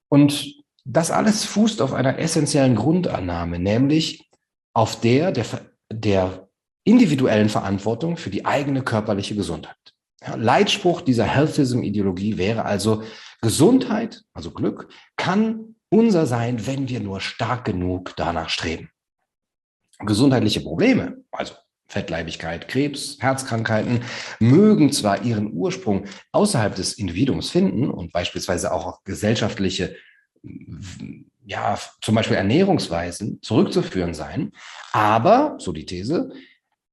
Und 0.09 0.57
das 0.85 1.12
alles 1.12 1.45
fußt 1.45 1.83
auf 1.83 1.93
einer 1.93 2.19
essentiellen 2.19 2.75
Grundannahme, 2.75 3.61
nämlich 3.61 4.29
auf 4.73 4.99
der 4.99 5.31
der, 5.31 5.47
der 5.93 6.49
individuellen 6.83 7.49
Verantwortung 7.49 8.17
für 8.17 8.31
die 8.31 8.45
eigene 8.45 8.83
körperliche 8.83 9.37
Gesundheit. 9.37 9.93
Leitspruch 10.37 11.01
dieser 11.01 11.25
Healthism-Ideologie 11.25 12.39
wäre 12.39 12.65
also, 12.65 13.03
Gesundheit, 13.41 14.23
also 14.33 14.51
Glück, 14.51 14.89
kann 15.17 15.77
unser 15.91 16.27
sein, 16.27 16.67
wenn 16.67 16.89
wir 16.89 17.01
nur 17.01 17.21
stark 17.21 17.65
genug 17.65 18.15
danach 18.17 18.49
streben. 18.49 18.91
Gesundheitliche 19.99 20.61
Probleme, 20.61 21.19
also 21.31 21.55
Fettleibigkeit, 21.87 22.67
Krebs, 22.69 23.19
Herzkrankheiten, 23.21 24.01
mögen 24.41 24.91
zwar 24.93 25.23
ihren 25.23 25.53
Ursprung 25.53 26.07
außerhalb 26.33 26.75
des 26.75 26.95
Individuums 26.95 27.51
finden 27.51 27.91
und 27.91 28.13
beispielsweise 28.13 28.73
auch 28.73 29.05
gesellschaftliche, 29.05 29.95
ja, 31.47 31.79
zum 32.01 32.15
Beispiel 32.15 32.37
Ernährungsweisen 32.37 33.41
zurückzuführen 33.43 34.15
sein, 34.15 34.53
aber, 34.93 35.57
so 35.59 35.73
die 35.73 35.87
These, 35.87 36.33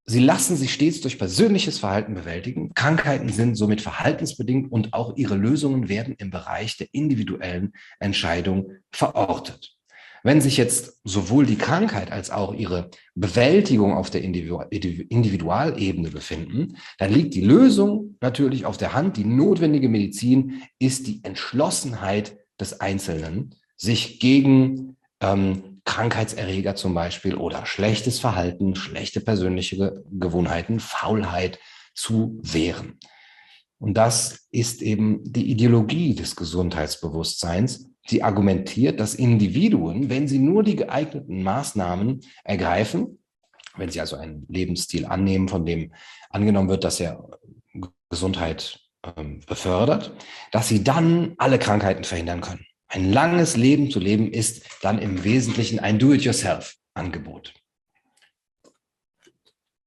Sie 0.05 0.19
lassen 0.19 0.57
sich 0.57 0.73
stets 0.73 1.01
durch 1.01 1.17
persönliches 1.17 1.77
Verhalten 1.77 2.15
bewältigen. 2.15 2.73
Krankheiten 2.73 3.29
sind 3.29 3.55
somit 3.55 3.81
verhaltensbedingt 3.81 4.71
und 4.71 4.93
auch 4.93 5.15
ihre 5.15 5.35
Lösungen 5.35 5.89
werden 5.89 6.15
im 6.17 6.31
Bereich 6.31 6.77
der 6.77 6.87
individuellen 6.91 7.73
Entscheidung 7.99 8.71
verortet. 8.91 9.77
Wenn 10.23 10.41
sich 10.41 10.57
jetzt 10.57 10.99
sowohl 11.03 11.45
die 11.45 11.57
Krankheit 11.57 12.11
als 12.11 12.29
auch 12.29 12.53
ihre 12.53 12.91
Bewältigung 13.15 13.93
auf 13.93 14.11
der 14.11 14.21
Individualebene 14.21 16.09
befinden, 16.09 16.77
dann 16.99 17.11
liegt 17.11 17.33
die 17.33 17.41
Lösung 17.41 18.17
natürlich 18.21 18.65
auf 18.65 18.77
der 18.77 18.93
Hand. 18.93 19.17
Die 19.17 19.25
notwendige 19.25 19.89
Medizin 19.89 20.61
ist 20.77 21.07
die 21.07 21.23
Entschlossenheit 21.23 22.37
des 22.59 22.81
Einzelnen, 22.81 23.55
sich 23.77 24.19
gegen 24.19 24.97
ähm, 25.21 25.70
Krankheitserreger 25.85 26.75
zum 26.75 26.93
Beispiel 26.93 27.35
oder 27.35 27.65
schlechtes 27.65 28.19
Verhalten, 28.19 28.75
schlechte 28.75 29.21
persönliche 29.21 30.03
Gewohnheiten, 30.11 30.79
Faulheit 30.79 31.59
zu 31.93 32.39
wehren. 32.43 32.99
Und 33.79 33.95
das 33.95 34.47
ist 34.51 34.81
eben 34.81 35.21
die 35.23 35.49
Ideologie 35.49 36.13
des 36.13 36.35
Gesundheitsbewusstseins. 36.35 37.89
Sie 38.05 38.21
argumentiert, 38.21 38.99
dass 38.99 39.15
Individuen, 39.15 40.09
wenn 40.09 40.27
sie 40.27 40.39
nur 40.39 40.63
die 40.63 40.75
geeigneten 40.75 41.41
Maßnahmen 41.41 42.21
ergreifen, 42.43 43.19
wenn 43.75 43.89
sie 43.89 43.99
also 43.99 44.17
einen 44.17 44.45
Lebensstil 44.49 45.05
annehmen, 45.05 45.47
von 45.47 45.65
dem 45.65 45.93
angenommen 46.29 46.69
wird, 46.69 46.83
dass 46.83 46.99
er 46.99 47.27
Gesundheit 48.09 48.79
ähm, 49.17 49.39
befördert, 49.47 50.13
dass 50.51 50.67
sie 50.67 50.83
dann 50.83 51.33
alle 51.37 51.57
Krankheiten 51.57 52.03
verhindern 52.03 52.41
können. 52.41 52.65
Ein 52.93 53.13
langes 53.13 53.55
Leben 53.55 53.89
zu 53.89 53.99
leben 53.99 54.29
ist 54.33 54.63
dann 54.81 54.99
im 54.99 55.23
Wesentlichen 55.23 55.79
ein 55.79 55.97
Do-it-yourself-Angebot. 55.97 57.53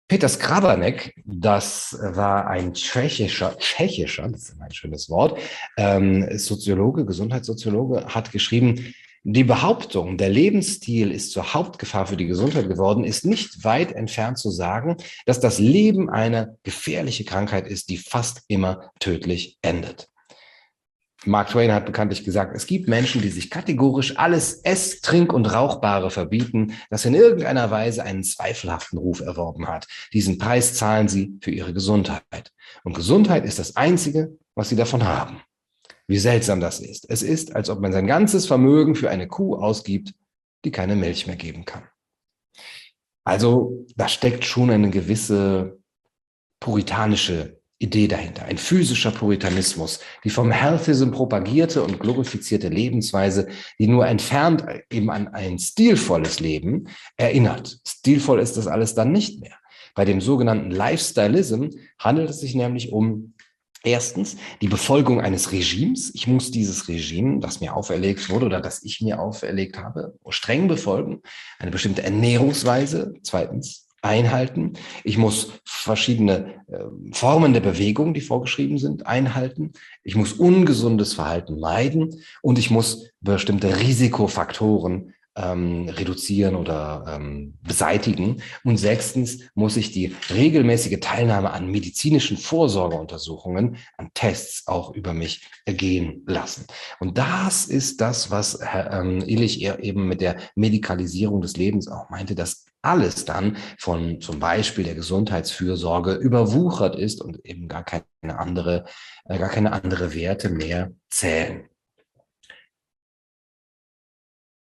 Peter 0.09 0.27
Skrabanek, 0.27 1.15
das 1.27 1.99
war 2.01 2.47
ein 2.47 2.73
tschechischer, 2.73 3.59
tschechischer, 3.59 4.27
das 4.29 4.45
ist 4.45 4.61
ein 4.61 4.73
schönes 4.73 5.11
Wort, 5.11 5.39
ähm, 5.77 6.27
Soziologe, 6.39 7.05
Gesundheitssoziologe, 7.05 8.07
hat 8.07 8.33
geschrieben, 8.33 8.95
die 9.23 9.45
Behauptung, 9.45 10.17
der 10.17 10.31
Lebensstil 10.31 11.11
ist 11.11 11.33
zur 11.33 11.53
Hauptgefahr 11.53 12.07
für 12.07 12.17
die 12.17 12.27
Gesundheit 12.27 12.69
geworden, 12.69 13.05
ist 13.05 13.27
nicht 13.27 13.65
weit 13.65 13.93
entfernt 13.93 14.39
zu 14.39 14.51
sagen, 14.51 14.97
dass 15.27 15.41
das 15.41 15.59
Leben 15.59 16.09
eine 16.09 16.57
gefährliche 16.63 17.25
Krankheit 17.25 17.67
ist, 17.67 17.91
die 17.91 17.99
fast 17.99 18.45
immer 18.49 18.93
tödlich 18.99 19.59
endet. 19.61 20.09
Mark 21.27 21.49
Twain 21.49 21.73
hat 21.73 21.87
bekanntlich 21.87 22.25
gesagt, 22.25 22.55
es 22.55 22.67
gibt 22.67 22.89
Menschen, 22.89 23.23
die 23.23 23.29
sich 23.29 23.51
kategorisch 23.51 24.17
alles 24.19 24.61
Ess-, 24.63 25.01
Trink- 25.01 25.33
und 25.33 25.47
Rauchbare 25.47 26.11
verbieten, 26.11 26.75
das 26.91 27.05
in 27.05 27.15
irgendeiner 27.15 27.71
Weise 27.71 28.03
einen 28.03 28.25
zweifelhaften 28.25 28.99
Ruf 28.99 29.21
erworben 29.21 29.67
hat. 29.69 29.87
Diesen 30.13 30.39
Preis 30.39 30.75
zahlen 30.75 31.09
sie 31.09 31.39
für 31.41 31.51
ihre 31.51 31.73
Gesundheit. 31.73 32.53
Und 32.83 32.95
Gesundheit 32.95 33.45
ist 33.45 33.59
das 33.59 33.77
Einzige, 33.77 34.37
was 34.55 34.69
sie 34.69 34.77
davon 34.77 35.05
haben. 35.05 35.41
Wie 36.07 36.19
seltsam 36.19 36.61
das 36.61 36.81
ist. 36.81 37.09
Es 37.09 37.23
ist, 37.23 37.57
als 37.57 37.71
ob 37.71 37.81
man 37.81 37.93
sein 37.93 38.07
ganzes 38.07 38.47
Vermögen 38.47 38.95
für 38.95 39.09
eine 39.09 39.27
Kuh 39.27 39.57
ausgibt, 39.57 40.15
die 40.65 40.71
keine 40.71 40.97
Milch 40.97 41.27
mehr 41.27 41.37
geben 41.37 41.65
kann. 41.65 41.85
Also 43.25 43.87
da 43.97 44.09
steckt 44.09 44.45
schon 44.45 44.71
eine 44.71 44.91
gewisse 44.91 45.79
puritanische 46.61 47.59
Idee 47.85 48.09
dahinter, 48.09 48.47
ein 48.47 48.59
physischer 48.59 49.11
Puritanismus, 49.11 50.01
die 50.25 50.31
vom 50.31 50.51
Healthism 50.51 51.11
propagierte 51.11 51.83
und 51.83 52.01
glorifizierte 52.01 52.69
Lebensweise, 52.69 53.47
die 53.79 53.87
nur 53.87 54.07
entfernt 54.07 54.65
eben 54.91 55.11
an 55.11 55.29
ein 55.29 55.59
stilvolles 55.59 56.41
Leben 56.41 56.89
erinnert. 57.17 57.79
Stilvoll 57.87 58.41
ist 58.41 58.57
das 58.57 58.67
alles 58.67 58.95
dann 58.95 59.13
nicht 59.13 59.41
mehr. 59.41 59.57
Bei 59.95 60.05
dem 60.05 60.21
sogenannten 60.21 60.71
Lifestylism 60.71 61.69
handelt 61.99 62.31
es 62.31 62.41
sich 62.41 62.55
nämlich 62.55 62.93
um 62.93 63.35
Erstens 63.87 64.39
die 64.63 64.69
Befolgung 64.69 65.21
eines 65.21 65.53
Regimes. 65.53 66.11
Ich 66.15 66.27
muss 66.27 66.51
dieses 66.51 66.89
Regime, 66.89 67.41
das 67.41 67.61
mir 67.61 67.77
auferlegt 67.77 68.31
wurde 68.31 68.47
oder 68.47 68.63
das 68.63 68.83
ich 68.83 69.03
mir 69.03 69.21
auferlegt 69.21 69.77
habe, 69.77 70.19
streng 70.31 70.69
befolgen. 70.69 71.21
Eine 71.59 71.71
bestimmte 71.71 72.03
Ernährungsweise. 72.03 73.13
Zweitens 73.23 73.84
einhalten. 74.05 74.75
Ich 75.03 75.19
muss 75.19 75.53
verschiedene 75.65 76.63
äh, 76.69 76.85
Formen 77.13 77.53
der 77.53 77.61
Bewegung, 77.61 78.15
die 78.15 78.21
vorgeschrieben 78.21 78.79
sind, 78.79 79.07
einhalten. 79.07 79.73
Ich 80.03 80.15
muss 80.15 80.35
ungesundes 80.35 81.15
Verhalten 81.15 81.59
meiden 81.59 82.23
und 82.43 82.59
ich 82.59 82.71
muss 82.71 83.11
bestimmte 83.21 83.81
Risikofaktoren 83.81 85.15
ähm, 85.37 85.89
reduzieren 85.89 86.55
oder 86.55 87.05
ähm, 87.09 87.55
beseitigen. 87.63 88.43
Und 88.63 88.77
sechstens 88.77 89.41
muss 89.55 89.77
ich 89.77 89.91
die 89.91 90.15
regelmäßige 90.31 91.01
Teilnahme 91.01 91.53
an 91.53 91.71
medizinischen 91.71 92.37
Vorsorgeuntersuchungen, 92.37 93.77
an 93.97 94.11
Tests 94.15 94.69
auch 94.69 94.95
über 94.95 95.13
mich 95.13 95.43
ergehen 95.65 96.23
lassen. 96.27 96.67
Und 97.01 97.19
das 97.19 97.67
ist 97.67 98.01
das, 98.01 98.31
was 98.31 98.59
Herr 98.61 98.93
ähm, 98.93 99.23
Illich 99.27 99.63
eben 99.65 100.07
mit 100.07 100.21
der 100.21 100.37
Medikalisierung 100.55 101.41
des 101.41 101.57
Lebens 101.57 101.89
auch 101.89 102.11
meinte, 102.11 102.35
dass 102.35 102.67
alles 102.85 103.25
dann 103.25 103.57
von 103.79 104.21
zum 104.21 104.39
Beispiel 104.41 104.85
der 104.85 104.95
Gesundheitsfürsorge 104.95 106.15
überwuchert 106.15 106.97
ist 106.97 107.21
und 107.21 107.45
eben 107.45 107.69
gar 107.69 107.85
keine 107.85 108.05
andere, 108.39 108.85
äh, 109.25 109.39
gar 109.39 109.49
keine 109.49 109.73
andere 109.73 110.15
Werte 110.15 110.51
mehr 110.51 110.93
zählen. 111.11 111.69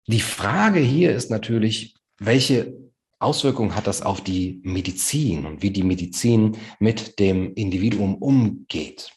Die 0.06 0.20
Frage 0.20 0.80
hier 0.80 1.14
ist 1.14 1.30
natürlich, 1.30 1.96
welche 2.18 2.74
Auswirkungen 3.18 3.74
hat 3.74 3.86
das 3.86 4.02
auf 4.02 4.22
die 4.22 4.60
Medizin 4.62 5.46
und 5.46 5.62
wie 5.62 5.70
die 5.70 5.82
Medizin 5.82 6.58
mit 6.78 7.18
dem 7.18 7.54
Individuum 7.54 8.16
umgeht? 8.16 9.10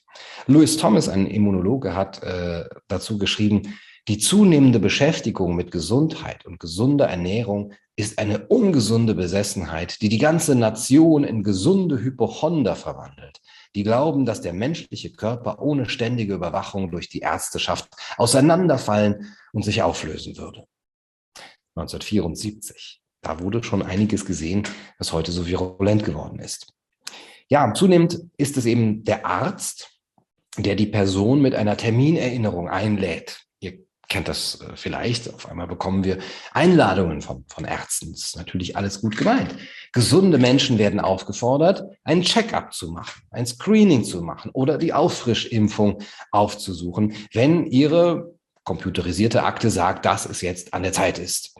Louis 0.47 0.77
Thomas, 0.77 1.09
ein 1.09 1.27
Immunologe, 1.27 1.93
hat 1.93 2.23
äh, 2.23 2.63
dazu 2.87 3.17
geschrieben, 3.17 3.77
die 4.07 4.17
zunehmende 4.17 4.79
Beschäftigung 4.79 5.55
mit 5.55 5.71
Gesundheit 5.71 6.45
und 6.45 6.59
gesunder 6.59 7.07
Ernährung 7.07 7.73
ist 7.97 8.19
eine 8.19 8.47
ungesunde 8.47 9.15
Besessenheit, 9.15 10.01
die 10.01 10.07
die 10.07 10.19
ganze 10.19 10.55
Nation 10.55 11.23
in 11.23 11.43
gesunde 11.43 11.99
Hypochonder 11.99 12.75
verwandelt. 12.75 13.41
Die 13.75 13.83
glauben, 13.83 14.25
dass 14.25 14.39
der 14.39 14.53
menschliche 14.53 15.11
Körper 15.11 15.61
ohne 15.61 15.89
ständige 15.89 16.35
Überwachung 16.35 16.89
durch 16.91 17.09
die 17.09 17.19
Ärzteschaft 17.19 17.89
auseinanderfallen 18.17 19.33
und 19.51 19.63
sich 19.63 19.81
auflösen 19.81 20.37
würde. 20.37 20.65
1974. 21.75 23.01
Da 23.21 23.39
wurde 23.41 23.63
schon 23.63 23.81
einiges 23.81 24.25
gesehen, 24.25 24.63
was 24.99 25.11
heute 25.11 25.31
so 25.31 25.47
virulent 25.47 26.05
geworden 26.05 26.39
ist. 26.39 26.71
Ja, 27.49 27.73
zunehmend 27.73 28.21
ist 28.37 28.57
es 28.57 28.65
eben 28.65 29.03
der 29.03 29.25
Arzt, 29.25 29.99
der 30.57 30.75
die 30.75 30.85
Person 30.85 31.41
mit 31.41 31.55
einer 31.55 31.77
Terminerinnerung 31.77 32.69
einlädt. 32.69 33.46
Kennt 34.09 34.29
das 34.29 34.61
äh, 34.61 34.75
vielleicht. 34.75 35.33
Auf 35.33 35.49
einmal 35.49 35.67
bekommen 35.67 36.03
wir 36.03 36.17
Einladungen 36.53 37.21
von, 37.21 37.43
von 37.47 37.65
Ärzten. 37.65 38.13
Das 38.13 38.23
ist 38.23 38.37
natürlich 38.37 38.77
alles 38.77 39.01
gut 39.01 39.17
gemeint. 39.17 39.55
Gesunde 39.91 40.37
Menschen 40.37 40.77
werden 40.77 40.99
aufgefordert, 40.99 41.83
einen 42.03 42.21
Check-up 42.21 42.73
zu 42.73 42.91
machen, 42.91 43.21
ein 43.31 43.45
Screening 43.45 44.03
zu 44.03 44.21
machen 44.21 44.51
oder 44.53 44.77
die 44.77 44.93
Auffrischimpfung 44.93 45.99
aufzusuchen, 46.31 47.15
wenn 47.33 47.65
ihre 47.65 48.33
computerisierte 48.63 49.43
Akte 49.43 49.69
sagt, 49.69 50.05
dass 50.05 50.25
es 50.25 50.41
jetzt 50.41 50.73
an 50.73 50.83
der 50.83 50.93
Zeit 50.93 51.19
ist. 51.19 51.55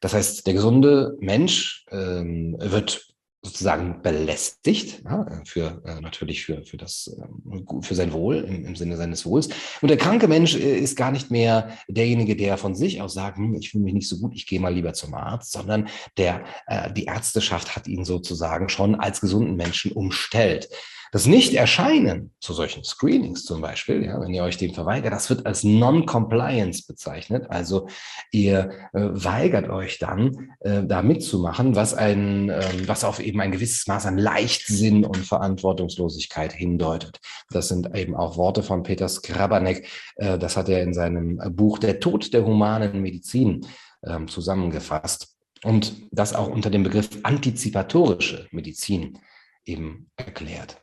Das 0.00 0.14
heißt, 0.14 0.46
der 0.46 0.54
gesunde 0.54 1.16
Mensch 1.20 1.84
ähm, 1.90 2.56
wird 2.58 3.06
sozusagen 3.42 4.02
belästigt, 4.02 5.02
ja, 5.04 5.26
für 5.46 5.82
äh, 5.86 6.00
natürlich 6.00 6.44
für 6.44 6.62
für 6.64 6.76
das 6.76 7.10
äh, 7.16 7.82
für 7.82 7.94
sein 7.94 8.12
Wohl 8.12 8.36
im, 8.36 8.66
im 8.66 8.76
Sinne 8.76 8.96
seines 8.96 9.24
Wohls. 9.24 9.48
Und 9.80 9.88
der 9.88 9.96
kranke 9.96 10.28
Mensch 10.28 10.54
äh, 10.54 10.78
ist 10.78 10.96
gar 10.96 11.10
nicht 11.10 11.30
mehr 11.30 11.70
derjenige, 11.88 12.36
der 12.36 12.58
von 12.58 12.74
sich 12.74 13.00
aus 13.00 13.14
sagt, 13.14 13.38
hm, 13.38 13.54
ich 13.54 13.70
fühle 13.70 13.84
mich 13.84 13.94
nicht 13.94 14.08
so 14.08 14.18
gut, 14.18 14.34
ich 14.34 14.46
gehe 14.46 14.60
mal 14.60 14.74
lieber 14.74 14.92
zum 14.92 15.14
Arzt, 15.14 15.52
sondern 15.52 15.88
der 16.18 16.44
äh, 16.66 16.92
die 16.92 17.04
Ärzteschaft 17.06 17.76
hat 17.76 17.88
ihn 17.88 18.04
sozusagen 18.04 18.68
schon 18.68 18.94
als 18.94 19.20
gesunden 19.22 19.56
Menschen 19.56 19.92
umstellt. 19.92 20.68
Das 21.12 21.26
Nicht-Erscheinen 21.26 22.32
zu 22.40 22.52
solchen 22.52 22.84
Screenings 22.84 23.44
zum 23.44 23.60
Beispiel, 23.60 24.04
ja, 24.04 24.20
wenn 24.20 24.32
ihr 24.32 24.44
euch 24.44 24.58
dem 24.58 24.74
verweigert, 24.74 25.12
das 25.12 25.28
wird 25.28 25.44
als 25.44 25.64
Non-Compliance 25.64 26.84
bezeichnet. 26.86 27.46
Also 27.50 27.88
ihr 28.30 28.70
äh, 28.92 29.00
weigert 29.00 29.68
euch 29.70 29.98
dann, 29.98 30.52
äh, 30.60 30.84
da 30.84 31.02
mitzumachen, 31.02 31.74
was 31.74 31.94
ein, 31.94 32.48
äh, 32.48 32.64
was 32.86 33.02
auf 33.02 33.18
eben 33.18 33.40
ein 33.40 33.50
gewisses 33.50 33.88
Maß 33.88 34.06
an 34.06 34.18
Leichtsinn 34.18 35.04
und 35.04 35.26
Verantwortungslosigkeit 35.26 36.52
hindeutet. 36.52 37.18
Das 37.50 37.66
sind 37.66 37.96
eben 37.96 38.14
auch 38.14 38.36
Worte 38.36 38.62
von 38.62 38.84
Peter 38.84 39.08
Skrabanek. 39.08 39.88
Äh, 40.14 40.38
das 40.38 40.56
hat 40.56 40.68
er 40.68 40.82
in 40.82 40.94
seinem 40.94 41.40
Buch 41.56 41.78
Der 41.78 41.98
Tod 41.98 42.32
der 42.32 42.44
humanen 42.44 43.02
Medizin 43.02 43.66
äh, 44.02 44.26
zusammengefasst. 44.26 45.36
Und 45.64 45.94
das 46.10 46.34
auch 46.34 46.48
unter 46.48 46.70
dem 46.70 46.84
Begriff 46.84 47.08
antizipatorische 47.22 48.46
Medizin 48.50 49.18
eben 49.66 50.08
erklärt. 50.16 50.80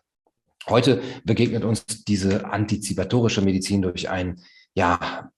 Heute 0.70 1.02
begegnet 1.24 1.64
uns 1.64 1.86
diese 1.86 2.46
antizipatorische 2.46 3.42
Medizin 3.42 3.82
durch 3.82 4.10
ein, 4.10 4.42
ja, 4.74 5.32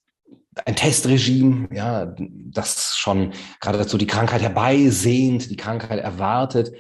ein 0.66 0.76
Testregime, 0.76 1.70
ja, 1.74 2.16
das 2.18 2.98
schon 2.98 3.34
geradezu 3.62 3.98
die 3.98 4.08
Krankheit 4.08 4.42
herbeisehnt, 4.42 5.50
die 5.50 5.56
Krankheit 5.56 6.00
erwartet, 6.00 6.72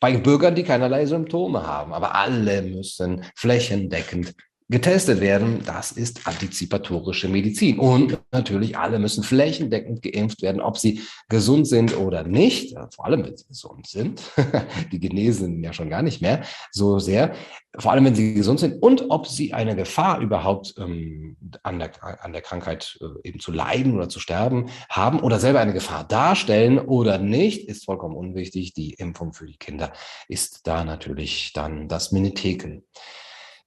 bei 0.00 0.16
Bürgern, 0.16 0.54
die 0.54 0.64
keinerlei 0.64 1.06
Symptome 1.06 1.66
haben. 1.66 1.92
Aber 1.92 2.14
alle 2.14 2.62
müssen 2.62 3.24
flächendeckend 3.34 4.34
getestet 4.72 5.20
werden. 5.20 5.62
Das 5.64 5.92
ist 5.92 6.26
antizipatorische 6.26 7.28
Medizin. 7.28 7.78
Und 7.78 8.18
natürlich 8.32 8.76
alle 8.76 8.98
müssen 8.98 9.22
flächendeckend 9.22 10.02
geimpft 10.02 10.42
werden, 10.42 10.60
ob 10.60 10.78
sie 10.78 11.02
gesund 11.28 11.68
sind 11.68 11.96
oder 11.96 12.24
nicht. 12.24 12.74
Vor 12.92 13.04
allem, 13.04 13.24
wenn 13.24 13.36
sie 13.36 13.46
gesund 13.46 13.86
sind. 13.86 14.22
Die 14.92 14.98
Genesen 14.98 15.62
ja 15.62 15.72
schon 15.72 15.90
gar 15.90 16.02
nicht 16.02 16.22
mehr 16.22 16.42
so 16.72 16.98
sehr. 16.98 17.34
Vor 17.78 17.92
allem, 17.92 18.04
wenn 18.06 18.14
sie 18.14 18.34
gesund 18.34 18.60
sind 18.60 18.82
und 18.82 19.10
ob 19.10 19.26
sie 19.26 19.54
eine 19.54 19.76
Gefahr 19.76 20.20
überhaupt 20.20 20.74
ähm, 20.78 21.36
an, 21.62 21.78
der, 21.78 21.90
an 22.24 22.32
der 22.32 22.42
Krankheit 22.42 22.98
äh, 23.00 23.28
eben 23.28 23.40
zu 23.40 23.52
leiden 23.52 23.94
oder 23.94 24.08
zu 24.08 24.20
sterben 24.20 24.70
haben 24.88 25.20
oder 25.20 25.38
selber 25.38 25.60
eine 25.60 25.72
Gefahr 25.72 26.04
darstellen 26.04 26.78
oder 26.78 27.18
nicht, 27.18 27.68
ist 27.68 27.84
vollkommen 27.84 28.16
unwichtig. 28.16 28.74
Die 28.74 28.94
Impfung 28.94 29.32
für 29.32 29.46
die 29.46 29.56
Kinder 29.56 29.92
ist 30.28 30.66
da 30.66 30.84
natürlich 30.84 31.52
dann 31.54 31.88
das 31.88 32.12
Minitekel. 32.12 32.82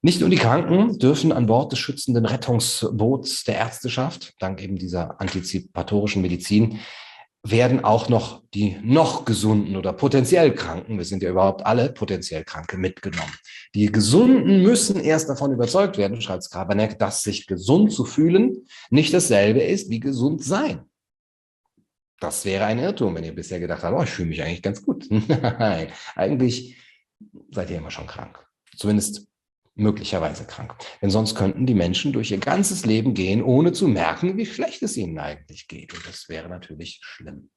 Nicht 0.05 0.19
nur 0.19 0.29
die 0.29 0.35
Kranken 0.35 0.99
dürfen 0.99 1.31
an 1.31 1.47
Bord 1.47 1.71
des 1.71 1.79
schützenden 1.79 2.27
Rettungsboots 2.27 3.43
der 3.43 3.55
Ärzteschaft, 3.55 4.35
dank 4.37 4.61
eben 4.61 4.75
dieser 4.75 5.19
antizipatorischen 5.19 6.21
Medizin, 6.21 6.79
werden 7.41 7.83
auch 7.83 8.07
noch 8.07 8.43
die 8.53 8.77
noch 8.83 9.25
gesunden 9.25 9.75
oder 9.75 9.93
potenziell 9.93 10.53
Kranken, 10.53 10.99
wir 10.99 11.05
sind 11.05 11.23
ja 11.23 11.31
überhaupt 11.31 11.65
alle 11.65 11.91
potenziell 11.91 12.43
Kranke, 12.43 12.77
mitgenommen. 12.77 13.33
Die 13.73 13.91
Gesunden 13.91 14.61
müssen 14.61 14.99
erst 14.99 15.27
davon 15.27 15.51
überzeugt 15.51 15.97
werden, 15.97 16.21
schreibt 16.21 16.43
Skrabanek, 16.43 16.99
dass 16.99 17.23
sich 17.23 17.47
gesund 17.47 17.91
zu 17.91 18.05
fühlen 18.05 18.67
nicht 18.91 19.11
dasselbe 19.11 19.61
ist 19.61 19.89
wie 19.89 20.01
gesund 20.01 20.43
sein. 20.43 20.83
Das 22.19 22.45
wäre 22.45 22.65
ein 22.65 22.77
Irrtum, 22.77 23.15
wenn 23.15 23.23
ihr 23.23 23.33
bisher 23.33 23.59
gedacht 23.59 23.81
habt, 23.81 23.97
oh, 23.97 24.03
ich 24.03 24.11
fühle 24.11 24.29
mich 24.29 24.43
eigentlich 24.43 24.61
ganz 24.61 24.83
gut. 24.83 25.07
Nein, 25.09 25.87
eigentlich 26.13 26.77
seid 27.49 27.71
ihr 27.71 27.77
immer 27.77 27.89
schon 27.89 28.05
krank. 28.05 28.45
Zumindest 28.77 29.25
möglicherweise 29.75 30.45
krank. 30.45 30.73
Denn 31.01 31.09
sonst 31.09 31.35
könnten 31.35 31.65
die 31.65 31.73
Menschen 31.73 32.13
durch 32.13 32.31
ihr 32.31 32.39
ganzes 32.39 32.85
Leben 32.85 33.13
gehen, 33.13 33.43
ohne 33.43 33.73
zu 33.73 33.87
merken, 33.87 34.37
wie 34.37 34.45
schlecht 34.45 34.81
es 34.83 34.97
ihnen 34.97 35.19
eigentlich 35.19 35.67
geht. 35.67 35.93
Und 35.93 36.07
das 36.07 36.29
wäre 36.29 36.49
natürlich 36.49 36.99
schlimm. 37.03 37.49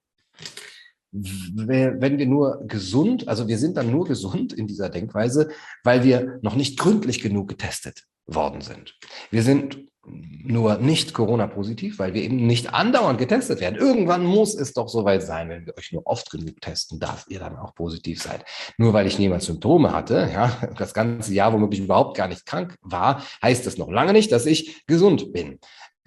Wenn 1.11 2.19
wir 2.19 2.27
nur 2.27 2.63
gesund, 2.67 3.29
also 3.29 3.49
wir 3.49 3.57
sind 3.57 3.79
dann 3.79 3.91
nur 3.91 4.05
gesund 4.07 4.53
in 4.53 4.67
dieser 4.67 4.91
Denkweise, 4.91 5.49
weil 5.83 6.05
wir 6.05 6.39
noch 6.43 6.55
nicht 6.55 6.79
gründlich 6.79 7.21
genug 7.23 7.49
getestet 7.49 8.05
worden 8.29 8.61
sind. 8.61 8.95
Wir 9.31 9.43
sind 9.43 9.89
nur 10.11 10.79
nicht 10.79 11.13
Corona-positiv, 11.13 11.99
weil 11.99 12.15
wir 12.15 12.23
eben 12.23 12.47
nicht 12.47 12.73
andauernd 12.73 13.19
getestet 13.19 13.61
werden. 13.61 13.77
Irgendwann 13.77 14.25
muss 14.25 14.55
es 14.55 14.73
doch 14.73 14.89
soweit 14.89 15.23
sein, 15.23 15.49
wenn 15.51 15.67
wir 15.67 15.77
euch 15.77 15.93
nur 15.93 16.07
oft 16.07 16.31
genug 16.31 16.61
testen, 16.61 16.99
dass 16.99 17.27
ihr 17.29 17.39
dann 17.39 17.57
auch 17.57 17.75
positiv 17.75 18.23
seid. 18.23 18.45
Nur 18.79 18.93
weil 18.93 19.07
ich 19.07 19.19
niemals 19.19 19.47
Symptome 19.47 19.93
hatte, 19.93 20.31
ja, 20.33 20.57
das 20.79 20.95
ganze 20.95 21.35
Jahr 21.35 21.53
womöglich 21.53 21.81
überhaupt 21.81 22.17
gar 22.17 22.29
nicht 22.29 22.47
krank 22.47 22.77
war, 22.81 23.23
heißt 23.43 23.67
das 23.67 23.77
noch 23.77 23.91
lange 23.91 24.13
nicht, 24.13 24.33
dass 24.33 24.47
ich 24.47 24.87
gesund 24.87 25.33
bin. 25.33 25.59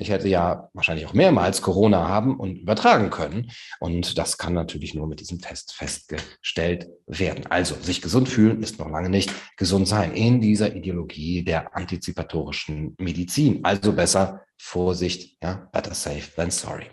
Ich 0.02 0.10
hätte 0.10 0.28
ja 0.28 0.68
wahrscheinlich 0.74 1.06
auch 1.06 1.14
mehrmals 1.14 1.62
Corona 1.62 2.08
haben 2.08 2.40
und 2.40 2.58
übertragen 2.58 3.12
können. 3.12 3.52
Und 3.80 4.18
das 4.18 4.40
kann 4.40 4.56
natürlich 4.56 4.96
nur 4.96 5.08
mit 5.08 5.20
diesem 5.20 5.40
Test 5.40 5.76
festgestellt 5.76 6.90
werden. 7.06 7.46
Also 7.52 7.76
sich 7.76 8.02
gesund 8.02 8.28
fühlen 8.28 8.64
ist 8.64 8.80
noch 8.80 8.90
lange 8.90 9.10
nicht 9.10 9.32
gesund 9.58 9.88
sein 9.88 10.14
in 10.14 10.42
dieser 10.42 10.76
Ideologie 10.76 11.44
der 11.44 11.76
antizipatorischen 11.76 12.96
Medizin. 12.98 13.64
Also 13.64 13.94
besser 13.94 14.42
Vorsicht, 14.58 15.38
ja, 15.44 15.70
better 15.72 15.94
safe 15.94 16.32
than 16.36 16.50
sorry. 16.50 16.88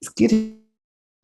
Es 0.00 0.14
geht 0.14 0.32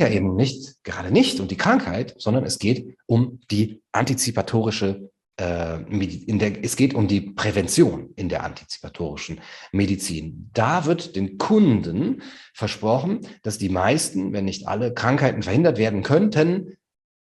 ja 0.00 0.08
eben 0.08 0.34
nicht, 0.34 0.82
gerade 0.82 1.12
nicht 1.12 1.38
um 1.38 1.46
die 1.46 1.56
Krankheit, 1.56 2.16
sondern 2.18 2.44
es 2.44 2.58
geht 2.58 2.96
um 3.06 3.38
die 3.52 3.80
antizipatorische 3.92 5.08
der, 5.40 6.64
es 6.64 6.76
geht 6.76 6.94
um 6.94 7.08
die 7.08 7.20
Prävention 7.22 8.12
in 8.16 8.28
der 8.28 8.44
antizipatorischen 8.44 9.40
Medizin. 9.72 10.50
Da 10.52 10.84
wird 10.84 11.16
den 11.16 11.38
Kunden 11.38 12.22
versprochen, 12.52 13.20
dass 13.42 13.58
die 13.58 13.70
meisten, 13.70 14.32
wenn 14.32 14.44
nicht 14.44 14.68
alle, 14.68 14.92
Krankheiten 14.92 15.42
verhindert 15.42 15.78
werden 15.78 16.02
könnten, 16.02 16.76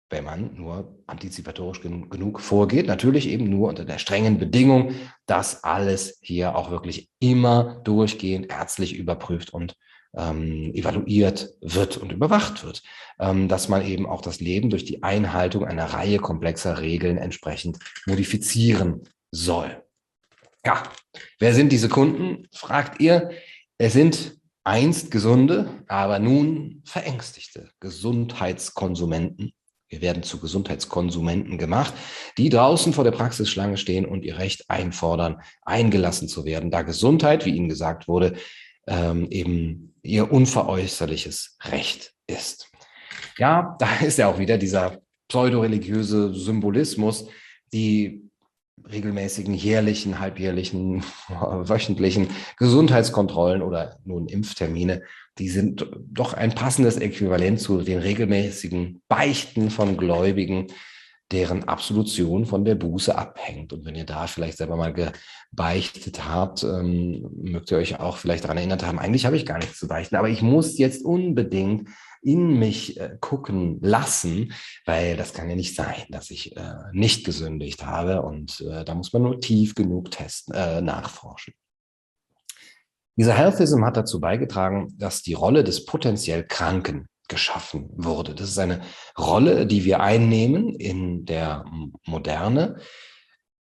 wenn 0.10 0.24
man 0.24 0.56
nur 0.56 0.98
antizipatorisch 1.08 1.82
genug 1.82 2.40
vorgeht. 2.40 2.88
Natürlich 2.88 3.28
eben 3.30 3.50
nur 3.50 3.70
unter 3.70 3.86
der 3.86 4.00
strengen 4.00 4.40
Bedingung, 4.40 4.94
dass 5.26 5.64
alles 5.64 6.20
hier 6.22 6.56
auch 6.56 6.72
wirklich 6.72 7.10
immer 7.20 7.82
durchgehend 7.84 8.52
ärztlich 8.52 8.96
überprüft 8.96 9.54
und 9.54 9.76
ähm, 10.16 10.74
evaluiert 10.74 11.54
wird 11.62 11.98
und 11.98 12.12
überwacht 12.12 12.64
wird, 12.64 12.84
ähm, 13.20 13.48
dass 13.48 13.70
man 13.70 13.86
eben 13.86 14.08
auch 14.08 14.22
das 14.22 14.40
Leben 14.40 14.70
durch 14.70 14.86
die 14.86 15.04
Einhaltung 15.04 15.66
einer 15.66 15.86
Reihe 15.86 16.18
komplexer 16.18 16.80
Regeln 16.82 17.18
entsprechend 17.18 17.80
modifizieren 18.06 19.04
soll. 19.32 19.84
Ja, 20.66 20.84
wer 21.40 21.54
sind 21.54 21.72
diese 21.72 21.90
Kunden? 21.90 22.48
Fragt 22.52 23.00
ihr. 23.00 23.32
Es 23.78 23.94
sind 23.94 24.38
einst 24.64 25.10
gesunde, 25.10 25.84
aber 25.88 26.20
nun 26.20 26.82
verängstigte 26.86 27.70
Gesundheitskonsumenten. 27.80 29.54
Wir 29.88 30.02
werden 30.02 30.22
zu 30.22 30.40
Gesundheitskonsumenten 30.40 31.58
gemacht, 31.58 31.94
die 32.38 32.50
draußen 32.50 32.94
vor 32.94 33.04
der 33.04 33.12
Praxisschlange 33.12 33.78
stehen 33.78 34.06
und 34.06 34.24
ihr 34.24 34.38
Recht 34.38 34.70
einfordern, 34.70 35.42
eingelassen 35.64 36.28
zu 36.28 36.46
werden, 36.46 36.70
da 36.70 36.84
Gesundheit, 36.84 37.46
wie 37.46 37.56
Ihnen 37.56 37.70
gesagt 37.70 38.08
wurde, 38.08 38.36
ähm, 38.88 39.28
eben 39.30 39.94
ihr 40.02 40.32
unveräußerliches 40.32 41.58
Recht 41.66 42.14
ist. 42.28 42.72
Ja, 43.38 43.76
da 43.80 43.88
ist 44.06 44.18
ja 44.18 44.28
auch 44.28 44.40
wieder 44.40 44.58
dieser 44.58 45.02
pseudoreligiöse 45.28 46.34
Symbolismus, 46.34 47.28
die 47.72 48.30
regelmäßigen 48.92 49.54
jährlichen, 49.54 50.20
halbjährlichen, 50.20 51.04
wöchentlichen 51.30 52.30
Gesundheitskontrollen 52.58 53.62
oder 53.62 54.00
nun 54.06 54.28
Impftermine, 54.28 55.04
die 55.38 55.50
sind 55.50 55.88
doch 56.12 56.34
ein 56.34 56.54
passendes 56.54 56.98
Äquivalent 56.98 57.60
zu 57.62 57.82
den 57.82 58.00
regelmäßigen 58.00 59.02
Beichten 59.08 59.70
von 59.70 59.96
Gläubigen, 59.96 60.68
deren 61.32 61.66
Absolution 61.66 62.46
von 62.46 62.66
der 62.66 62.76
Buße 62.76 63.16
abhängt. 63.16 63.72
Und 63.72 63.86
wenn 63.86 63.96
ihr 63.96 64.06
da 64.06 64.28
vielleicht 64.28 64.58
selber 64.58 64.76
mal 64.76 64.94
gebeichtet 64.94 66.28
habt, 66.28 66.64
ähm, 66.64 67.30
mögt 67.42 67.72
ihr 67.72 67.78
euch 67.78 68.00
auch 68.00 68.18
vielleicht 68.18 68.46
daran 68.46 68.58
erinnert 68.58 68.86
haben, 68.86 69.00
eigentlich 69.00 69.26
habe 69.26 69.38
ich 69.38 69.46
gar 69.46 69.60
nichts 69.60 69.78
zu 69.78 69.88
beichten, 69.88 70.16
aber 70.16 70.30
ich 70.30 70.42
muss 70.42 70.78
jetzt 70.78 71.06
unbedingt 71.06 71.90
in 72.22 72.58
mich 72.60 73.00
äh, 73.00 73.18
gucken 73.22 73.80
lassen, 73.82 74.54
weil 74.86 75.16
das 75.16 75.34
kann 75.34 75.50
ja 75.50 75.56
nicht 75.56 75.76
sein, 75.76 76.04
dass 76.10 76.32
ich 76.32 76.56
äh, 76.58 76.74
nicht 76.92 77.26
gesündigt 77.26 77.86
habe. 77.86 78.24
Und 78.24 78.62
äh, 78.62 78.84
da 78.84 78.94
muss 78.96 79.14
man 79.14 79.22
nur 79.22 79.40
tief 79.40 79.76
genug 79.76 80.12
testen, 80.12 80.54
äh, 80.54 80.82
nachforschen. 80.82 81.54
Dieser 83.16 83.34
Healthism 83.34 83.86
hat 83.86 83.98
dazu 83.98 84.20
beigetragen, 84.20 84.94
dass 84.98 85.22
die 85.22 85.34
Rolle 85.34 85.64
des 85.64 85.86
potenziell 85.86 86.46
Kranken 86.46 87.08
geschaffen 87.30 87.90
wurde. 87.94 88.36
Das 88.36 88.50
ist 88.50 88.60
eine 88.60 88.82
Rolle, 89.18 89.66
die 89.66 89.86
wir 89.86 90.02
einnehmen 90.02 90.76
in 90.76 91.26
der 91.26 91.64
Moderne. 92.06 92.78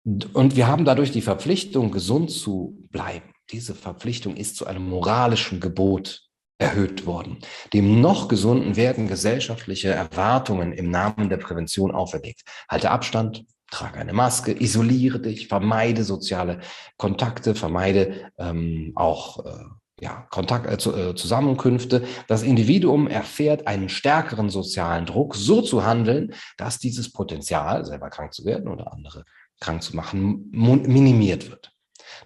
Und 0.05 0.57
wir 0.57 0.67
haben 0.67 0.85
dadurch 0.85 1.13
die 1.13 1.23
Verpflichtung, 1.23 1.91
gesund 1.91 2.31
zu 2.31 2.77
bleiben. 2.91 3.33
Diese 3.51 3.75
Verpflichtung 3.75 4.37
ist 4.37 4.57
zu 4.57 4.67
einem 4.67 4.89
moralischen 4.89 5.61
Gebot 5.61 6.29
erhöht 6.59 7.07
worden. 7.07 7.39
Dem 7.73 8.01
noch 8.01 8.29
gesunden 8.29 8.77
werden 8.77 9.09
gesellschaftliche 9.09 9.91
Erwartungen 9.91 10.73
im 10.73 10.91
Namen 10.91 11.29
der 11.29 11.37
Prävention 11.37 11.91
auferlegt. 11.91 12.43
Halte 12.69 12.91
Abstand, 12.91 13.45
trage 13.71 13.99
eine 13.99 14.13
Maske, 14.13 14.53
isoliere 14.53 15.21
dich, 15.21 15.49
vermeide 15.49 16.05
soziale 16.05 16.61
Kontakte, 16.97 17.55
vermeide 17.55 18.31
ähm, 18.39 18.93
auch 18.95 19.45
äh, 19.45 19.65
ja, 20.03 20.27
Kontakt, 20.31 20.67
äh, 20.67 20.91
äh, 20.91 21.15
Zusammenkünfte. 21.15 22.05
Das 22.27 22.43
Individuum 22.43 23.07
erfährt 23.07 23.69
einen 23.69 23.89
stärkeren 23.89 24.51
sozialen 24.51 25.07
Druck, 25.07 25.37
so 25.37 25.63
zu 25.63 25.85
handeln, 25.85 26.35
dass 26.57 26.81
dieses 26.81 27.13
Potenzial, 27.13 27.85
selber 27.85 28.11
krank 28.11 28.35
zu 28.35 28.45
werden 28.45 28.69
oder 28.69 28.93
andere 28.93 29.25
krank 29.61 29.81
zu 29.81 29.95
machen, 29.95 30.51
minimiert 30.51 31.49
wird. 31.49 31.71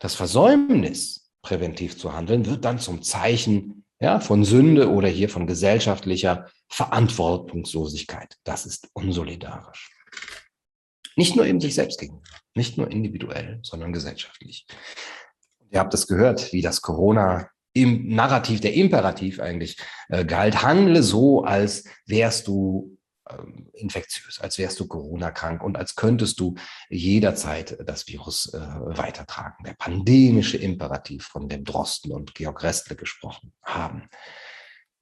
Das 0.00 0.14
Versäumnis, 0.14 1.30
präventiv 1.42 1.98
zu 1.98 2.14
handeln, 2.14 2.46
wird 2.46 2.64
dann 2.64 2.78
zum 2.78 3.02
Zeichen 3.02 3.84
ja, 4.00 4.20
von 4.20 4.42
Sünde 4.42 4.90
oder 4.90 5.08
hier 5.08 5.28
von 5.28 5.46
gesellschaftlicher 5.46 6.46
Verantwortungslosigkeit. 6.70 8.38
Das 8.44 8.64
ist 8.64 8.88
unsolidarisch. 8.94 9.90
Nicht 11.14 11.36
nur 11.36 11.44
eben 11.44 11.60
sich 11.60 11.74
selbst 11.74 12.00
gegenüber, 12.00 12.24
nicht 12.54 12.78
nur 12.78 12.90
individuell, 12.90 13.60
sondern 13.62 13.92
gesellschaftlich. 13.92 14.66
Ihr 15.70 15.78
habt 15.78 15.92
es 15.92 16.06
gehört, 16.06 16.54
wie 16.54 16.62
das 16.62 16.80
Corona 16.80 17.50
im 17.76 18.08
Narrativ, 18.08 18.60
der 18.60 18.72
Imperativ 18.72 19.38
eigentlich 19.38 19.76
äh, 20.08 20.24
galt, 20.24 20.62
handle 20.62 21.02
so, 21.02 21.44
als 21.44 21.84
wärst 22.06 22.48
du 22.48 22.96
ähm, 23.28 23.68
infektiös, 23.74 24.40
als 24.40 24.56
wärst 24.56 24.80
du 24.80 24.86
Corona-krank 24.86 25.62
und 25.62 25.76
als 25.76 25.94
könntest 25.94 26.40
du 26.40 26.54
jederzeit 26.88 27.76
das 27.84 28.08
Virus 28.08 28.54
äh, 28.54 28.58
weitertragen. 28.58 29.62
Der 29.64 29.74
pandemische 29.74 30.56
Imperativ, 30.56 31.26
von 31.26 31.48
dem 31.48 31.64
Drosten 31.64 32.12
und 32.12 32.34
Georg 32.34 32.62
Restle 32.62 32.96
gesprochen 32.96 33.52
haben. 33.62 34.08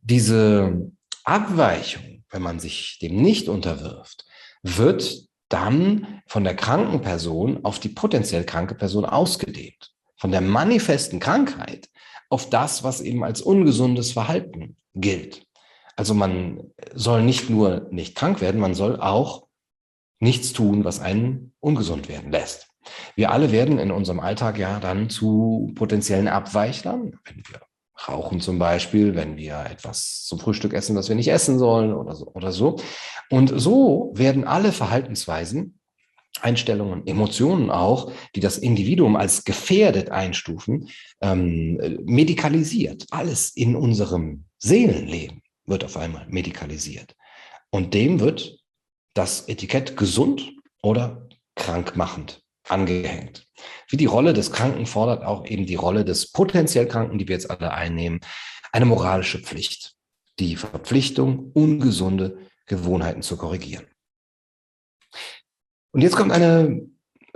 Diese 0.00 0.90
Abweichung, 1.22 2.24
wenn 2.30 2.42
man 2.42 2.58
sich 2.58 2.98
dem 3.00 3.22
nicht 3.22 3.48
unterwirft, 3.48 4.26
wird 4.62 5.28
dann 5.48 6.22
von 6.26 6.42
der 6.42 6.56
kranken 6.56 7.02
Person 7.02 7.64
auf 7.64 7.78
die 7.78 7.90
potenziell 7.90 8.44
kranke 8.44 8.74
Person 8.74 9.04
ausgedehnt. 9.04 9.92
Von 10.16 10.32
der 10.32 10.40
manifesten 10.40 11.20
Krankheit 11.20 11.88
auf 12.30 12.50
das, 12.50 12.82
was 12.82 13.00
eben 13.00 13.24
als 13.24 13.40
ungesundes 13.40 14.12
Verhalten 14.12 14.76
gilt. 14.94 15.46
Also 15.96 16.14
man 16.14 16.72
soll 16.94 17.22
nicht 17.22 17.50
nur 17.50 17.88
nicht 17.90 18.14
krank 18.16 18.40
werden, 18.40 18.60
man 18.60 18.74
soll 18.74 19.00
auch 19.00 19.46
nichts 20.20 20.52
tun, 20.52 20.84
was 20.84 21.00
einen 21.00 21.52
ungesund 21.60 22.08
werden 22.08 22.32
lässt. 22.32 22.68
Wir 23.14 23.30
alle 23.30 23.52
werden 23.52 23.78
in 23.78 23.90
unserem 23.90 24.20
Alltag 24.20 24.58
ja 24.58 24.80
dann 24.80 25.08
zu 25.08 25.72
potenziellen 25.74 26.28
Abweichlern, 26.28 27.18
wenn 27.24 27.42
wir 27.48 27.60
rauchen 28.08 28.40
zum 28.40 28.58
Beispiel, 28.58 29.14
wenn 29.14 29.36
wir 29.36 29.64
etwas 29.70 30.24
zum 30.24 30.38
Frühstück 30.38 30.74
essen, 30.74 30.96
was 30.96 31.08
wir 31.08 31.16
nicht 31.16 31.30
essen 31.30 31.58
sollen 31.58 31.94
oder 31.94 32.14
so. 32.14 32.26
Oder 32.34 32.52
so. 32.52 32.76
Und 33.30 33.52
so 33.54 34.12
werden 34.14 34.44
alle 34.44 34.72
Verhaltensweisen 34.72 35.78
Einstellungen, 36.40 37.06
Emotionen 37.06 37.70
auch, 37.70 38.12
die 38.34 38.40
das 38.40 38.58
Individuum 38.58 39.16
als 39.16 39.44
gefährdet 39.44 40.10
einstufen, 40.10 40.88
ähm, 41.20 41.76
medikalisiert. 42.04 43.06
Alles 43.10 43.50
in 43.50 43.76
unserem 43.76 44.44
Seelenleben 44.58 45.42
wird 45.66 45.84
auf 45.84 45.96
einmal 45.96 46.26
medikalisiert. 46.28 47.14
Und 47.70 47.94
dem 47.94 48.20
wird 48.20 48.58
das 49.14 49.48
Etikett 49.48 49.96
gesund 49.96 50.52
oder 50.82 51.28
krankmachend 51.54 52.42
angehängt. 52.68 53.46
Wie 53.88 53.96
die 53.96 54.06
Rolle 54.06 54.32
des 54.32 54.50
Kranken 54.50 54.86
fordert 54.86 55.24
auch 55.24 55.46
eben 55.46 55.66
die 55.66 55.74
Rolle 55.76 56.04
des 56.04 56.32
potenziell 56.32 56.86
Kranken, 56.86 57.18
die 57.18 57.28
wir 57.28 57.34
jetzt 57.34 57.50
alle 57.50 57.72
einnehmen, 57.72 58.20
eine 58.72 58.86
moralische 58.86 59.38
Pflicht. 59.38 59.94
Die 60.40 60.56
Verpflichtung, 60.56 61.52
ungesunde 61.52 62.38
Gewohnheiten 62.66 63.22
zu 63.22 63.36
korrigieren. 63.36 63.86
Und 65.94 66.00
jetzt 66.00 66.16
kommt 66.16 66.32
eine 66.32 66.82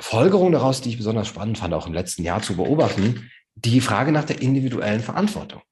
Folgerung 0.00 0.50
daraus, 0.50 0.80
die 0.80 0.88
ich 0.88 0.96
besonders 0.96 1.28
spannend 1.28 1.58
fand, 1.58 1.72
auch 1.74 1.86
im 1.86 1.94
letzten 1.94 2.24
Jahr 2.24 2.42
zu 2.42 2.56
beobachten, 2.56 3.30
die 3.54 3.80
Frage 3.80 4.10
nach 4.10 4.24
der 4.24 4.42
individuellen 4.42 5.00
Verantwortung. 5.00 5.62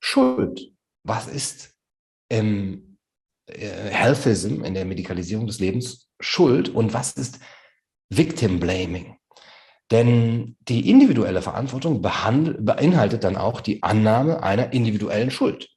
Schuld. 0.00 0.70
Was 1.02 1.28
ist 1.28 1.74
im 2.28 2.98
äh, 3.46 3.68
Healthism, 3.90 4.64
in 4.64 4.74
der 4.74 4.84
Medikalisierung 4.84 5.46
des 5.46 5.60
Lebens, 5.60 6.10
Schuld 6.20 6.68
und 6.68 6.92
was 6.92 7.12
ist 7.12 7.38
Victim 8.10 8.60
Blaming? 8.60 9.16
Denn 9.90 10.56
die 10.60 10.90
individuelle 10.90 11.40
Verantwortung 11.40 12.02
beinhaltet 12.02 13.24
dann 13.24 13.36
auch 13.36 13.62
die 13.62 13.82
Annahme 13.82 14.42
einer 14.42 14.74
individuellen 14.74 15.30
Schuld. 15.30 15.73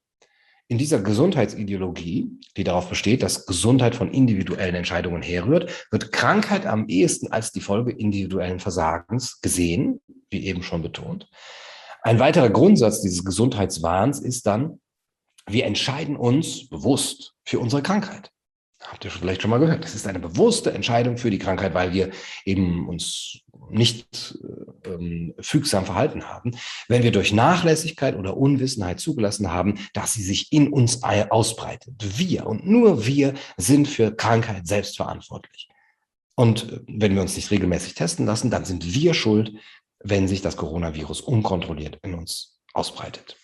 In 0.69 0.77
dieser 0.77 0.99
Gesundheitsideologie, 0.99 2.29
die 2.57 2.63
darauf 2.65 2.89
besteht, 2.89 3.23
dass 3.23 3.45
Gesundheit 3.45 3.95
von 3.95 4.11
individuellen 4.11 4.75
Entscheidungen 4.75 5.21
herrührt, 5.21 5.87
wird 5.91 6.11
Krankheit 6.11 6.65
am 6.65 6.87
ehesten 6.87 7.31
als 7.31 7.53
die 7.53 7.61
Folge 7.61 7.91
individuellen 7.91 8.59
Versagens 8.59 9.39
gesehen, 9.39 10.01
wie 10.29 10.45
eben 10.45 10.63
schon 10.63 10.81
betont. 10.81 11.29
Ein 12.01 12.19
weiterer 12.19 12.49
Grundsatz 12.49 13.01
dieses 13.01 13.23
Gesundheitswahns 13.23 14.19
ist 14.19 14.45
dann, 14.45 14.81
wir 15.49 15.65
entscheiden 15.65 16.17
uns 16.17 16.67
bewusst 16.67 17.33
für 17.45 17.59
unsere 17.59 17.81
Krankheit. 17.81 18.31
Habt 18.81 19.05
ihr 19.05 19.11
vielleicht 19.11 19.41
schon 19.41 19.51
mal 19.51 19.59
gehört? 19.59 19.83
Das 19.83 19.95
ist 19.95 20.05
eine 20.05 20.19
bewusste 20.19 20.71
Entscheidung 20.71 21.17
für 21.17 21.31
die 21.31 21.39
Krankheit, 21.39 21.73
weil 21.73 21.93
wir 21.93 22.11
eben 22.45 22.87
uns 22.87 23.39
nicht 23.69 24.37
äh, 24.85 24.89
ähm, 24.89 25.33
fügsam 25.39 25.85
verhalten 25.85 26.25
haben, 26.25 26.51
wenn 26.87 27.03
wir 27.03 27.11
durch 27.11 27.33
Nachlässigkeit 27.33 28.15
oder 28.15 28.37
Unwissenheit 28.37 28.99
zugelassen 28.99 29.51
haben, 29.51 29.79
dass 29.93 30.13
sie 30.13 30.23
sich 30.23 30.51
in 30.51 30.71
uns 30.71 31.03
ausbreitet. 31.03 31.93
Wir 32.17 32.47
und 32.47 32.65
nur 32.65 33.05
wir 33.05 33.33
sind 33.57 33.87
für 33.87 34.15
Krankheit 34.15 34.67
selbst 34.67 34.97
verantwortlich. 34.97 35.69
Und 36.35 36.71
äh, 36.71 36.79
wenn 36.87 37.15
wir 37.15 37.21
uns 37.21 37.35
nicht 37.35 37.51
regelmäßig 37.51 37.95
testen 37.95 38.25
lassen, 38.25 38.51
dann 38.51 38.65
sind 38.65 38.93
wir 38.93 39.13
schuld, 39.13 39.53
wenn 39.99 40.27
sich 40.27 40.41
das 40.41 40.57
Coronavirus 40.57 41.21
unkontrolliert 41.21 41.99
in 42.03 42.13
uns 42.13 42.59
ausbreitet 42.73 43.37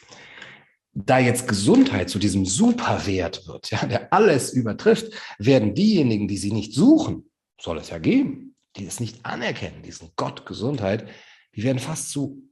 da 0.93 1.17
jetzt 1.19 1.47
Gesundheit 1.47 2.09
zu 2.09 2.19
diesem 2.19 2.45
Superwert 2.45 3.47
wird, 3.47 3.71
ja, 3.71 3.85
der 3.85 4.13
alles 4.13 4.53
übertrifft, 4.53 5.11
werden 5.39 5.73
diejenigen, 5.73 6.27
die 6.27 6.37
sie 6.37 6.51
nicht 6.51 6.73
suchen, 6.73 7.29
soll 7.59 7.79
es 7.79 7.89
ja 7.89 7.97
geben, 7.97 8.52
die 8.75 8.85
es 8.85 8.99
nicht 8.99 9.25
anerkennen, 9.25 9.83
diesen 9.83 10.11
Gott 10.15 10.45
Gesundheit, 10.45 11.07
die 11.55 11.63
werden 11.63 11.79
fast 11.79 12.09
zu, 12.09 12.49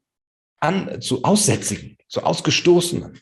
an, 0.60 1.02
zu 1.02 1.24
Aussätzigen, 1.24 1.98
zu 2.08 2.24
Ausgestoßenen. 2.24 3.20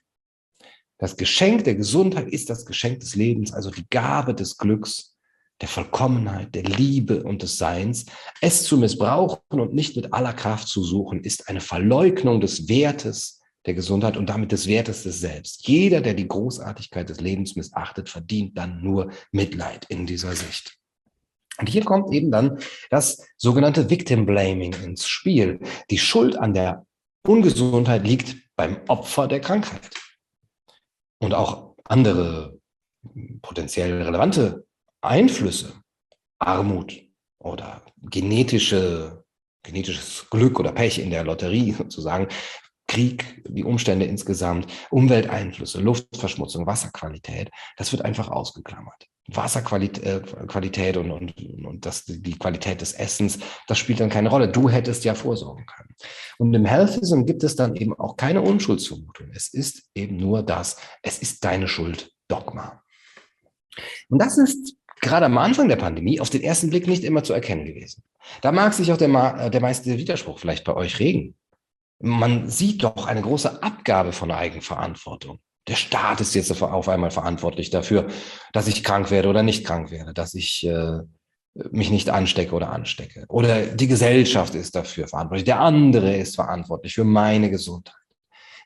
Das 0.98 1.16
Geschenk 1.16 1.64
der 1.64 1.76
Gesundheit 1.76 2.28
ist 2.28 2.50
das 2.50 2.66
Geschenk 2.66 3.00
des 3.00 3.16
Lebens, 3.16 3.54
also 3.54 3.72
die 3.72 3.88
Gabe 3.90 4.36
des 4.36 4.58
Glücks, 4.58 5.16
der 5.62 5.70
Vollkommenheit, 5.70 6.56
der 6.56 6.64
Liebe 6.64 7.24
und 7.24 7.42
des 7.42 7.58
Seins. 7.58 8.06
Es 8.42 8.64
zu 8.64 8.78
missbrauchen 8.78 9.40
und 9.50 9.74
nicht 9.74 9.96
mit 9.96 10.14
aller 10.14 10.34
Kraft 10.34 10.68
zu 10.68 10.84
suchen, 10.84 11.24
ist 11.24 11.50
eine 11.50 11.62
Verleugnung 11.62 12.42
des 12.42 12.70
Wertes 12.70 13.42
der 13.66 13.74
Gesundheit 13.74 14.16
und 14.16 14.28
damit 14.28 14.52
des 14.52 14.68
Wertes 14.68 15.04
des 15.04 15.20
Selbst. 15.20 15.68
Jeder, 15.68 16.02
der 16.02 16.14
die 16.14 16.28
Großartigkeit 16.28 17.10
des 17.10 17.20
Lebens 17.20 17.56
missachtet, 17.56 18.10
verdient 18.10 18.58
dann 18.58 18.82
nur 18.82 19.12
Mitleid 19.32 19.86
in 19.90 20.06
dieser 20.06 20.36
Sicht. 20.36 20.78
Und 21.60 21.68
hier 21.68 21.84
kommt 21.84 22.14
eben 22.14 22.32
dann 22.32 22.60
das 22.90 23.28
sogenannte 23.38 23.90
Victim 23.90 24.26
Blaming 24.26 24.74
ins 24.84 25.08
Spiel. 25.08 25.60
Die 25.90 25.98
Schuld 25.98 26.38
an 26.38 26.54
der 26.54 26.86
Ungesundheit 27.28 28.06
liegt 28.06 28.38
beim 28.56 28.78
Opfer 28.88 29.28
der 29.28 29.42
Krankheit. 29.42 29.90
Und 31.20 31.34
auch 31.34 31.76
andere 31.84 32.58
potenziell 33.42 34.02
relevante 34.02 34.66
Einflüsse, 35.02 35.74
Armut 36.40 37.02
oder 37.40 37.84
genetische, 38.02 39.26
genetisches 39.64 40.28
Glück 40.30 40.60
oder 40.60 40.72
Pech 40.72 41.00
in 41.00 41.12
der 41.12 41.24
Lotterie 41.26 41.72
sozusagen, 41.78 42.28
Krieg, 42.88 43.44
die 43.48 43.64
Umstände 43.64 44.06
insgesamt, 44.06 44.66
Umwelteinflüsse, 44.90 45.80
Luftverschmutzung, 45.80 46.66
Wasserqualität, 46.66 47.52
das 47.78 47.92
wird 47.92 48.04
einfach 48.04 48.30
ausgeklammert. 48.30 49.08
Wasserqualität 49.36 50.96
äh, 50.96 51.00
und, 51.00 51.12
und, 51.12 51.66
und 51.66 51.86
das, 51.86 52.06
die 52.06 52.38
Qualität 52.38 52.82
des 52.82 52.94
Essens, 52.94 53.40
das 53.68 53.78
spielt 53.78 54.00
dann 54.00 54.10
keine 54.10 54.30
Rolle. 54.30 54.50
Du 54.50 54.70
hättest 54.70 55.04
ja 55.06 55.16
vorsorgen 55.16 55.66
können. 55.66 55.96
Und 56.38 56.54
im 56.54 56.66
Healthism 56.66 57.26
gibt 57.26 57.44
es 57.44 57.56
dann 57.56 57.76
eben 57.76 57.98
auch 57.98 58.18
keine 58.18 58.42
Unschuldsvermutung. 58.42 59.28
Es 59.34 59.54
ist 59.54 59.84
eben 59.96 60.18
nur 60.18 60.44
das, 60.44 60.78
es 61.02 61.20
ist 61.20 61.44
deine 61.44 61.68
Schuld, 61.68 62.12
Dogma. 62.28 62.84
Und 64.10 64.20
das 64.20 64.38
ist 64.38 64.76
gerade 65.02 65.26
am 65.26 65.38
Anfang 65.38 65.70
der 65.70 65.78
Pandemie 65.78 66.20
auf 66.20 66.30
den 66.30 66.42
ersten 66.42 66.70
Blick 66.70 66.88
nicht 66.88 67.04
immer 67.04 67.24
zu 67.24 67.34
erkennen 67.34 67.66
gewesen. 67.66 68.04
Da 68.42 68.52
mag 68.52 68.74
sich 68.74 68.92
auch 68.92 68.98
der, 68.98 69.50
der 69.50 69.62
meiste 69.62 69.98
Widerspruch 69.98 70.40
vielleicht 70.40 70.66
bei 70.66 70.74
euch 70.74 71.00
regen 71.00 71.36
man 72.00 72.50
sieht 72.50 72.84
doch 72.84 73.06
eine 73.06 73.22
große 73.22 73.62
Abgabe 73.62 74.14
von 74.14 74.32
Eigenverantwortung. 74.32 75.40
Der 75.68 75.76
Staat 75.76 76.22
ist 76.22 76.34
jetzt 76.34 76.62
auf 76.62 76.90
einmal 76.90 77.12
verantwortlich 77.12 77.70
dafür, 77.70 78.08
dass 78.54 78.68
ich 78.68 78.84
krank 78.84 79.12
werde 79.12 79.30
oder 79.30 79.44
nicht 79.44 79.66
krank 79.66 79.92
werde, 79.92 80.14
dass 80.14 80.34
ich 80.34 80.66
äh, 80.66 81.00
mich 81.72 81.92
nicht 81.92 82.10
anstecke 82.10 82.56
oder 82.56 82.72
anstecke. 82.72 83.26
Oder 83.28 83.68
die 83.68 83.88
Gesellschaft 83.88 84.56
ist 84.56 84.76
dafür 84.76 85.08
verantwortlich. 85.08 85.46
Der 85.46 85.60
andere 85.60 86.16
ist 86.16 86.36
verantwortlich 86.36 86.94
für 86.94 87.04
meine 87.04 87.50
Gesundheit. 87.50 87.96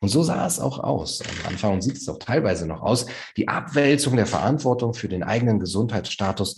Und 0.02 0.10
so 0.10 0.22
sah 0.22 0.46
es 0.46 0.60
auch 0.60 0.80
aus. 0.80 1.22
Am 1.22 1.52
Anfang 1.52 1.82
sieht 1.82 1.98
es 1.98 2.10
auch 2.10 2.20
teilweise 2.20 2.68
noch 2.68 2.82
aus. 2.82 3.06
Die 3.38 3.48
Abwälzung 3.48 4.16
der 4.16 4.26
Verantwortung 4.26 4.94
für 4.94 5.08
den 5.08 5.24
eigenen 5.24 5.60
Gesundheitsstatus 5.60 6.58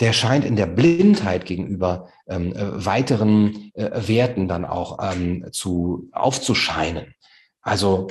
der 0.00 0.12
scheint 0.12 0.44
in 0.44 0.56
der 0.56 0.66
Blindheit 0.66 1.46
gegenüber 1.46 2.08
ähm, 2.28 2.52
äh, 2.54 2.84
weiteren 2.84 3.70
äh, 3.74 4.08
Werten 4.08 4.48
dann 4.48 4.64
auch 4.64 4.98
ähm, 5.00 5.46
zu 5.52 6.08
aufzuscheinen. 6.12 7.14
Also 7.62 8.08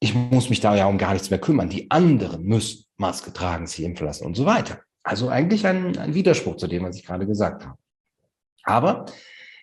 ich 0.00 0.14
muss 0.14 0.50
mich 0.50 0.60
da 0.60 0.74
ja 0.74 0.86
um 0.86 0.98
gar 0.98 1.12
nichts 1.12 1.30
mehr 1.30 1.38
kümmern. 1.38 1.68
Die 1.68 1.90
anderen 1.90 2.42
müssen 2.42 2.86
Maske 2.96 3.32
tragen, 3.32 3.66
sich 3.66 3.84
impfen 3.84 4.06
lassen 4.06 4.24
und 4.24 4.34
so 4.34 4.46
weiter. 4.46 4.80
Also 5.02 5.28
eigentlich 5.28 5.66
ein, 5.66 5.96
ein 5.96 6.14
Widerspruch 6.14 6.56
zu 6.56 6.66
dem, 6.66 6.84
was 6.84 6.96
ich 6.96 7.04
gerade 7.04 7.26
gesagt 7.26 7.64
habe. 7.64 7.78
Aber 8.64 9.06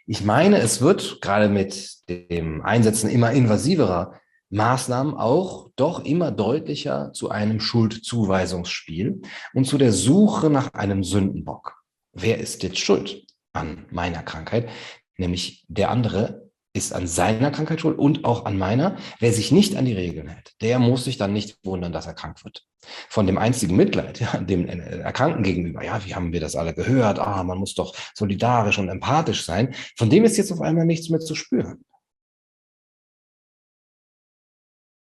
ich 0.05 0.23
meine, 0.23 0.59
es 0.59 0.81
wird 0.81 1.21
gerade 1.21 1.49
mit 1.49 2.07
dem 2.07 2.61
Einsetzen 2.61 3.09
immer 3.09 3.31
invasiverer 3.31 4.19
Maßnahmen 4.49 5.15
auch 5.15 5.69
doch 5.75 6.05
immer 6.05 6.31
deutlicher 6.31 7.11
zu 7.13 7.29
einem 7.29 7.59
Schuldzuweisungsspiel 7.59 9.21
und 9.53 9.65
zu 9.65 9.77
der 9.77 9.91
Suche 9.91 10.49
nach 10.49 10.73
einem 10.73 11.03
Sündenbock. 11.03 11.83
Wer 12.13 12.39
ist 12.39 12.63
jetzt 12.63 12.79
schuld 12.79 13.25
an 13.53 13.85
meiner 13.91 14.23
Krankheit? 14.23 14.69
Nämlich 15.17 15.65
der 15.67 15.91
andere 15.91 16.46
ist 16.77 16.93
an 16.93 17.07
seiner 17.07 17.51
Krankheit 17.51 17.81
schuld 17.81 17.97
und 17.97 18.23
auch 18.23 18.45
an 18.45 18.57
meiner. 18.57 18.97
Wer 19.19 19.33
sich 19.33 19.51
nicht 19.51 19.75
an 19.75 19.85
die 19.85 19.93
Regeln 19.93 20.27
hält, 20.27 20.53
der 20.61 20.79
muss 20.79 21.03
sich 21.03 21.17
dann 21.17 21.33
nicht 21.33 21.57
wundern, 21.65 21.91
dass 21.91 22.07
er 22.07 22.13
krank 22.13 22.43
wird. 22.45 22.65
Von 23.09 23.27
dem 23.27 23.37
einzigen 23.37 23.75
Mitleid, 23.75 24.19
ja, 24.21 24.37
dem 24.37 24.67
Erkrankten 24.67 25.43
gegenüber, 25.43 25.83
ja, 25.83 26.03
wie 26.05 26.15
haben 26.15 26.31
wir 26.31 26.39
das 26.39 26.55
alle 26.55 26.73
gehört? 26.73 27.19
Ah, 27.19 27.43
man 27.43 27.57
muss 27.57 27.73
doch 27.73 27.95
solidarisch 28.13 28.77
und 28.77 28.89
empathisch 28.89 29.45
sein. 29.45 29.73
Von 29.97 30.09
dem 30.09 30.23
ist 30.23 30.37
jetzt 30.37 30.51
auf 30.51 30.61
einmal 30.61 30.85
nichts 30.85 31.09
mehr 31.09 31.19
zu 31.19 31.35
spüren. 31.35 31.83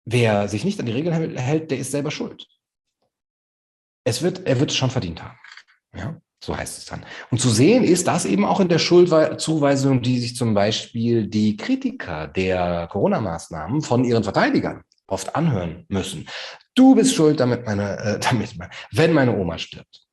Wer 0.05 0.49
sich 0.49 0.65
nicht 0.65 0.81
an 0.81 0.87
die 0.87 0.93
Regeln 0.93 1.37
hält, 1.37 1.71
der 1.71 1.79
ist 1.79 1.93
selber 1.93 2.11
schuld. 2.11 2.47
Es 4.05 4.23
wird, 4.23 4.47
er 4.47 4.59
wird 4.59 4.71
es 4.71 4.77
schon 4.77 4.91
verdient 4.91 5.23
haben. 5.23 5.39
Ja, 5.95 6.21
so 6.43 6.57
heißt 6.57 6.79
es 6.79 6.85
dann. 6.87 7.05
Und 7.31 7.41
zu 7.41 7.51
sehen 7.51 7.85
ist 7.85 8.07
das 8.07 8.25
eben 8.25 8.45
auch 8.45 8.61
in 8.61 8.69
der 8.69 8.79
Schuldzuweisung, 8.79 10.01
die 10.01 10.19
sich 10.19 10.37
zum 10.37 10.55
Beispiel 10.55 11.27
die 11.27 11.57
Kritiker 11.57 12.29
der 12.29 12.89
Corona-Maßnahmen 12.91 13.83
von 13.83 14.05
ihren 14.05 14.25
Verteidigern 14.25 14.83
oft 15.07 15.35
anhören 15.37 15.85
müssen. 15.89 16.29
Du 16.75 16.95
bist 16.95 17.15
schuld, 17.15 17.41
damit 17.41 17.67
meine, 17.67 17.99
äh, 17.99 18.19
damit, 18.31 18.55
wenn 18.93 19.13
meine 19.13 19.37
Oma 19.37 19.59
stirbt. 19.59 20.07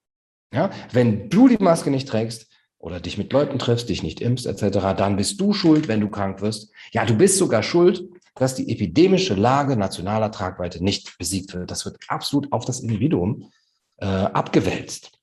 Ja, 0.54 0.70
wenn 0.92 1.30
du 1.30 1.48
die 1.48 1.62
Maske 1.62 1.92
nicht 1.92 2.08
trägst 2.08 2.48
oder 2.78 3.00
dich 3.00 3.18
mit 3.18 3.32
Leuten 3.34 3.60
triffst, 3.60 3.90
dich 3.90 4.04
nicht 4.04 4.22
impfst, 4.22 4.46
etc., 4.46 4.96
dann 4.98 5.18
bist 5.18 5.40
du 5.40 5.54
schuld, 5.54 5.88
wenn 5.88 6.00
du 6.00 6.10
krank 6.10 6.42
wirst. 6.42 6.72
Ja, 6.92 7.06
du 7.06 7.16
bist 7.16 7.38
sogar 7.38 7.64
schuld, 7.64 8.04
dass 8.36 8.56
die 8.56 8.70
epidemische 8.72 9.34
Lage 9.34 9.76
nationaler 9.76 10.32
Tragweite 10.32 10.84
nicht 10.84 11.18
besiegt 11.18 11.54
wird. 11.54 11.72
Das 11.72 11.86
wird 11.86 11.98
absolut 12.08 12.52
auf 12.52 12.66
das 12.66 12.80
Individuum 12.80 13.52
äh, 13.98 14.06
abgewälzt. 14.06 15.17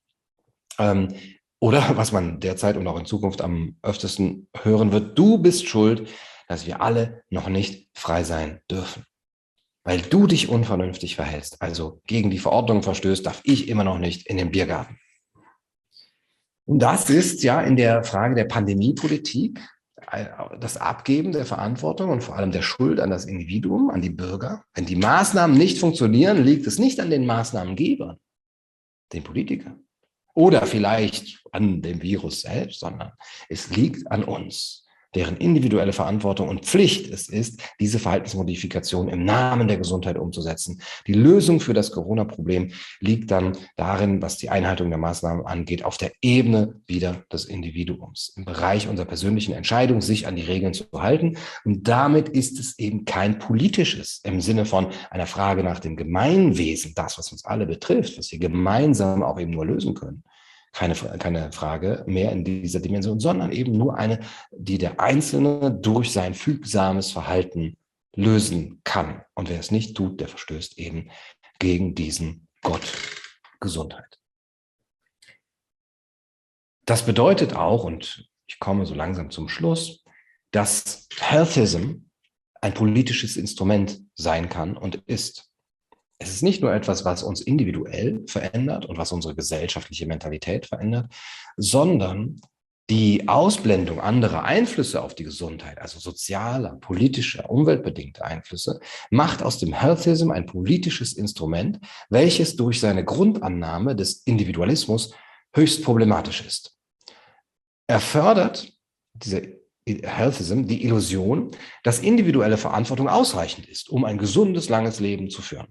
Ähm, 0.79 1.15
oder 1.61 1.83
was 1.97 2.13
man 2.13 2.41
derzeit 2.41 2.77
und 2.77 2.87
auch 2.87 2.99
in 2.99 3.07
Zukunft 3.07 3.41
am 3.41 3.77
öftesten 3.83 4.49
hören 4.63 4.93
wird, 4.93 5.19
du 5.19 5.39
bist 5.39 5.67
schuld, 5.67 6.09
dass 6.49 6.67
wir 6.67 6.83
alle 6.83 7.23
noch 7.31 7.49
nicht 7.49 7.89
frei 7.95 8.23
sein 8.23 8.61
dürfen. 8.71 9.05
weil 9.87 10.01
du 10.01 10.27
dich 10.27 10.49
unvernünftig 10.49 11.15
verhältst, 11.15 11.61
also 11.61 12.01
gegen 12.07 12.31
die 12.31 12.39
Verordnung 12.39 12.83
verstößt, 12.83 13.27
darf 13.27 13.43
ich 13.45 13.69
immer 13.69 13.85
noch 13.85 13.99
nicht 13.99 14.27
in 14.27 14.39
den 14.39 14.51
Biergarten. 14.51 14.99
Und 16.67 16.79
das 16.79 17.11
ist 17.11 17.43
ja 17.43 17.61
in 17.61 17.77
der 17.77 18.03
Frage 18.03 18.35
der 18.35 18.47
Pandemiepolitik 18.47 19.61
äh, 20.11 20.27
das 20.59 20.79
Abgeben 20.79 21.33
der 21.33 21.45
Verantwortung 21.45 22.09
und 22.09 22.23
vor 22.23 22.37
allem 22.37 22.51
der 22.51 22.63
Schuld 22.63 22.99
an 22.99 23.11
das 23.11 23.27
Individuum, 23.27 23.91
an 23.91 24.01
die 24.01 24.09
Bürger. 24.09 24.65
Wenn 24.73 24.87
die 24.87 24.97
Maßnahmen 24.97 25.57
nicht 25.57 25.79
funktionieren, 25.79 26.43
liegt 26.43 26.67
es 26.67 26.79
nicht 26.79 26.99
an 26.99 27.11
den 27.11 27.27
Maßnahmengebern, 27.27 28.17
den 29.13 29.23
Politikern 29.23 29.84
oder 30.35 30.67
vielleicht 30.67 31.43
an 31.53 31.81
dem 31.81 32.03
Virus 32.03 32.43
selbst, 32.43 32.81
sondern 32.81 33.13
es 33.49 33.71
liegt 33.71 34.11
an 34.11 34.25
uns 34.25 34.84
deren 35.15 35.37
individuelle 35.37 35.93
Verantwortung 35.93 36.49
und 36.49 36.65
Pflicht 36.65 37.13
es 37.13 37.29
ist, 37.29 37.63
diese 37.81 37.99
Verhaltensmodifikation 37.99 39.09
im 39.09 39.25
Namen 39.25 39.69
der 39.69 39.77
Gesundheit 39.77 40.19
umzusetzen. 40.19 40.81
Die 41.07 41.13
Lösung 41.13 41.61
für 41.61 41.75
das 41.75 41.91
Corona-Problem 41.91 42.73
liegt 43.01 43.31
dann 43.31 43.57
darin, 43.77 44.23
was 44.23 44.39
die 44.39 44.51
Einhaltung 44.51 44.91
der 44.91 44.99
Maßnahmen 44.99 45.47
angeht, 45.47 45.85
auf 45.85 45.97
der 45.97 46.13
Ebene 46.23 46.81
wieder 46.87 47.25
des 47.33 47.45
Individuums, 47.45 48.33
im 48.37 48.45
Bereich 48.45 48.89
unserer 48.89 49.07
persönlichen 49.07 49.55
Entscheidung, 49.55 50.01
sich 50.01 50.27
an 50.27 50.37
die 50.37 50.43
Regeln 50.43 50.75
zu 50.75 50.85
halten. 50.95 51.37
Und 51.65 51.89
damit 51.89 52.29
ist 52.29 52.59
es 52.59 52.79
eben 52.79 53.05
kein 53.05 53.39
politisches 53.39 54.21
im 54.25 54.41
Sinne 54.41 54.65
von 54.65 54.89
einer 55.11 55.27
Frage 55.27 55.63
nach 55.63 55.81
dem 55.81 55.97
Gemeinwesen, 55.97 56.93
das, 56.95 57.19
was 57.19 57.33
uns 57.33 57.45
alle 57.45 57.67
betrifft, 57.67 58.19
was 58.19 58.33
wir 58.33 58.39
gemeinsam 58.39 59.23
auch 59.23 59.39
eben 59.39 59.51
nur 59.51 59.67
lösen 59.67 59.95
können 59.95 60.25
keine, 60.75 60.95
keine 60.95 61.53
Frage 61.53 62.05
mehr 62.07 62.33
in 62.33 62.45
dieser 62.45 62.81
Dimension, 62.81 63.21
sondern 63.21 63.53
eben 63.53 63.73
nur 63.79 63.97
eine, 63.97 64.21
die 64.51 64.79
der 64.79 65.01
Einzelne 65.01 65.73
durch 65.73 66.13
sein 66.13 66.35
fügsames 66.35 67.13
Verhalten 67.13 67.77
lösen 68.15 68.81
kann. 68.85 69.23
Und 69.35 69.49
wer 69.49 69.61
es 69.61 69.71
nicht 69.71 69.97
tut, 69.97 70.21
der 70.21 70.29
verstößt 70.29 70.79
eben 70.79 71.11
gegen 71.59 71.95
diesen 71.95 72.49
Gott 72.63 72.93
Gesundheit. 73.61 74.19
Das 76.85 77.07
bedeutet 77.07 77.55
auch, 77.55 77.85
und 77.85 78.29
ich 78.47 78.59
komme 78.59 78.85
so 78.85 78.95
langsam 78.95 79.31
zum 79.31 79.49
Schluss, 79.49 80.05
dass 80.51 81.09
Healthism 81.19 82.11
ein 82.61 82.75
politisches 82.75 83.37
Instrument 83.37 84.03
sein 84.15 84.49
kann 84.49 84.77
und 84.77 84.97
ist 85.07 85.51
es 86.19 86.31
ist 86.31 86.43
nicht 86.43 86.63
nur 86.63 86.73
etwas, 86.73 87.05
was 87.05 87.23
uns 87.23 87.41
individuell 87.41 88.25
verändert 88.29 88.87
und 88.87 88.99
was 88.99 89.13
unsere 89.13 89.35
gesellschaftliche 89.35 90.07
Mentalität 90.07 90.67
verändert, 90.67 91.13
sondern 91.57 92.41
die 92.91 93.29
Ausblendung 93.29 93.99
anderer 94.01 94.45
Einflüsse 94.45 95.03
auf 95.03 95.15
die 95.15 95.25
Gesundheit, 95.25 95.81
also 95.81 95.99
sozialer, 95.99 96.77
politischer, 96.77 97.49
umweltbedingter 97.49 98.27
Einflüsse, 98.27 98.79
macht 99.11 99.43
aus 99.43 99.59
dem 99.59 99.73
Healthism 99.73 100.31
ein 100.31 100.45
politisches 100.45 101.15
Instrument, 101.15 101.81
welches 102.11 102.57
durch 102.57 102.81
seine 102.81 103.05
Grundannahme 103.05 103.97
des 103.97 104.23
Individualismus 104.27 105.15
höchst 105.55 105.83
problematisch 105.83 106.45
ist. 106.45 106.77
Er 107.87 108.01
fördert 108.01 108.71
diese 109.15 109.64
Healthism 109.87 110.63
die 110.65 110.85
Illusion, 110.85 111.51
dass 111.83 111.99
individuelle 111.99 112.57
Verantwortung 112.57 113.09
ausreichend 113.09 113.69
ist, 113.69 113.91
um 113.91 114.05
ein 114.05 114.19
gesundes, 114.19 114.69
langes 114.69 115.01
Leben 115.01 115.29
zu 115.29 115.43
führen. 115.43 115.69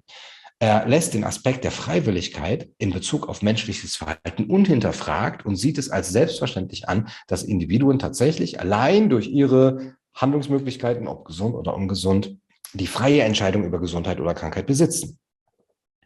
Er 0.60 0.88
lässt 0.88 1.14
den 1.14 1.24
Aspekt 1.24 1.64
der 1.64 1.72
Freiwilligkeit 1.72 2.70
in 2.78 2.92
Bezug 2.92 3.28
auf 3.28 3.42
menschliches 3.42 3.96
Verhalten 3.96 4.46
unhinterfragt 4.46 5.46
und 5.46 5.56
sieht 5.56 5.78
es 5.78 5.90
als 5.90 6.10
selbstverständlich 6.10 6.88
an, 6.88 7.10
dass 7.28 7.44
Individuen 7.44 8.00
tatsächlich 8.00 8.60
allein 8.60 9.10
durch 9.10 9.28
ihre 9.28 9.96
Handlungsmöglichkeiten, 10.14 11.08
ob 11.08 11.26
gesund 11.26 11.56
oder 11.56 11.76
ungesund, 11.76 12.38
die 12.74 12.88
freie 12.88 13.24
Entscheidung 13.24 13.66
über 13.66 13.80
Gesundheit 13.80 14.20
oder 14.20 14.34
Krankheit 14.34 14.68
besitzen. 14.68 15.20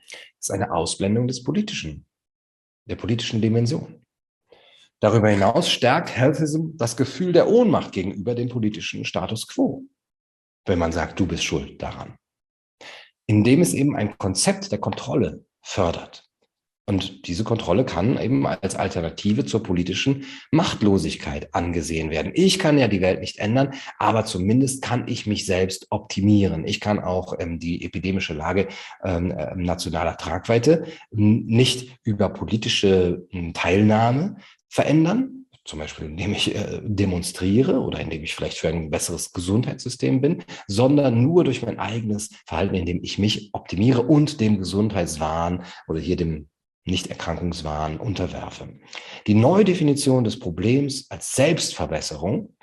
Das 0.05 0.49
ist 0.49 0.51
eine 0.51 0.71
Ausblendung 0.71 1.27
des 1.27 1.43
politischen, 1.43 2.05
der 2.85 2.95
politischen 2.95 3.41
Dimension. 3.41 4.06
Darüber 4.99 5.29
hinaus 5.29 5.69
stärkt 5.69 6.15
Healthism 6.15 6.75
das 6.75 6.97
Gefühl 6.97 7.33
der 7.33 7.47
Ohnmacht 7.47 7.91
gegenüber 7.91 8.35
dem 8.35 8.49
politischen 8.49 9.05
Status 9.05 9.47
quo, 9.47 9.83
wenn 10.65 10.79
man 10.79 10.91
sagt, 10.91 11.19
du 11.19 11.27
bist 11.27 11.43
schuld 11.43 11.81
daran 11.81 12.17
indem 13.27 13.61
es 13.61 13.73
eben 13.73 13.95
ein 13.95 14.17
Konzept 14.17 14.71
der 14.71 14.79
Kontrolle 14.79 15.45
fördert. 15.61 16.23
Und 16.89 17.27
diese 17.27 17.43
Kontrolle 17.43 17.83
kann 17.83 18.17
eben 18.17 18.47
als 18.47 18.77
Alternative 18.77 19.45
zur 19.45 19.61
politischen 19.61 20.23
Machtlosigkeit 20.51 21.53
angesehen 21.53 22.09
werden. 22.11 22.31
Ich 22.33 22.59
kann 22.59 22.77
ja 22.77 22.87
die 22.87 23.01
Welt 23.01 23.19
nicht 23.19 23.39
ändern, 23.39 23.73
aber 23.99 24.23
zumindest 24.23 24.81
kann 24.81 25.05
ich 25.09 25.25
mich 25.25 25.45
selbst 25.45 25.87
optimieren. 25.89 26.65
Ich 26.65 26.79
kann 26.79 27.01
auch 27.01 27.33
ähm, 27.39 27.59
die 27.59 27.83
epidemische 27.83 28.33
Lage 28.33 28.69
ähm, 29.03 29.31
äh, 29.31 29.53
nationaler 29.57 30.15
Tragweite 30.15 30.85
nicht 31.11 31.99
über 32.05 32.29
politische 32.29 33.27
hm, 33.31 33.53
Teilnahme 33.53 34.37
verändern, 34.69 35.45
zum 35.65 35.79
Beispiel 35.79 36.05
indem 36.05 36.31
ich 36.31 36.55
äh, 36.55 36.81
demonstriere 36.83 37.81
oder 37.81 37.99
indem 37.99 38.23
ich 38.23 38.33
vielleicht 38.33 38.57
für 38.57 38.69
ein 38.69 38.89
besseres 38.89 39.33
Gesundheitssystem 39.33 40.21
bin, 40.21 40.43
sondern 40.67 41.21
nur 41.21 41.43
durch 41.43 41.61
mein 41.61 41.77
eigenes 41.77 42.29
Verhalten, 42.45 42.75
indem 42.75 43.03
ich 43.03 43.19
mich 43.19 43.49
optimiere 43.53 44.01
und 44.01 44.39
dem 44.39 44.59
Gesundheitswahn 44.59 45.63
oder 45.87 45.99
hier 45.99 46.15
dem 46.15 46.47
Nichterkrankungswahn 46.85 47.97
unterwerfe. 47.97 48.79
Die 49.27 49.33
Neudefinition 49.33 50.23
des 50.23 50.39
Problems 50.39 51.11
als 51.11 51.33
Selbstverbesserung 51.33 52.55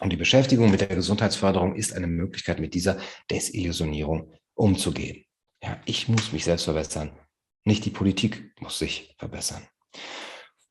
und 0.00 0.12
die 0.12 0.16
Beschäftigung 0.16 0.70
mit 0.70 0.80
der 0.80 0.88
Gesundheitsförderung 0.88 1.76
ist 1.76 1.92
eine 1.92 2.08
Möglichkeit, 2.08 2.58
mit 2.58 2.74
dieser 2.74 2.98
Desillusionierung 3.30 4.32
umzugehen. 4.54 5.24
Ja, 5.62 5.80
ich 5.84 6.08
muss 6.08 6.32
mich 6.32 6.44
selbst 6.44 6.64
verbessern, 6.64 7.12
nicht 7.64 7.84
die 7.84 7.90
Politik 7.90 8.52
muss 8.60 8.78
sich 8.78 9.14
verbessern. 9.18 9.62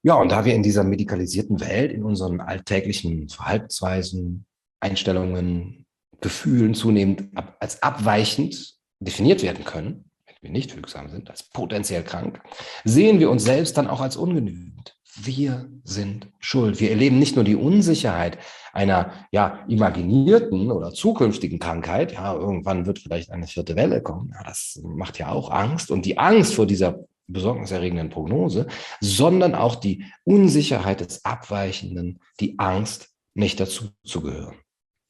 Ja, 0.01 0.15
und 0.15 0.31
da 0.31 0.45
wir 0.45 0.55
in 0.55 0.63
dieser 0.63 0.83
medikalisierten 0.83 1.59
Welt, 1.59 1.91
in 1.91 2.03
unseren 2.03 2.39
alltäglichen 2.39 3.27
Verhaltensweisen, 3.27 4.45
Einstellungen, 4.79 5.85
Gefühlen 6.21 6.73
zunehmend 6.73 7.35
ab, 7.35 7.57
als 7.59 7.83
abweichend 7.83 8.75
definiert 8.99 9.43
werden 9.43 9.65
können, 9.65 10.09
wenn 10.25 10.35
wir 10.41 10.51
nicht 10.51 10.71
fügsam 10.71 11.09
sind, 11.09 11.29
als 11.29 11.43
potenziell 11.43 12.03
krank, 12.03 12.41
sehen 12.85 13.19
wir 13.19 13.29
uns 13.29 13.43
selbst 13.43 13.77
dann 13.77 13.87
auch 13.87 13.99
als 13.99 14.15
ungenügend. 14.15 14.95
Wir 15.21 15.69
sind 15.83 16.29
schuld. 16.39 16.79
Wir 16.79 16.91
erleben 16.91 17.19
nicht 17.19 17.35
nur 17.35 17.43
die 17.43 17.55
Unsicherheit 17.55 18.37
einer 18.71 19.11
ja 19.31 19.65
imaginierten 19.67 20.71
oder 20.71 20.93
zukünftigen 20.93 21.59
Krankheit. 21.59 22.13
Ja, 22.13 22.33
irgendwann 22.33 22.85
wird 22.85 22.99
vielleicht 22.99 23.31
eine 23.31 23.47
vierte 23.47 23.75
Welle 23.75 24.01
kommen. 24.01 24.31
Ja, 24.33 24.43
das 24.43 24.79
macht 24.81 25.17
ja 25.17 25.29
auch 25.29 25.51
Angst. 25.51 25.91
Und 25.91 26.05
die 26.05 26.17
Angst 26.17 26.53
vor 26.53 26.67
dieser 26.67 26.99
besorgniserregenden 27.31 28.09
Prognose, 28.09 28.67
sondern 28.99 29.55
auch 29.55 29.75
die 29.75 30.05
Unsicherheit 30.23 31.01
des 31.01 31.25
Abweichenden, 31.25 32.19
die 32.39 32.59
Angst, 32.59 33.09
nicht 33.35 33.59
dazu 33.59 33.89
zu 34.03 34.21
gehören, 34.21 34.57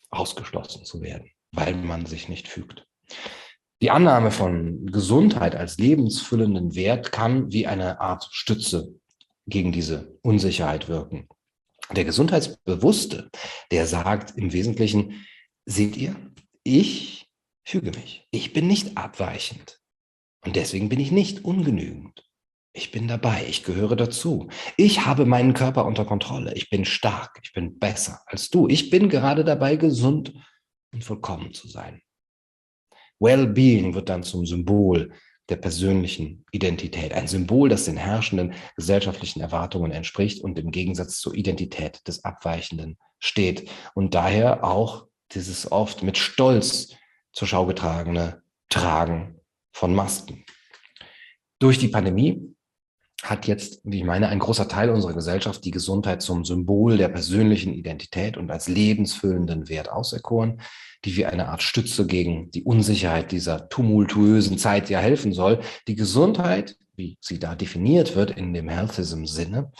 ausgeschlossen 0.09 0.85
zu 0.85 1.01
werden, 1.01 1.31
weil 1.51 1.75
man 1.75 2.05
sich 2.05 2.29
nicht 2.29 2.47
fügt. 2.47 2.85
Die 3.81 3.91
Annahme 3.91 4.29
von 4.29 4.85
Gesundheit 4.87 5.55
als 5.55 5.77
lebensfüllenden 5.77 6.75
Wert 6.75 7.11
kann 7.11 7.51
wie 7.51 7.65
eine 7.65 8.01
Art 8.01 8.27
Stütze 8.31 8.93
gegen 9.47 9.71
diese 9.71 10.17
Unsicherheit 10.21 10.89
wirken. 10.89 11.27
Der 11.95 12.05
Gesundheitsbewusste, 12.05 13.29
der 13.71 13.87
sagt 13.87 14.37
im 14.37 14.51
Wesentlichen, 14.51 15.25
seht 15.65 15.97
ihr, 15.97 16.15
ich 16.63 17.29
füge 17.63 17.91
mich. 17.91 18.27
Ich 18.31 18.53
bin 18.53 18.67
nicht 18.67 18.97
abweichend. 18.97 19.78
Und 20.45 20.55
deswegen 20.55 20.89
bin 20.89 20.99
ich 20.99 21.11
nicht 21.11 21.43
ungenügend. 21.43 22.25
Ich 22.71 22.91
bin 22.91 23.07
dabei, 23.07 23.45
ich 23.47 23.63
gehöre 23.63 23.95
dazu. 23.95 24.47
Ich 24.77 25.05
habe 25.05 25.25
meinen 25.25 25.53
Körper 25.53 25.85
unter 25.85 26.05
Kontrolle. 26.05 26.53
Ich 26.53 26.69
bin 26.69 26.85
stark, 26.85 27.39
ich 27.43 27.51
bin 27.51 27.79
besser 27.79 28.21
als 28.27 28.49
du. 28.49 28.67
Ich 28.67 28.89
bin 28.89 29.09
gerade 29.09 29.43
dabei, 29.43 29.75
gesund 29.75 30.33
und 30.93 31.03
vollkommen 31.03 31.53
zu 31.53 31.67
sein. 31.67 32.01
Well-being 33.19 33.95
wird 33.95 34.09
dann 34.09 34.23
zum 34.23 34.45
Symbol 34.45 35.11
der 35.49 35.57
persönlichen 35.57 36.45
Identität. 36.51 37.11
Ein 37.11 37.27
Symbol, 37.27 37.69
das 37.69 37.85
den 37.85 37.97
herrschenden 37.97 38.53
gesellschaftlichen 38.75 39.41
Erwartungen 39.41 39.91
entspricht 39.91 40.43
und 40.43 40.57
im 40.59 40.71
Gegensatz 40.71 41.19
zur 41.19 41.33
Identität 41.33 42.07
des 42.07 42.23
Abweichenden 42.23 42.97
steht. 43.17 43.69
Und 43.95 44.13
daher 44.13 44.63
auch 44.63 45.07
dieses 45.33 45.71
oft 45.71 46.03
mit 46.03 46.17
Stolz 46.17 46.93
zur 47.33 47.47
Schau 47.47 47.65
getragene 47.65 48.43
Tragen 48.69 49.38
von 49.71 49.93
Masken. 49.93 50.45
Durch 51.59 51.77
die 51.77 51.89
Pandemie 51.89 52.55
hat 53.23 53.47
jetzt, 53.47 53.81
wie 53.83 53.97
ich 53.97 54.05
meine, 54.05 54.29
ein 54.29 54.39
großer 54.39 54.67
Teil 54.69 54.89
unserer 54.89 55.13
Gesellschaft 55.13 55.65
die 55.65 55.71
Gesundheit 55.71 56.21
zum 56.21 56.45
Symbol 56.45 56.97
der 56.97 57.09
persönlichen 57.09 57.73
Identität 57.73 58.37
und 58.37 58.49
als 58.49 58.69
lebensfüllenden 58.69 59.67
Wert 59.67 59.91
auserkoren, 59.91 60.61
die 61.03 61.17
wie 61.17 61.25
eine 61.25 61.49
Art 61.49 61.61
Stütze 61.61 62.07
gegen 62.07 62.49
die 62.51 62.63
Unsicherheit 62.63 63.31
dieser 63.31 63.67
tumultuösen 63.67 64.57
Zeit 64.57 64.89
ja 64.89 64.99
helfen 64.99 65.33
soll. 65.33 65.59
Die 65.87 65.95
Gesundheit, 65.95 66.77
wie 66.95 67.17
sie 67.19 67.39
da 67.39 67.55
definiert 67.55 68.15
wird 68.15 68.31
in 68.31 68.53
dem 68.53 68.69
Healthism-Sinne, 68.69 69.71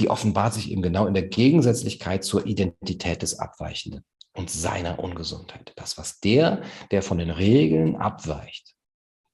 die 0.00 0.08
offenbart 0.10 0.54
sich 0.54 0.70
eben 0.70 0.82
genau 0.82 1.06
in 1.06 1.14
der 1.14 1.28
Gegensätzlichkeit 1.28 2.24
zur 2.24 2.46
Identität 2.46 3.22
des 3.22 3.38
Abweichenden. 3.38 4.04
und 4.34 4.50
seiner 4.50 4.98
Ungesundheit. 4.98 5.72
Das, 5.76 5.98
was 5.98 6.18
der, 6.20 6.62
der 6.90 7.02
von 7.02 7.18
den 7.18 7.30
Regeln 7.30 7.96
abweicht, 7.96 8.74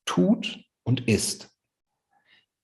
tut 0.09 0.64
und 0.84 1.06
ist, 1.06 1.50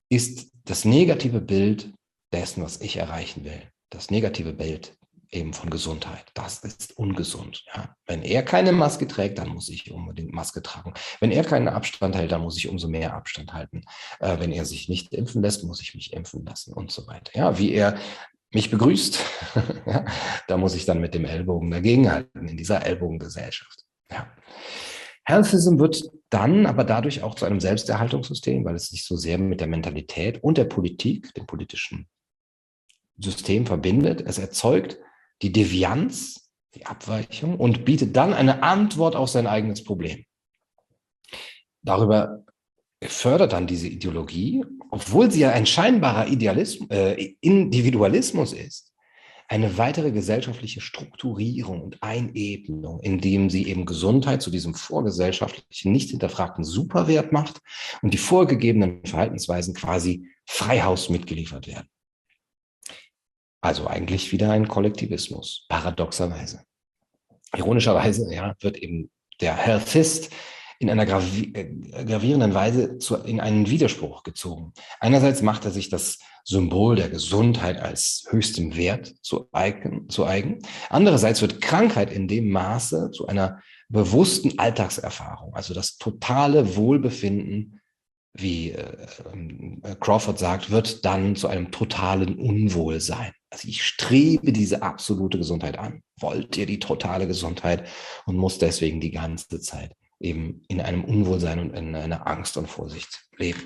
ist 0.08 0.50
das 0.64 0.86
negative 0.86 1.42
Bild 1.42 1.92
dessen, 2.32 2.62
was 2.62 2.80
ich 2.80 2.96
erreichen 2.96 3.44
will. 3.44 3.70
Das 3.90 4.10
negative 4.10 4.54
Bild 4.54 4.96
eben 5.30 5.52
von 5.52 5.68
Gesundheit. 5.68 6.24
Das 6.32 6.60
ist 6.60 6.96
ungesund. 6.96 7.62
Ja. 7.74 7.94
Wenn 8.06 8.22
er 8.22 8.42
keine 8.42 8.72
Maske 8.72 9.06
trägt, 9.06 9.38
dann 9.38 9.48
muss 9.48 9.68
ich 9.68 9.90
unbedingt 9.90 10.32
Maske 10.32 10.62
tragen. 10.62 10.94
Wenn 11.20 11.32
er 11.32 11.44
keinen 11.44 11.68
Abstand 11.68 12.16
hält, 12.16 12.32
dann 12.32 12.40
muss 12.40 12.56
ich 12.56 12.68
umso 12.68 12.88
mehr 12.88 13.14
Abstand 13.14 13.52
halten. 13.52 13.82
Äh, 14.20 14.38
wenn 14.38 14.52
er 14.52 14.64
sich 14.64 14.88
nicht 14.88 15.12
impfen 15.12 15.42
lässt, 15.42 15.64
muss 15.64 15.82
ich 15.82 15.94
mich 15.94 16.14
impfen 16.14 16.46
lassen 16.46 16.72
und 16.72 16.92
so 16.92 17.06
weiter. 17.06 17.30
Ja, 17.34 17.58
wie 17.58 17.72
er 17.72 17.98
mich 18.52 18.70
begrüßt, 18.70 19.18
ja, 19.86 20.06
da 20.48 20.56
muss 20.56 20.74
ich 20.74 20.86
dann 20.86 21.00
mit 21.00 21.12
dem 21.12 21.26
Ellbogen 21.26 21.70
dagegenhalten 21.70 22.48
in 22.48 22.56
dieser 22.56 22.86
Ellbogengesellschaft. 22.86 23.84
Ja. 24.10 24.32
Healthism 25.24 25.78
wird 25.78 26.10
dann 26.30 26.66
aber 26.66 26.84
dadurch 26.84 27.22
auch 27.22 27.34
zu 27.34 27.44
einem 27.44 27.60
Selbsterhaltungssystem, 27.60 28.64
weil 28.64 28.74
es 28.74 28.88
sich 28.88 29.04
so 29.04 29.16
sehr 29.16 29.38
mit 29.38 29.60
der 29.60 29.66
Mentalität 29.66 30.42
und 30.42 30.58
der 30.58 30.64
Politik, 30.64 31.32
dem 31.34 31.46
politischen 31.46 32.08
System 33.18 33.66
verbindet. 33.66 34.22
Es 34.26 34.38
erzeugt 34.38 34.98
die 35.42 35.52
Devianz, 35.52 36.50
die 36.74 36.86
Abweichung 36.86 37.58
und 37.58 37.84
bietet 37.84 38.16
dann 38.16 38.34
eine 38.34 38.62
Antwort 38.62 39.16
auf 39.16 39.28
sein 39.28 39.46
eigenes 39.46 39.84
Problem. 39.84 40.24
Darüber 41.82 42.44
fördert 43.02 43.52
dann 43.52 43.66
diese 43.66 43.88
Ideologie, 43.88 44.64
obwohl 44.90 45.30
sie 45.30 45.40
ja 45.40 45.50
ein 45.50 45.66
scheinbarer 45.66 46.28
Idealismus, 46.28 46.88
äh, 46.90 47.36
Individualismus 47.40 48.52
ist, 48.52 48.93
eine 49.48 49.76
weitere 49.76 50.10
gesellschaftliche 50.10 50.80
Strukturierung 50.80 51.82
und 51.82 52.02
Einebnung, 52.02 53.00
indem 53.00 53.50
sie 53.50 53.66
eben 53.68 53.84
Gesundheit 53.84 54.42
zu 54.42 54.50
diesem 54.50 54.74
vorgesellschaftlichen, 54.74 55.92
nicht 55.92 56.10
hinterfragten 56.10 56.64
Superwert 56.64 57.32
macht 57.32 57.60
und 58.02 58.14
die 58.14 58.18
vorgegebenen 58.18 59.04
Verhaltensweisen 59.04 59.74
quasi 59.74 60.28
Freihaus 60.46 61.10
mitgeliefert 61.10 61.66
werden. 61.66 61.88
Also 63.60 63.86
eigentlich 63.86 64.32
wieder 64.32 64.50
ein 64.50 64.68
Kollektivismus, 64.68 65.66
paradoxerweise. 65.68 66.64
Ironischerweise 67.56 68.32
ja, 68.32 68.54
wird 68.60 68.76
eben 68.78 69.10
der 69.40 69.56
Healthist 69.56 70.30
in 70.78 70.90
einer 70.90 71.06
gravi 71.06 71.52
äh, 71.54 72.04
gravierenden 72.04 72.52
Weise 72.52 72.98
zu, 72.98 73.16
in 73.16 73.40
einen 73.40 73.68
Widerspruch 73.70 74.22
gezogen. 74.22 74.72
Einerseits 75.00 75.40
macht 75.40 75.64
er 75.64 75.70
sich 75.70 75.88
das 75.88 76.18
Symbol 76.44 76.96
der 76.96 77.08
Gesundheit 77.08 77.80
als 77.80 78.26
höchstem 78.28 78.76
Wert 78.76 79.14
zu 79.22 79.48
eigen, 79.52 80.08
zu 80.08 80.26
eigen. 80.26 80.58
Andererseits 80.90 81.40
wird 81.40 81.60
Krankheit 81.60 82.12
in 82.12 82.28
dem 82.28 82.50
Maße 82.50 83.10
zu 83.12 83.26
einer 83.26 83.60
bewussten 83.88 84.58
Alltagserfahrung, 84.58 85.54
also 85.54 85.74
das 85.74 85.96
totale 85.96 86.76
Wohlbefinden 86.76 87.80
wie 88.36 88.72
äh, 88.72 89.06
äh, 89.82 89.94
Crawford 90.00 90.38
sagt, 90.38 90.70
wird 90.70 91.04
dann 91.04 91.36
zu 91.36 91.46
einem 91.48 91.70
totalen 91.70 92.36
Unwohlsein. 92.36 93.32
Also 93.50 93.68
ich 93.68 93.84
strebe 93.84 94.52
diese 94.52 94.82
absolute 94.82 95.38
Gesundheit 95.38 95.78
an, 95.78 96.02
wollt 96.18 96.56
ihr 96.56 96.66
die 96.66 96.80
totale 96.80 97.28
Gesundheit 97.28 97.86
und 98.26 98.36
muss 98.36 98.58
deswegen 98.58 99.00
die 99.00 99.12
ganze 99.12 99.60
Zeit 99.60 99.92
eben 100.18 100.62
in 100.68 100.80
einem 100.80 101.04
Unwohlsein 101.04 101.60
und 101.60 101.74
in 101.74 101.94
einer 101.94 102.26
Angst 102.26 102.56
und 102.56 102.68
Vorsicht 102.68 103.28
leben. 103.36 103.62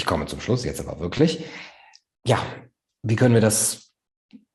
Ich 0.00 0.06
komme 0.06 0.24
zum 0.24 0.40
Schluss 0.40 0.64
jetzt 0.64 0.80
aber 0.80 0.98
wirklich. 0.98 1.44
Ja, 2.26 2.42
wie 3.02 3.16
können 3.16 3.34
wir 3.34 3.42
das 3.42 3.92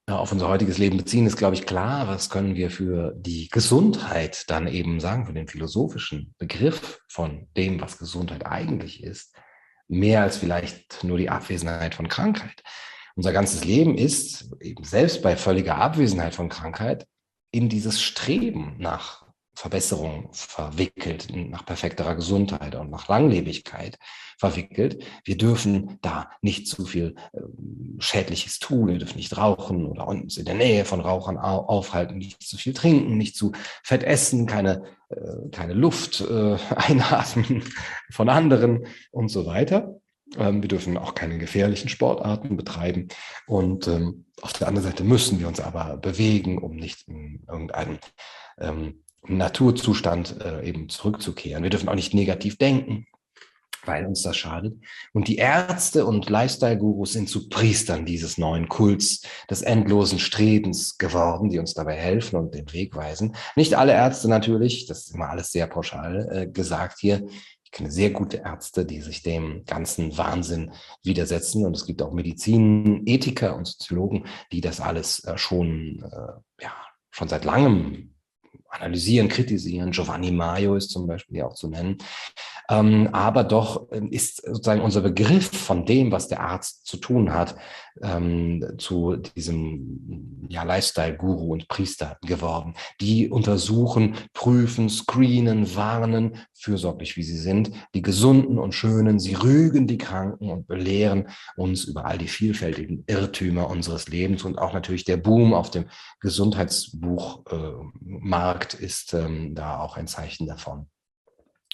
auf 0.07 0.31
unser 0.31 0.49
heutiges 0.49 0.79
Leben 0.79 0.97
beziehen, 0.97 1.27
ist, 1.27 1.37
glaube 1.37 1.53
ich, 1.53 1.67
klar. 1.67 2.07
Was 2.07 2.31
können 2.31 2.55
wir 2.55 2.71
für 2.71 3.13
die 3.15 3.49
Gesundheit 3.49 4.45
dann 4.47 4.65
eben 4.65 4.99
sagen, 4.99 5.27
für 5.27 5.33
den 5.33 5.47
philosophischen 5.47 6.33
Begriff 6.39 6.99
von 7.07 7.47
dem, 7.55 7.79
was 7.79 7.99
Gesundheit 7.99 8.47
eigentlich 8.47 9.03
ist, 9.03 9.35
mehr 9.87 10.23
als 10.23 10.37
vielleicht 10.37 11.03
nur 11.03 11.19
die 11.19 11.29
Abwesenheit 11.29 11.93
von 11.93 12.07
Krankheit. 12.07 12.63
Unser 13.15 13.31
ganzes 13.31 13.63
Leben 13.63 13.99
ist 13.99 14.51
eben 14.61 14.83
selbst 14.83 15.21
bei 15.21 15.37
völliger 15.37 15.75
Abwesenheit 15.75 16.33
von 16.33 16.49
Krankheit 16.49 17.05
in 17.51 17.69
dieses 17.69 18.01
Streben 18.01 18.77
nach 18.79 19.24
Verbesserung 19.55 20.29
verwickelt, 20.31 21.27
nach 21.33 21.65
perfekterer 21.65 22.15
Gesundheit 22.15 22.75
und 22.75 22.91
nach 22.91 23.07
Langlebigkeit 23.07 23.97
verwickelt. 24.37 25.03
Wir 25.23 25.37
dürfen 25.37 25.97
da 26.01 26.29
nicht 26.41 26.67
zu 26.67 26.85
viel 26.85 27.15
äh, 27.33 27.39
Schädliches 27.99 28.59
tun, 28.59 28.89
wir 28.89 28.97
dürfen 28.99 29.17
nicht 29.17 29.37
rauchen 29.37 29.85
oder 29.85 30.07
uns 30.07 30.37
in 30.37 30.45
der 30.45 30.55
Nähe 30.55 30.83
von 30.83 30.99
Rauchern 30.99 31.37
aufhalten, 31.37 32.17
nicht 32.17 32.43
zu 32.43 32.57
viel 32.57 32.73
trinken, 32.73 33.17
nicht 33.17 33.35
zu 33.35 33.53
fett 33.83 34.03
essen, 34.03 34.45
keine, 34.45 34.83
äh, 35.09 35.49
keine 35.51 35.73
Luft 35.73 36.21
äh, 36.21 36.57
einatmen 36.75 37.63
von 38.11 38.29
anderen 38.29 38.85
und 39.11 39.29
so 39.29 39.45
weiter. 39.45 39.99
Ähm, 40.37 40.61
wir 40.61 40.67
dürfen 40.67 40.97
auch 40.97 41.15
keine 41.15 41.37
gefährlichen 41.37 41.89
Sportarten 41.89 42.57
betreiben. 42.57 43.07
Und 43.47 43.87
ähm, 43.87 44.25
auf 44.41 44.53
der 44.53 44.67
anderen 44.67 44.89
Seite 44.89 45.03
müssen 45.03 45.39
wir 45.39 45.47
uns 45.47 45.59
aber 45.59 45.97
bewegen, 45.97 46.57
um 46.57 46.75
nicht 46.75 47.07
in 47.07 47.45
irgendeinem 47.47 47.99
ähm, 48.59 49.04
Naturzustand 49.27 50.41
äh, 50.41 50.67
eben 50.67 50.89
zurückzukehren. 50.89 51.63
Wir 51.63 51.69
dürfen 51.69 51.89
auch 51.89 51.95
nicht 51.95 52.13
negativ 52.13 52.57
denken, 52.57 53.07
weil 53.85 54.05
uns 54.05 54.21
das 54.23 54.37
schadet. 54.37 54.77
Und 55.13 55.27
die 55.27 55.37
Ärzte 55.37 56.05
und 56.05 56.29
Lifestyle-Gurus 56.29 57.13
sind 57.13 57.29
zu 57.29 57.49
Priestern 57.49 58.05
dieses 58.05 58.37
neuen 58.37 58.67
Kults 58.67 59.21
des 59.49 59.61
endlosen 59.61 60.19
Strebens 60.19 60.97
geworden, 60.97 61.49
die 61.49 61.59
uns 61.59 61.73
dabei 61.73 61.95
helfen 61.95 62.37
und 62.37 62.53
den 62.53 62.71
Weg 62.73 62.95
weisen. 62.95 63.35
Nicht 63.55 63.75
alle 63.75 63.93
Ärzte 63.93 64.27
natürlich, 64.27 64.85
das 64.87 65.07
ist 65.07 65.15
immer 65.15 65.29
alles 65.29 65.51
sehr 65.51 65.67
pauschal 65.67 66.27
äh, 66.31 66.47
gesagt 66.47 66.99
hier. 66.99 67.27
Ich 67.63 67.71
kenne 67.71 67.91
sehr 67.91 68.11
gute 68.11 68.37
Ärzte, 68.37 68.85
die 68.85 69.01
sich 69.01 69.21
dem 69.21 69.65
ganzen 69.65 70.17
Wahnsinn 70.17 70.71
widersetzen. 71.03 71.65
Und 71.65 71.75
es 71.75 71.85
gibt 71.85 72.01
auch 72.01 72.13
Medizinethiker 72.13 73.55
und 73.55 73.67
Soziologen, 73.67 74.25
die 74.51 74.61
das 74.61 74.79
alles 74.79 75.23
äh, 75.25 75.37
schon, 75.37 76.03
äh, 76.03 76.63
ja, 76.63 76.71
schon 77.11 77.27
seit 77.27 77.43
langem 77.43 78.15
analysieren, 78.75 79.27
kritisieren. 79.27 79.91
Giovanni 79.91 80.31
Maio 80.31 80.75
ist 80.75 80.91
zum 80.91 81.07
Beispiel 81.07 81.37
ja 81.37 81.47
auch 81.47 81.55
zu 81.55 81.69
nennen. 81.69 81.97
Ähm, 82.69 83.09
aber 83.11 83.43
doch 83.43 83.91
ähm, 83.91 84.09
ist 84.11 84.37
sozusagen 84.37 84.81
unser 84.81 85.01
Begriff 85.01 85.51
von 85.51 85.85
dem, 85.85 86.11
was 86.11 86.27
der 86.27 86.41
Arzt 86.41 86.87
zu 86.87 86.97
tun 86.97 87.31
hat, 87.31 87.55
ähm, 88.01 88.65
zu 88.77 89.17
diesem 89.17 90.47
ja, 90.49 90.63
Lifestyle-Guru 90.63 91.53
und 91.53 91.67
Priester 91.67 92.17
geworden. 92.25 92.73
Die 93.01 93.29
untersuchen, 93.29 94.15
prüfen, 94.33 94.89
screenen, 94.89 95.75
warnen, 95.75 96.37
fürsorglich 96.53 97.17
wie 97.17 97.23
sie 97.23 97.37
sind, 97.37 97.69
die 97.93 98.01
Gesunden 98.01 98.57
und 98.57 98.73
Schönen. 98.73 99.19
Sie 99.19 99.35
rügen 99.35 99.85
die 99.87 99.99
Kranken 99.99 100.49
und 100.49 100.67
belehren 100.67 101.27
uns 101.55 101.83
über 101.85 102.05
all 102.05 102.17
die 102.17 102.27
vielfältigen 102.27 103.03
Irrtümer 103.07 103.69
unseres 103.69 104.07
Lebens 104.07 104.43
und 104.43 104.57
auch 104.57 104.73
natürlich 104.73 105.05
der 105.05 105.17
Boom 105.17 105.53
auf 105.53 105.69
dem 105.69 105.85
Gesundheitsbuchmarkt 106.19 108.64
äh, 108.64 108.64
ist 108.73 109.13
ähm, 109.13 109.55
da 109.55 109.79
auch 109.79 109.97
ein 109.97 110.07
Zeichen 110.07 110.47
davon. 110.47 110.87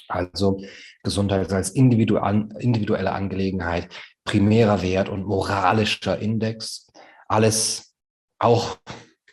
Also 0.07 0.61
Gesundheit 1.03 1.51
als 1.53 1.69
individuelle 1.69 3.11
Angelegenheit, 3.11 3.89
primärer 4.25 4.81
Wert 4.81 5.09
und 5.09 5.25
moralischer 5.25 6.19
Index. 6.19 6.91
Alles, 7.27 7.95
auch 8.39 8.77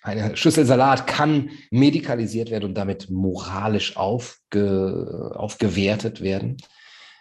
eine 0.03 0.37
Schüssel 0.37 0.65
Salat 0.65 1.07
kann 1.07 1.51
medikalisiert 1.71 2.51
werden 2.51 2.65
und 2.65 2.75
damit 2.75 3.11
moralisch 3.11 3.97
aufge, 3.97 5.33
aufgewertet 5.35 6.21
werden. 6.21 6.57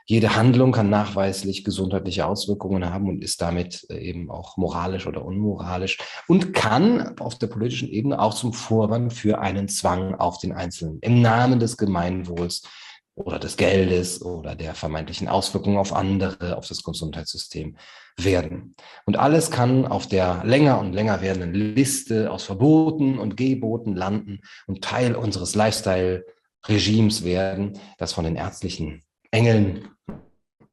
Jede 0.10 0.38
Handlung 0.38 0.72
kann 0.72 0.90
nachweislich 0.90 1.66
gesundheitliche 1.66 2.26
Auswirkungen 2.26 2.90
haben 2.90 3.10
und 3.10 3.22
ist 3.22 3.42
damit 3.42 3.84
eben 3.90 4.32
auch 4.32 4.56
moralisch 4.56 5.06
oder 5.06 5.26
unmoralisch 5.26 5.98
und 6.30 6.54
kann 6.54 7.20
auf 7.20 7.38
der 7.38 7.48
politischen 7.48 7.90
Ebene 7.90 8.22
auch 8.22 8.34
zum 8.34 8.54
Vorwand 8.54 9.12
für 9.12 9.40
einen 9.40 9.68
Zwang 9.68 10.16
auf 10.16 10.38
den 10.38 10.54
Einzelnen 10.54 11.00
im 11.02 11.22
Namen 11.22 11.60
des 11.60 11.76
Gemeinwohls 11.76 12.64
oder 13.16 13.38
des 13.38 13.58
Geldes 13.58 14.22
oder 14.22 14.56
der 14.56 14.76
vermeintlichen 14.76 15.28
Auswirkungen 15.28 15.78
auf 15.78 15.92
andere, 15.92 16.56
auf 16.56 16.68
das 16.68 16.84
Gesundheitssystem 16.84 17.76
werden. 18.16 18.76
Und 19.06 19.18
alles 19.18 19.52
kann 19.52 19.86
auf 19.86 20.08
der 20.08 20.42
länger 20.46 20.80
und 20.80 20.94
länger 20.94 21.22
werdenden 21.22 21.54
Liste 21.54 22.32
aus 22.32 22.44
Verboten 22.44 23.20
und 23.20 23.36
Geboten 23.36 23.94
landen 23.94 24.40
und 24.68 24.86
Teil 24.86 25.16
unseres 25.16 25.54
Lifestyle-Regimes 25.54 27.26
werden, 27.26 27.78
das 27.98 28.14
von 28.14 28.24
den 28.24 28.38
ärztlichen 28.38 29.04
Engeln 29.32 29.90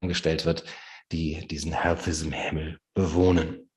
angestellt 0.00 0.44
wird, 0.44 0.64
die 1.12 1.46
diesen 1.46 1.72
Healthism-Himmel 1.72 2.78
bewohnen. 2.94 3.70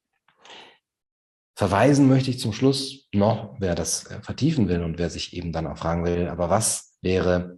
Verweisen 1.55 2.07
möchte 2.07 2.29
ich 2.29 2.39
zum 2.39 2.53
Schluss 2.53 3.07
noch, 3.13 3.55
wer 3.59 3.73
das 3.73 4.09
vertiefen 4.21 4.69
will 4.69 4.83
und 4.83 4.99
wer 4.99 5.09
sich 5.09 5.35
eben 5.35 5.51
dann 5.51 5.65
auch 5.65 5.77
fragen 5.77 6.05
will, 6.05 6.27
aber 6.27 6.49
was 6.49 6.97
wäre 7.01 7.57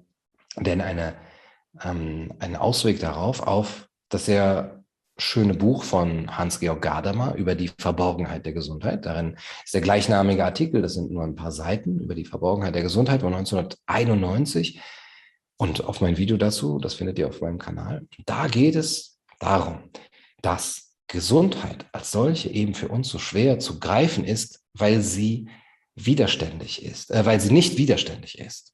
denn 0.55 0.81
eine, 0.81 1.15
ähm, 1.83 2.33
ein 2.39 2.55
Ausweg 2.55 2.99
darauf, 2.99 3.41
auf, 3.41 3.89
dass 4.07 4.27
er 4.27 4.79
schöne 5.17 5.53
Buch 5.53 5.83
von 5.83 6.37
Hans-Georg 6.37 6.81
Gadamer 6.81 7.35
über 7.35 7.55
die 7.55 7.71
Verborgenheit 7.77 8.45
der 8.45 8.53
Gesundheit. 8.53 9.05
Darin 9.05 9.35
ist 9.63 9.73
der 9.73 9.81
gleichnamige 9.81 10.45
Artikel, 10.45 10.81
das 10.81 10.93
sind 10.93 11.11
nur 11.11 11.23
ein 11.23 11.35
paar 11.35 11.51
Seiten 11.51 11.99
über 11.99 12.15
die 12.15 12.25
Verborgenheit 12.25 12.75
der 12.75 12.83
Gesundheit 12.83 13.21
von 13.21 13.33
1991. 13.33 14.79
Und 15.61 15.83
auf 15.83 15.99
mein 15.99 16.15
Video 16.15 16.37
dazu, 16.37 16.79
das 16.79 16.93
findet 16.93 17.19
ihr 17.19 17.27
auf 17.27 17.41
meinem 17.41 17.59
Kanal. 17.59 18.07
Da 18.25 18.47
geht 18.47 18.75
es 18.75 19.19
darum, 19.39 19.89
dass 20.41 20.95
Gesundheit 21.07 21.85
als 21.91 22.11
solche 22.11 22.49
eben 22.49 22.73
für 22.73 22.87
uns 22.87 23.09
so 23.09 23.19
schwer 23.19 23.59
zu 23.59 23.77
greifen 23.77 24.23
ist, 24.23 24.63
weil 24.73 25.01
sie 25.01 25.49
widerständig 25.95 26.85
ist, 26.85 27.11
äh, 27.11 27.25
weil 27.25 27.41
sie 27.41 27.51
nicht 27.51 27.77
widerständig 27.77 28.39
ist. 28.39 28.73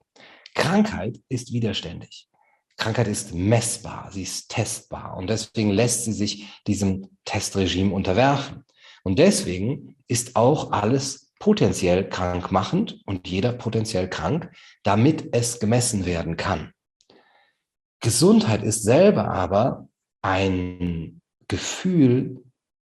Krankheit 0.53 1.19
ist 1.27 1.51
widerständig. 1.51 2.29
Krankheit 2.77 3.07
ist 3.07 3.33
messbar, 3.33 4.11
sie 4.11 4.21
ist 4.21 4.49
testbar 4.49 5.17
und 5.17 5.27
deswegen 5.27 5.71
lässt 5.71 6.03
sie 6.03 6.13
sich 6.13 6.45
diesem 6.67 7.17
Testregime 7.23 7.95
unterwerfen. 7.95 8.63
Und 9.03 9.17
deswegen 9.17 9.95
ist 10.07 10.36
auch 10.36 10.71
alles 10.71 11.31
potenziell 11.39 12.07
krankmachend 12.07 13.01
und 13.05 13.27
jeder 13.27 13.53
potenziell 13.53 14.07
krank, 14.07 14.51
damit 14.83 15.29
es 15.33 15.59
gemessen 15.59 16.05
werden 16.05 16.38
kann. 16.38 16.73
Gesundheit 18.06 18.62
ist 18.62 18.84
selber 18.84 19.30
aber 19.30 19.89
ein 20.22 21.24
Gefühl 21.47 22.43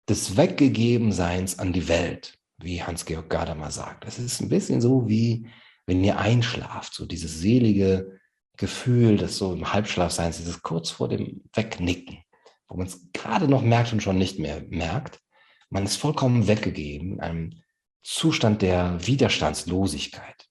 des 0.08 0.38
Weggegebenseins 0.38 1.58
an 1.58 1.74
die 1.74 1.86
Welt, 1.88 2.38
wie 2.56 2.82
Hans-Georg 2.82 3.28
Gadamer 3.28 3.70
sagt. 3.70 4.06
Es 4.06 4.18
ist 4.18 4.40
ein 4.40 4.48
bisschen 4.48 4.80
so 4.80 5.10
wie, 5.10 5.48
wenn 5.84 6.02
ihr 6.02 6.18
einschlaft, 6.18 6.94
so 6.94 7.04
dieses 7.04 7.40
selige 7.40 8.18
Gefühl 8.56 9.18
des 9.18 9.36
so 9.36 9.52
im 9.52 9.70
Halbschlafseins, 9.70 10.38
dieses 10.38 10.62
kurz 10.62 10.88
vor 10.88 11.08
dem 11.08 11.44
Wegnicken, 11.52 12.24
wo 12.68 12.78
man 12.78 12.86
es 12.86 13.12
gerade 13.12 13.48
noch 13.48 13.60
merkt 13.60 13.92
und 13.92 14.02
schon 14.02 14.16
nicht 14.16 14.38
mehr 14.38 14.62
merkt. 14.70 15.20
Man 15.68 15.84
ist 15.84 15.96
vollkommen 15.96 16.48
weggegeben, 16.48 17.20
einem 17.20 17.62
Zustand 18.02 18.62
der 18.62 19.06
Widerstandslosigkeit. 19.06 20.48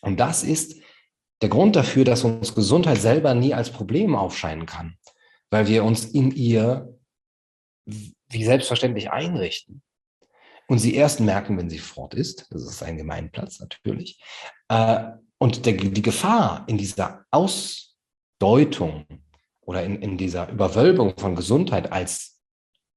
Und 0.00 0.18
das 0.18 0.42
ist 0.42 0.82
der 1.42 1.48
Grund 1.48 1.76
dafür, 1.76 2.04
dass 2.04 2.24
uns 2.24 2.54
Gesundheit 2.54 2.98
selber 2.98 3.34
nie 3.34 3.52
als 3.52 3.70
Problem 3.70 4.14
aufscheinen 4.14 4.64
kann, 4.64 4.96
weil 5.50 5.66
wir 5.66 5.84
uns 5.84 6.04
in 6.04 6.30
ihr 6.30 6.98
wie 7.84 8.44
selbstverständlich 8.44 9.10
einrichten 9.10 9.82
und 10.68 10.78
sie 10.78 10.94
erst 10.94 11.20
merken, 11.20 11.58
wenn 11.58 11.68
sie 11.68 11.78
fort 11.78 12.14
ist. 12.14 12.46
Das 12.50 12.62
ist 12.62 12.82
ein 12.82 12.96
Gemeinplatz 12.96 13.60
natürlich. 13.60 14.22
Äh, 14.68 15.04
und 15.38 15.66
der, 15.66 15.74
die 15.74 16.02
Gefahr 16.02 16.64
in 16.68 16.78
dieser 16.78 17.26
Ausdeutung 17.30 19.04
oder 19.60 19.82
in, 19.82 20.00
in 20.00 20.16
dieser 20.16 20.48
Überwölbung 20.48 21.14
von 21.18 21.34
Gesundheit 21.34 21.92
als 21.92 22.40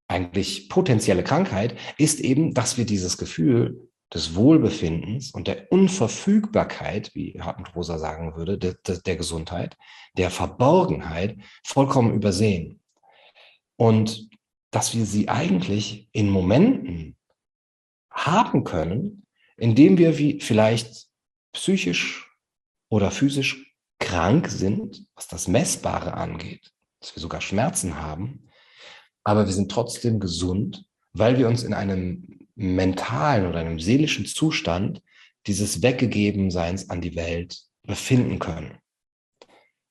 eigentlich 0.07 0.69
potenzielle 0.69 1.23
Krankheit 1.23 1.75
ist 1.97 2.19
eben, 2.19 2.53
dass 2.53 2.77
wir 2.77 2.85
dieses 2.85 3.17
Gefühl 3.17 3.84
des 4.13 4.35
Wohlbefindens 4.35 5.31
und 5.31 5.47
der 5.47 5.71
Unverfügbarkeit, 5.71 7.13
wie 7.15 7.39
Hartmut 7.41 7.75
Rosa 7.75 7.97
sagen 7.97 8.35
würde, 8.35 8.57
de, 8.57 8.75
de, 8.85 9.01
der 9.01 9.15
Gesundheit, 9.15 9.77
der 10.17 10.29
Verborgenheit 10.29 11.37
vollkommen 11.63 12.13
übersehen. 12.13 12.81
Und 13.77 14.29
dass 14.71 14.95
wir 14.95 15.05
sie 15.05 15.29
eigentlich 15.29 16.09
in 16.11 16.29
Momenten 16.29 17.17
haben 18.11 18.63
können, 18.63 19.25
indem 19.57 19.97
wir 19.97 20.17
wie 20.17 20.39
vielleicht 20.39 21.07
psychisch 21.53 22.29
oder 22.89 23.11
physisch 23.11 23.73
krank 23.99 24.49
sind, 24.49 25.07
was 25.15 25.27
das 25.27 25.47
Messbare 25.47 26.13
angeht, 26.13 26.71
dass 26.99 27.15
wir 27.15 27.21
sogar 27.21 27.41
Schmerzen 27.41 28.01
haben, 28.01 28.49
aber 29.23 29.45
wir 29.45 29.53
sind 29.53 29.71
trotzdem 29.71 30.19
gesund, 30.19 30.85
weil 31.13 31.37
wir 31.37 31.47
uns 31.47 31.63
in 31.63 31.73
einem 31.73 32.44
mentalen 32.55 33.47
oder 33.47 33.59
einem 33.59 33.79
seelischen 33.79 34.25
Zustand 34.25 35.01
dieses 35.47 35.81
Weggegebenseins 35.81 36.89
an 36.89 37.01
die 37.01 37.15
Welt 37.15 37.61
befinden 37.83 38.39
können. 38.39 38.77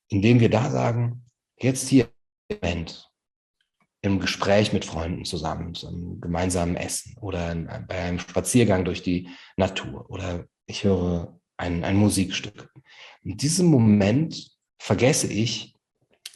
Indem 0.09 0.39
wir 0.39 0.49
da 0.49 0.69
sagen, 0.69 1.25
jetzt 1.57 1.87
hier 1.87 2.09
Moment, 2.49 3.09
im 4.01 4.19
Gespräch 4.19 4.71
mit 4.71 4.85
Freunden 4.85 5.25
zusammen, 5.25 5.73
zum 5.73 6.21
gemeinsamen 6.21 6.75
Essen 6.75 7.17
oder 7.19 7.55
bei 7.87 7.95
einem 7.95 8.19
Spaziergang 8.19 8.85
durch 8.85 9.01
die 9.01 9.29
Natur 9.57 10.09
oder 10.11 10.45
ich 10.67 10.83
höre 10.83 11.39
ein, 11.57 11.83
ein 11.83 11.95
Musikstück. 11.95 12.71
In 13.23 13.37
diesem 13.37 13.67
Moment 13.67 14.51
vergesse 14.77 15.27
ich 15.27 15.73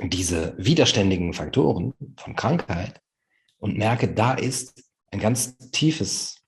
diese 0.01 0.55
widerständigen 0.57 1.33
Faktoren 1.33 1.93
von 2.17 2.35
Krankheit 2.35 3.01
und 3.57 3.77
merke, 3.77 4.07
da 4.07 4.33
ist 4.33 4.83
ein 5.11 5.19
ganz 5.19 5.57
tiefes 5.71 6.39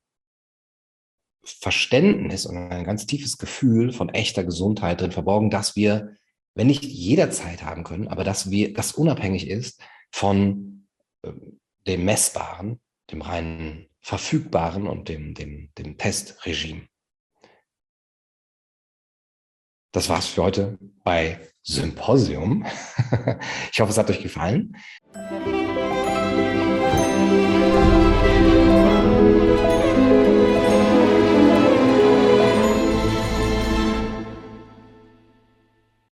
Verständnis 1.43 2.45
und 2.45 2.57
ein 2.57 2.83
ganz 2.83 3.05
tiefes 3.05 3.37
Gefühl 3.37 3.91
von 3.91 4.09
echter 4.09 4.43
Gesundheit 4.43 5.01
drin 5.01 5.11
verborgen, 5.11 5.49
dass 5.49 5.75
wir, 5.75 6.15
wenn 6.55 6.67
nicht 6.67 6.83
jederzeit 6.83 7.63
haben 7.63 7.83
können, 7.83 8.07
aber 8.07 8.23
dass 8.23 8.51
wir, 8.51 8.73
das 8.73 8.93
unabhängig 8.93 9.47
ist 9.47 9.81
von 10.11 10.87
äh, 11.23 11.31
dem 11.87 12.05
Messbaren, 12.05 12.79
dem 13.09 13.21
reinen 13.21 13.87
Verfügbaren 14.01 14.87
und 14.87 15.09
dem, 15.09 15.33
dem, 15.33 15.71
dem 15.77 15.97
Testregime. 15.97 16.87
Das 19.93 20.07
war's 20.07 20.27
für 20.27 20.43
heute 20.43 20.77
bei 21.03 21.39
Symposium. 21.63 22.65
Ich 23.71 23.79
hoffe, 23.79 23.91
es 23.91 23.97
hat 23.97 24.09
euch 24.09 24.21
gefallen. 24.21 24.75